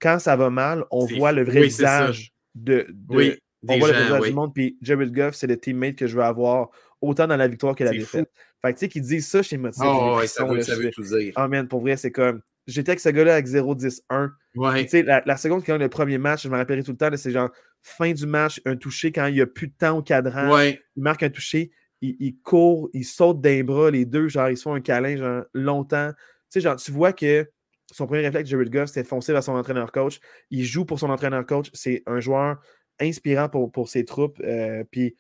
quand 0.01 0.19
ça 0.19 0.37
va 0.37 0.51
mal, 0.51 0.85
on 0.91 1.07
voit 1.07 1.33
le 1.33 1.45
vrai 1.45 1.63
visage 1.63 2.33
de, 2.55 2.87
oui, 3.09 3.37
on 3.67 3.79
voit 3.79 3.93
le 3.93 3.99
visage 4.03 4.23
du 4.23 4.33
monde. 4.33 4.55
Puis 4.55 4.79
Jared 4.83 5.13
Goff, 5.13 5.35
c'est 5.35 5.47
le 5.47 5.57
teammate 5.57 5.97
que 5.97 6.07
je 6.07 6.17
veux 6.17 6.23
avoir 6.23 6.71
autant 7.01 7.27
dans 7.27 7.37
la 7.37 7.49
victoire 7.49 7.75
que 7.75 7.85
la 7.85 7.91
défaite. 7.91 8.31
Fait 8.63 8.73
que 8.73 8.79
tu 8.79 8.81
sais, 8.81 8.89
qu'ils 8.89 9.03
disent 9.03 9.29
ça, 9.29 9.43
je 9.43 9.49
suis 9.49 9.59
motivé. 9.59 9.87
Oh, 9.89 10.21
ça, 10.27 10.45
veut, 10.45 10.63
ça 10.63 10.75
veut 10.75 10.91
tout 10.91 11.03
dire. 11.03 11.33
Oh 11.37 11.47
man, 11.49 11.69
pour 11.69 11.81
vrai, 11.81 11.97
c'est 11.97 12.11
comme. 12.11 12.43
J'étais 12.67 12.91
avec 12.91 13.01
ce 13.01 13.09
gars-là 13.09 13.35
avec 13.35 13.47
0-10-1. 13.47 14.31
Ouais. 14.57 14.83
Tu 14.83 14.91
sais, 14.91 15.03
la, 15.03 15.23
la, 15.25 15.37
seconde 15.39 15.65
qui 15.65 15.73
a 15.73 15.79
le 15.79 15.89
premier 15.89 16.19
match, 16.19 16.43
je 16.43 16.49
me 16.51 16.57
rappellerai 16.57 16.83
tout 16.83 16.91
le 16.91 16.99
temps, 16.99 17.09
c'est 17.17 17.31
genre 17.31 17.51
fin 17.81 18.13
du 18.13 18.27
match, 18.27 18.61
un 18.67 18.77
touché 18.77 19.11
quand 19.11 19.27
il 19.27 19.35
n'y 19.35 19.41
a 19.41 19.47
plus 19.47 19.69
de 19.69 19.73
temps 19.73 19.97
au 19.97 20.03
cadran. 20.03 20.53
Ouais. 20.53 20.79
Il 20.97 21.03
marque 21.03 21.23
un 21.23 21.31
touché, 21.31 21.71
il, 22.03 22.17
il, 22.21 22.37
court, 22.41 22.91
il 22.93 23.05
saute 23.05 23.41
d'un 23.41 23.65
bras, 23.65 23.91
les 23.91 24.05
deux, 24.05 24.29
genre, 24.29 24.51
ils 24.51 24.57
se 24.59 24.63
font 24.63 24.75
un 24.75 24.81
câlin, 24.81 25.17
genre, 25.17 25.45
longtemps. 25.55 26.11
Tu 26.13 26.17
sais, 26.51 26.61
genre, 26.61 26.77
tu 26.77 26.93
vois 26.93 27.15
que 27.15 27.49
son 27.93 28.07
premier 28.07 28.23
réflexe, 28.23 28.51
Jared 28.51 28.71
Goff, 28.71 28.89
c'était 28.89 29.05
foncer 29.05 29.33
vers 29.33 29.43
son 29.43 29.53
entraîneur-coach. 29.53 30.21
Il 30.51 30.65
joue 30.65 30.85
pour 30.85 30.99
son 30.99 31.11
entraîneur-coach. 31.11 31.71
C'est 31.73 32.03
un 32.07 32.21
joueur 32.21 32.61
inspirant 33.01 33.49
pour, 33.49 33.71
pour 33.73 33.89
ses 33.89 34.05
troupes. 34.05 34.41
Euh, 34.41 34.85
puis, 34.91 35.17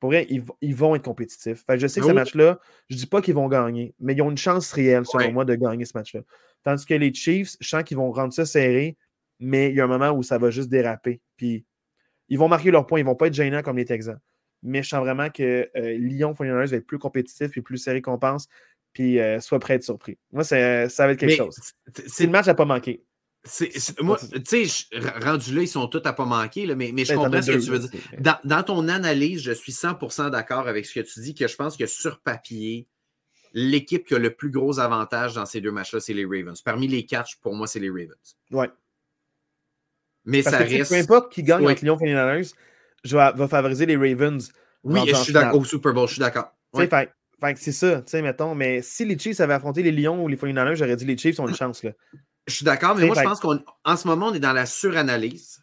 pour 0.00 0.10
vrai, 0.10 0.26
ils, 0.28 0.74
vont 0.74 0.94
être 0.94 1.04
compétitifs. 1.04 1.64
je 1.68 1.86
sais 1.86 2.00
que 2.00 2.06
ce 2.06 2.12
match-là, 2.12 2.60
je 2.88 2.94
ne 2.94 3.00
dis 3.00 3.06
pas 3.06 3.22
qu'ils 3.22 3.34
vont 3.34 3.48
gagner, 3.48 3.94
mais 3.98 4.14
ils 4.14 4.20
ont 4.22 4.30
une 4.30 4.36
chance 4.36 4.70
réelle, 4.72 5.06
selon 5.06 5.32
moi, 5.32 5.44
de 5.44 5.54
gagner 5.54 5.86
ce 5.86 5.96
match-là. 5.96 6.20
Tandis 6.62 6.84
que 6.84 6.94
les 6.94 7.14
Chiefs, 7.14 7.56
je 7.60 7.68
sens 7.68 7.82
qu'ils 7.82 7.96
vont 7.96 8.10
rendre 8.12 8.32
ça 8.32 8.44
serré. 8.44 8.96
mais 9.40 9.70
il 9.70 9.76
y 9.76 9.80
a 9.80 9.84
un 9.84 9.88
moment 9.88 10.10
où 10.10 10.22
ça 10.22 10.38
va 10.38 10.50
juste 10.50 10.68
déraper. 10.68 11.20
Puis 11.36 11.64
ils 12.28 12.38
vont 12.38 12.48
marquer 12.48 12.70
leurs 12.70 12.86
points, 12.86 13.00
ils 13.00 13.04
ne 13.04 13.08
vont 13.08 13.14
pas 13.14 13.28
être 13.28 13.34
gênants 13.34 13.62
comme 13.62 13.76
les 13.76 13.84
Texans. 13.84 14.18
Mais 14.62 14.82
je 14.82 14.88
sens 14.88 15.00
vraiment 15.00 15.30
que 15.30 15.70
euh, 15.76 15.96
Lyon 15.98 16.34
49 16.34 16.70
va 16.70 16.76
être 16.76 16.86
plus 16.86 16.98
compétitif 16.98 17.56
et 17.56 17.62
plus 17.62 17.78
serré 17.78 18.02
qu'on 18.02 18.18
pense, 18.18 18.48
puis 18.96 19.20
euh, 19.20 19.40
soit 19.40 19.58
prêt 19.58 19.74
à 19.74 19.76
être 19.76 19.84
surpris. 19.84 20.16
Moi, 20.32 20.42
ça 20.42 20.56
va 20.56 21.12
être 21.12 21.18
quelque 21.18 21.36
chose. 21.36 21.54
C'est 22.06 22.24
le 22.24 22.30
match 22.30 22.48
à 22.48 22.54
pas 22.54 22.64
manquer. 22.64 23.04
moi, 24.00 24.18
tu 24.18 24.66
sais, 24.66 24.86
rendu 25.22 25.54
là, 25.54 25.60
ils 25.60 25.68
sont 25.68 25.86
tous 25.86 26.00
à 26.06 26.14
pas 26.14 26.24
manquer, 26.24 26.74
mais, 26.74 26.92
mais 26.94 27.04
je 27.04 27.12
ben, 27.12 27.16
comprends 27.16 27.42
ce 27.42 27.50
que 27.50 27.58
tu 27.58 27.70
veux 27.70 27.78
dire. 27.80 27.90
Dans, 28.18 28.38
dans, 28.44 28.62
ton 28.62 28.88
analyse, 28.88 29.42
je 29.42 29.52
suis 29.52 29.72
100% 29.72 30.30
d'accord 30.30 30.66
avec 30.66 30.86
ce 30.86 30.94
que 30.94 31.00
tu 31.00 31.20
dis, 31.20 31.34
que 31.34 31.46
je 31.46 31.54
pense 31.56 31.76
que 31.76 31.84
sur 31.84 32.20
papier, 32.20 32.88
l'équipe 33.52 34.06
qui 34.06 34.14
a 34.14 34.18
le 34.18 34.30
plus 34.30 34.50
gros 34.50 34.80
avantage 34.80 35.34
dans 35.34 35.44
ces 35.44 35.60
deux 35.60 35.72
matchs-là, 35.72 36.00
c'est 36.00 36.14
les 36.14 36.24
Ravens. 36.24 36.58
Parmi 36.62 36.88
les 36.88 37.04
quatre, 37.04 37.32
pour 37.42 37.54
moi, 37.54 37.66
c'est 37.66 37.80
les 37.80 37.90
Ravens. 37.90 38.38
Ouais. 38.50 38.70
Mais 40.24 40.40
ça 40.40 40.56
reste. 40.56 40.90
Peu 40.90 40.96
importe 40.96 41.30
qui 41.30 41.42
gagne 41.42 41.66
avec 41.66 41.82
Lyon 41.82 41.98
49ers, 41.98 42.54
je 43.04 43.14
vais, 43.14 43.32
va 43.34 43.46
favoriser 43.46 43.84
les 43.84 43.96
Ravens. 43.98 44.50
Oui, 44.84 45.00
je 45.06 45.14
suis 45.16 45.34
d'accord 45.34 45.60
au 45.60 45.64
Super 45.66 45.92
Bowl, 45.92 46.08
je 46.08 46.14
suis 46.14 46.20
d'accord. 46.20 46.50
c'est 46.74 46.88
ça, 47.40 48.02
tu 48.02 48.10
sais, 48.10 48.22
mettons. 48.22 48.54
Mais 48.54 48.82
si 48.82 49.04
les 49.04 49.18
Chiefs 49.18 49.40
avaient 49.40 49.54
affronté 49.54 49.82
les 49.82 49.92
Lions 49.92 50.22
ou 50.22 50.28
les 50.28 50.36
49ers, 50.36 50.74
j'aurais 50.74 50.96
dit 50.96 51.04
les 51.04 51.16
Chiefs 51.16 51.38
ont 51.40 51.48
une 51.48 51.54
chance. 51.54 51.82
Là. 51.82 51.92
Je 52.46 52.54
suis 52.54 52.64
d'accord, 52.64 52.94
mais 52.94 53.06
moi, 53.06 53.16
je 53.16 53.22
pense 53.22 53.40
qu'en 53.40 53.96
ce 53.96 54.06
moment, 54.06 54.28
on 54.28 54.34
est 54.34 54.40
dans 54.40 54.52
la 54.52 54.66
suranalyse. 54.66 55.60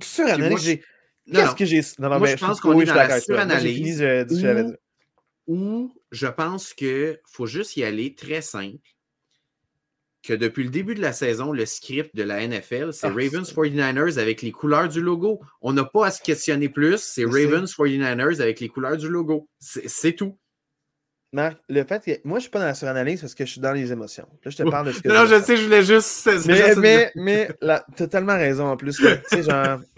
Suranalyse? 0.00 0.80
Qu'est-ce 1.30 1.54
que 1.54 1.64
j'ai. 1.64 1.82
Non, 1.98 2.08
non, 2.08 2.18
moi, 2.18 2.28
je 2.28 2.36
pense 2.36 2.60
qu'on 2.60 2.80
est 2.80 2.84
dans 2.84 2.94
la 2.94 3.20
suranalyse. 3.20 4.04
Où 5.46 5.94
je 6.10 6.26
pense 6.26 6.74
qu'il 6.74 7.18
faut 7.24 7.46
juste 7.46 7.76
y 7.76 7.84
aller 7.84 8.14
très 8.14 8.42
simple 8.42 8.86
que 10.22 10.34
depuis 10.34 10.64
le 10.64 10.68
début 10.68 10.94
de 10.94 11.00
la 11.00 11.14
saison, 11.14 11.52
le 11.52 11.64
script 11.64 12.14
de 12.14 12.22
la 12.22 12.46
NFL, 12.46 12.92
c'est 12.92 13.06
ah, 13.06 13.10
Ravens 13.10 13.50
49ers 13.50 14.18
avec 14.18 14.42
les 14.42 14.52
couleurs 14.52 14.88
du 14.88 15.00
logo. 15.00 15.40
On 15.62 15.72
n'a 15.72 15.84
pas 15.84 16.06
à 16.06 16.10
se 16.10 16.20
questionner 16.20 16.68
plus, 16.68 16.98
c'est 16.98 17.24
Ravens 17.24 17.72
49ers 17.72 18.42
avec 18.42 18.60
les 18.60 18.68
couleurs 18.68 18.98
du 18.98 19.08
logo. 19.08 19.48
C'est 19.58 20.12
tout. 20.12 20.38
Marc, 21.32 21.58
le 21.68 21.84
fait 21.84 22.04
que 22.04 22.26
moi, 22.26 22.38
je 22.38 22.42
suis 22.42 22.50
pas 22.50 22.58
dans 22.58 22.64
la 22.64 22.74
suranalyse 22.74 23.20
parce 23.20 23.34
que 23.34 23.44
je 23.44 23.52
suis 23.52 23.60
dans 23.60 23.72
les 23.72 23.92
émotions. 23.92 24.26
Là, 24.44 24.50
je 24.50 24.56
te 24.56 24.62
parle 24.62 24.86
de 24.86 24.92
ce 24.92 25.02
que. 25.02 25.08
non, 25.08 25.26
je 25.26 25.40
sais, 25.42 25.56
je 25.56 25.64
voulais 25.64 25.82
juste. 25.82 26.28
Mais, 26.46 26.74
mais, 26.76 27.12
mais 27.16 27.48
tu 27.96 28.02
as 28.02 28.06
tellement 28.08 28.36
raison 28.36 28.66
en 28.66 28.76
plus. 28.76 28.96
Tu 28.96 29.06
sais, 29.26 29.42
genre. 29.42 29.80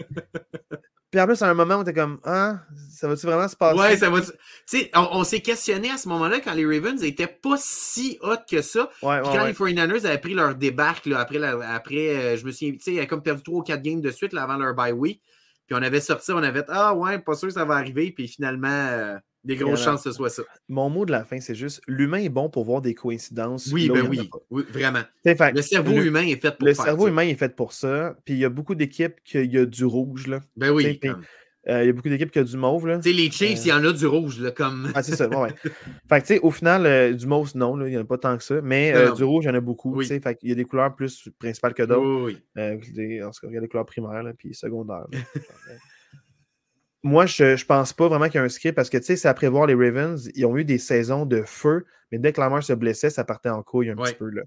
Puis 1.11 1.19
en 1.19 1.27
plus, 1.27 1.41
à 1.41 1.49
un 1.49 1.53
moment 1.53 1.75
où 1.75 1.83
t'es 1.83 1.93
comme, 1.93 2.21
ah, 2.23 2.61
ça 2.89 3.05
va-tu 3.09 3.25
vraiment 3.25 3.49
se 3.49 3.57
passer? 3.57 3.77
Ouais, 3.77 3.97
ça 3.97 4.09
va. 4.09 4.21
Tu 4.21 4.31
sais, 4.65 4.89
on, 4.95 5.25
s'est 5.25 5.41
questionné 5.41 5.91
à 5.91 5.97
ce 5.97 6.07
moment-là 6.07 6.39
quand 6.39 6.53
les 6.53 6.65
Ravens 6.65 7.01
n'étaient 7.01 7.27
pas 7.27 7.55
si 7.57 8.17
hot 8.21 8.37
que 8.49 8.61
ça. 8.61 8.89
Ouais, 9.03 9.21
Puis 9.21 9.31
quand 9.33 9.45
les 9.45 9.51
49ers 9.51 10.05
avaient 10.05 10.17
pris 10.19 10.33
leur 10.33 10.55
débarque, 10.55 11.05
là, 11.07 11.19
après, 11.19 11.43
après 11.43 12.15
euh, 12.15 12.37
je 12.37 12.45
me 12.45 12.51
suis 12.51 12.77
tu 12.77 12.83
sais, 12.83 12.93
ils 12.93 12.97
avaient 12.99 13.07
comme 13.07 13.23
perdu 13.23 13.43
3 13.43 13.59
ou 13.59 13.61
4 13.61 13.81
games 13.81 13.99
de 13.99 14.09
suite 14.09 14.31
là, 14.31 14.43
avant 14.43 14.55
leur 14.55 14.73
bye 14.73 14.93
week. 14.93 15.21
Puis 15.67 15.75
on 15.77 15.83
avait 15.83 15.99
sorti, 15.99 16.31
on 16.31 16.37
avait, 16.37 16.63
ah 16.69 16.93
ouais, 16.95 17.19
pas 17.19 17.35
sûr 17.35 17.49
que 17.49 17.55
ça 17.55 17.65
va 17.65 17.75
arriver. 17.75 18.11
Puis 18.11 18.29
finalement, 18.29 18.69
euh, 18.69 19.17
des 19.43 19.55
grosses 19.55 19.83
chances 19.83 20.03
que 20.03 20.11
ce 20.11 20.15
soit 20.15 20.29
ça. 20.29 20.43
Mon 20.69 20.89
mot 20.89 21.05
de 21.05 21.11
la 21.11 21.23
fin, 21.23 21.39
c'est 21.39 21.55
juste 21.55 21.81
l'humain 21.87 22.19
est 22.19 22.29
bon 22.29 22.49
pour 22.49 22.63
voir 22.63 22.81
des 22.81 22.93
coïncidences. 22.93 23.69
Oui, 23.71 23.89
ben 23.89 24.07
oui, 24.07 24.29
oui, 24.49 24.63
vraiment. 24.69 25.01
le 25.25 25.61
cerveau 25.61 26.01
humain 26.01 26.25
est 26.27 26.41
fait 26.41 26.57
pour 26.57 26.67
ça. 26.67 26.69
Le 26.69 26.73
cerveau 26.73 27.07
humain 27.07 27.23
est 27.23 27.35
fait 27.35 27.55
pour 27.55 27.73
ça. 27.73 28.15
Puis 28.25 28.35
il 28.35 28.39
y 28.39 28.45
a 28.45 28.49
beaucoup 28.49 28.75
d'équipes 28.75 29.15
qu'il 29.23 29.51
y 29.51 29.57
a 29.57 29.65
du 29.65 29.85
rouge. 29.85 30.27
Là. 30.27 30.41
Ben 30.55 30.71
oui. 30.71 30.99
Euh, 31.69 31.83
il 31.83 31.87
y 31.87 31.89
a 31.89 31.93
beaucoup 31.93 32.09
d'équipes 32.09 32.31
qui 32.31 32.39
ont 32.39 32.43
du 32.43 32.57
mauve. 32.57 32.87
Là. 32.87 32.99
les 33.03 33.29
Chiefs, 33.29 33.59
euh, 33.59 33.63
il 33.65 33.67
y 33.67 33.71
en 33.71 33.85
a 33.85 33.93
du 33.93 34.07
rouge. 34.07 34.39
Là, 34.39 34.49
comme... 34.49 34.91
ah, 34.95 35.03
c'est 35.03 35.15
ça. 35.15 35.27
Ouais. 35.29 35.49
fait 36.09 36.21
que, 36.21 36.41
au 36.41 36.49
final, 36.49 36.87
euh, 36.87 37.13
du 37.13 37.27
mauve, 37.27 37.51
non, 37.55 37.79
il 37.85 37.91
n'y 37.91 37.97
en 37.97 38.01
a 38.01 38.05
pas 38.05 38.17
tant 38.17 38.35
que 38.35 38.43
ça. 38.43 38.61
Mais 38.63 38.93
du 39.15 39.23
rouge, 39.23 39.45
il 39.45 39.47
y 39.47 39.51
en 39.51 39.55
a 39.55 39.61
beaucoup. 39.61 39.95
Oui. 39.95 40.05
Fait 40.05 40.39
il 40.41 40.49
y 40.49 40.51
a 40.51 40.55
des 40.55 40.65
couleurs 40.65 40.95
plus 40.95 41.29
principales 41.37 41.73
que 41.73 41.83
d'autres. 41.83 42.25
Oui, 42.25 42.37
oui. 42.55 43.23
en 43.23 43.29
tout 43.29 43.41
cas, 43.41 43.47
il 43.49 43.53
y 43.53 43.57
a 43.57 43.61
des 43.61 43.67
couleurs 43.67 43.85
primaires 43.85 44.23
puis 44.37 44.55
secondaires. 44.55 45.05
moi, 47.03 47.25
je 47.25 47.43
ne 47.43 47.65
pense 47.65 47.93
pas 47.93 48.07
vraiment 48.07 48.25
qu'il 48.25 48.35
y 48.35 48.37
a 48.37 48.43
un 48.43 48.49
script 48.49 48.75
parce 48.75 48.89
que, 48.89 48.97
tu 48.97 49.05
sais, 49.05 49.15
c'est 49.15 49.27
à 49.27 49.33
prévoir 49.33 49.65
les 49.65 49.73
Ravens. 49.73 50.29
Ils 50.35 50.45
ont 50.45 50.55
eu 50.57 50.63
des 50.63 50.77
saisons 50.77 51.25
de 51.25 51.41
feu, 51.41 51.85
mais 52.11 52.19
dès 52.19 52.31
que 52.31 52.39
Lamar 52.39 52.63
se 52.63 52.73
blessait, 52.73 53.09
ça 53.09 53.23
partait 53.23 53.49
en 53.49 53.63
couille 53.63 53.89
un 53.89 53.95
petit 53.95 54.13
peu. 54.13 54.29
Là. 54.29 54.43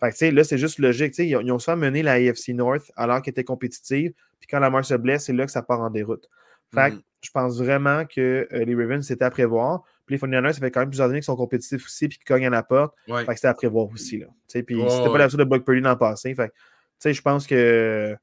Fait 0.00 0.08
que, 0.08 0.12
tu 0.12 0.18
sais, 0.18 0.30
là, 0.30 0.44
c'est 0.44 0.58
juste 0.58 0.78
logique. 0.78 1.12
Tu 1.12 1.16
sais, 1.16 1.28
ils, 1.28 1.36
ont, 1.36 1.40
ils 1.40 1.52
ont 1.52 1.58
souvent 1.58 1.76
mené 1.76 2.02
la 2.02 2.12
AFC 2.12 2.48
North 2.48 2.90
alors 2.96 3.20
qu'elle 3.20 3.32
était 3.32 3.44
compétitive. 3.44 4.12
Puis 4.40 4.48
quand 4.48 4.58
Lamar 4.58 4.84
se 4.84 4.94
blesse, 4.94 5.26
c'est 5.26 5.32
là 5.32 5.44
que 5.44 5.52
ça 5.52 5.62
part 5.62 5.80
en 5.80 5.90
déroute. 5.90 6.28
Fait 6.74 6.90
que 6.90 6.96
mm-hmm. 6.96 7.02
je 7.22 7.30
pense 7.30 7.58
vraiment 7.58 8.04
que 8.04 8.48
euh, 8.52 8.64
les 8.64 8.74
Ravens, 8.74 9.06
c'était 9.06 9.24
à 9.24 9.30
prévoir. 9.30 9.82
Puis 10.06 10.14
les 10.14 10.18
49 10.18 10.54
ça 10.54 10.60
fait 10.60 10.70
quand 10.70 10.80
même 10.80 10.88
plusieurs 10.88 11.08
années 11.08 11.18
qu'ils 11.18 11.24
sont 11.24 11.36
compétitifs 11.36 11.84
aussi 11.84 12.08
puis 12.08 12.18
qu'ils 12.18 12.26
cognent 12.26 12.46
à 12.46 12.50
la 12.50 12.62
porte. 12.62 12.94
Fait 13.06 13.26
que 13.26 13.34
c'était 13.34 13.48
à 13.48 13.54
prévoir 13.54 13.88
aussi. 13.88 14.18
Là. 14.18 14.26
Tu 14.26 14.32
sais, 14.46 14.62
puis 14.62 14.80
c'était 14.88 15.10
pas 15.10 15.18
l'habitude 15.18 15.40
de 15.40 15.44
Buck 15.44 15.64
Purdy 15.64 15.82
dans 15.82 15.90
le 15.90 15.98
passé. 15.98 16.34
Fait 16.34 16.48
tu 16.48 16.54
sais, 17.00 17.14
je 17.14 17.22
pense 17.22 17.46
que 17.46 18.16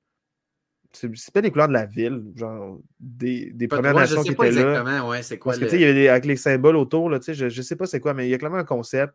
c'est 0.95 1.33
pas 1.33 1.41
les 1.41 1.51
couleurs 1.51 1.67
de 1.67 1.73
la 1.73 1.85
ville, 1.85 2.23
genre 2.35 2.79
des, 2.99 3.51
des 3.51 3.67
Premières 3.67 3.93
Nations 3.93 4.23
qui 4.23 4.31
étaient 4.31 4.51
là. 4.51 5.05
Ouais, 5.07 5.21
c'est 5.21 5.37
quoi 5.37 5.53
Parce 5.53 5.71
que, 5.71 5.75
il 5.75 5.81
y 5.81 5.85
avait 5.85 6.07
avec 6.07 6.25
les 6.25 6.35
symboles 6.35 6.75
autour, 6.75 7.09
là, 7.09 7.19
je, 7.25 7.49
je 7.49 7.61
sais 7.61 7.75
pas 7.75 7.85
c'est 7.85 7.99
quoi, 7.99 8.13
mais 8.13 8.27
il 8.27 8.31
y 8.31 8.33
a 8.33 8.37
clairement 8.37 8.57
un 8.57 8.63
concept. 8.63 9.13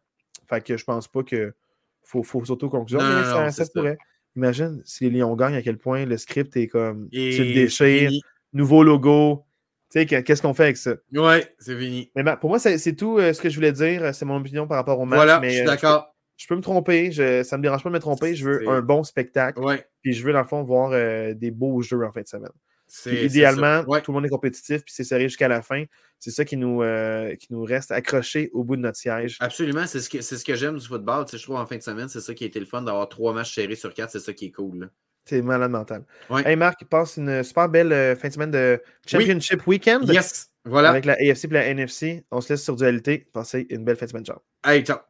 Fait 0.49 0.62
que 0.62 0.76
je 0.76 0.85
pense 0.85 1.09
pas 1.09 1.22
que 1.22 1.55
faut, 2.03 2.22
faut 2.22 2.45
s'auto-conclure, 2.45 3.01
mais 3.01 3.51
ça, 3.51 3.64
pourrait. 3.72 3.99
Imagine 4.37 4.81
si 4.85 5.11
les 5.11 5.18
Lions 5.18 5.35
gagnent, 5.35 5.57
à 5.57 5.62
quel 5.62 5.76
point 5.76 6.05
le 6.07 6.16
script 6.16 6.57
est 6.57 6.68
comme 6.68 7.09
Et 7.12 7.31
tu 7.35 7.45
le 7.45 7.55
déchires, 7.55 8.11
nouveau 8.53 8.85
logo. 8.85 9.45
Tu 9.93 10.07
sais, 10.07 10.07
qu'est-ce 10.07 10.41
qu'on 10.41 10.55
fait 10.55 10.64
avec 10.64 10.76
ça? 10.76 10.95
Ouais, 11.12 11.53
c'est 11.59 11.76
fini. 11.76 12.12
Mais 12.14 12.22
ben, 12.22 12.37
pour 12.37 12.49
moi, 12.49 12.61
c'est 12.61 12.95
tout 12.95 13.18
euh, 13.18 13.33
ce 13.33 13.41
que 13.41 13.49
je 13.49 13.57
voulais 13.57 13.72
dire. 13.72 14.14
C'est 14.14 14.24
mon 14.24 14.37
opinion 14.37 14.68
par 14.68 14.76
rapport 14.76 15.01
au 15.01 15.05
match. 15.05 15.16
Voilà, 15.16 15.41
mais, 15.41 15.51
je 15.51 15.55
suis 15.55 15.62
euh, 15.62 15.66
d'accord 15.66 16.09
je 16.41 16.47
peux 16.47 16.57
me 16.57 16.62
tromper, 16.62 17.12
je, 17.12 17.43
ça 17.43 17.59
me 17.59 17.62
dérange 17.62 17.82
pas 17.82 17.91
de 17.91 17.95
me 17.95 18.01
tromper, 18.01 18.34
je 18.34 18.49
veux 18.49 18.66
un 18.66 18.80
bon 18.80 19.05
spectacle. 19.05 19.61
Puis 20.01 20.14
je 20.14 20.24
veux, 20.24 20.32
dans 20.32 20.41
le 20.41 20.47
fond, 20.47 20.62
voir 20.62 20.93
euh, 20.93 21.34
des 21.34 21.51
beaux 21.51 21.82
jeux 21.82 22.03
en 22.03 22.11
fin 22.11 22.22
de 22.22 22.26
semaine. 22.26 22.51
idéalement, 23.07 23.84
tout 24.01 24.11
le 24.11 24.14
monde 24.14 24.24
est 24.24 24.30
compétitif, 24.30 24.82
puis 24.82 24.95
c'est 24.95 25.05
serré 25.05 25.24
jusqu'à 25.24 25.49
la 25.49 25.61
fin. 25.61 25.84
C'est 26.18 26.30
ça 26.30 26.47
qui 26.47 26.57
nous, 26.57 26.82
euh, 26.82 27.34
qui 27.36 27.49
nous 27.53 27.62
reste 27.62 27.91
accroché 27.91 28.49
au 28.55 28.64
bout 28.64 28.76
de 28.76 28.80
notre 28.80 28.97
siège. 28.97 29.36
Absolument, 29.41 29.86
c'est 29.86 30.01
ce 30.01 30.09
que, 30.09 30.22
ce 30.22 30.43
que 30.43 30.55
j'aime 30.55 30.78
du 30.78 30.86
football. 30.86 31.26
Tu 31.26 31.32
sais, 31.32 31.38
je 31.38 31.43
trouve 31.43 31.57
en 31.57 31.66
fin 31.66 31.76
de 31.76 31.82
semaine, 31.82 32.09
c'est 32.09 32.20
ça 32.20 32.32
qui 32.32 32.45
a 32.45 32.47
été 32.47 32.59
le 32.59 32.64
fun 32.64 32.80
d'avoir 32.80 33.07
trois 33.11 33.34
matchs 33.34 33.55
serrés 33.55 33.76
sur 33.76 33.93
quatre, 33.93 34.11
c'est 34.11 34.20
ça 34.20 34.32
qui 34.32 34.47
est 34.47 34.51
cool. 34.51 34.91
C'est 35.26 35.43
malade 35.43 35.70
mental. 35.70 36.07
Hey 36.47 36.57
Marc, 36.57 36.86
passe 36.86 37.18
une 37.18 37.45
super 37.45 37.68
belle 37.68 37.93
euh, 37.93 38.16
fin 38.16 38.28
de 38.28 38.32
semaine 38.32 38.51
de 38.51 38.82
Championship 39.07 39.66
Weekend. 39.66 40.09
Yes, 40.09 40.49
voilà. 40.64 40.88
Avec 40.88 41.05
la 41.05 41.12
AFC 41.12 41.45
et 41.45 41.49
la 41.49 41.66
NFC. 41.66 42.24
On 42.30 42.41
se 42.41 42.55
laisse 42.55 42.64
sur 42.64 42.76
dualité. 42.76 43.28
Passez 43.34 43.66
une 43.68 43.84
belle 43.84 43.97
fin 43.97 44.07
de 44.07 44.11
semaine. 44.11 44.24
Ciao. 44.24 44.38
Hey, 44.64 44.82
ciao. 44.82 45.01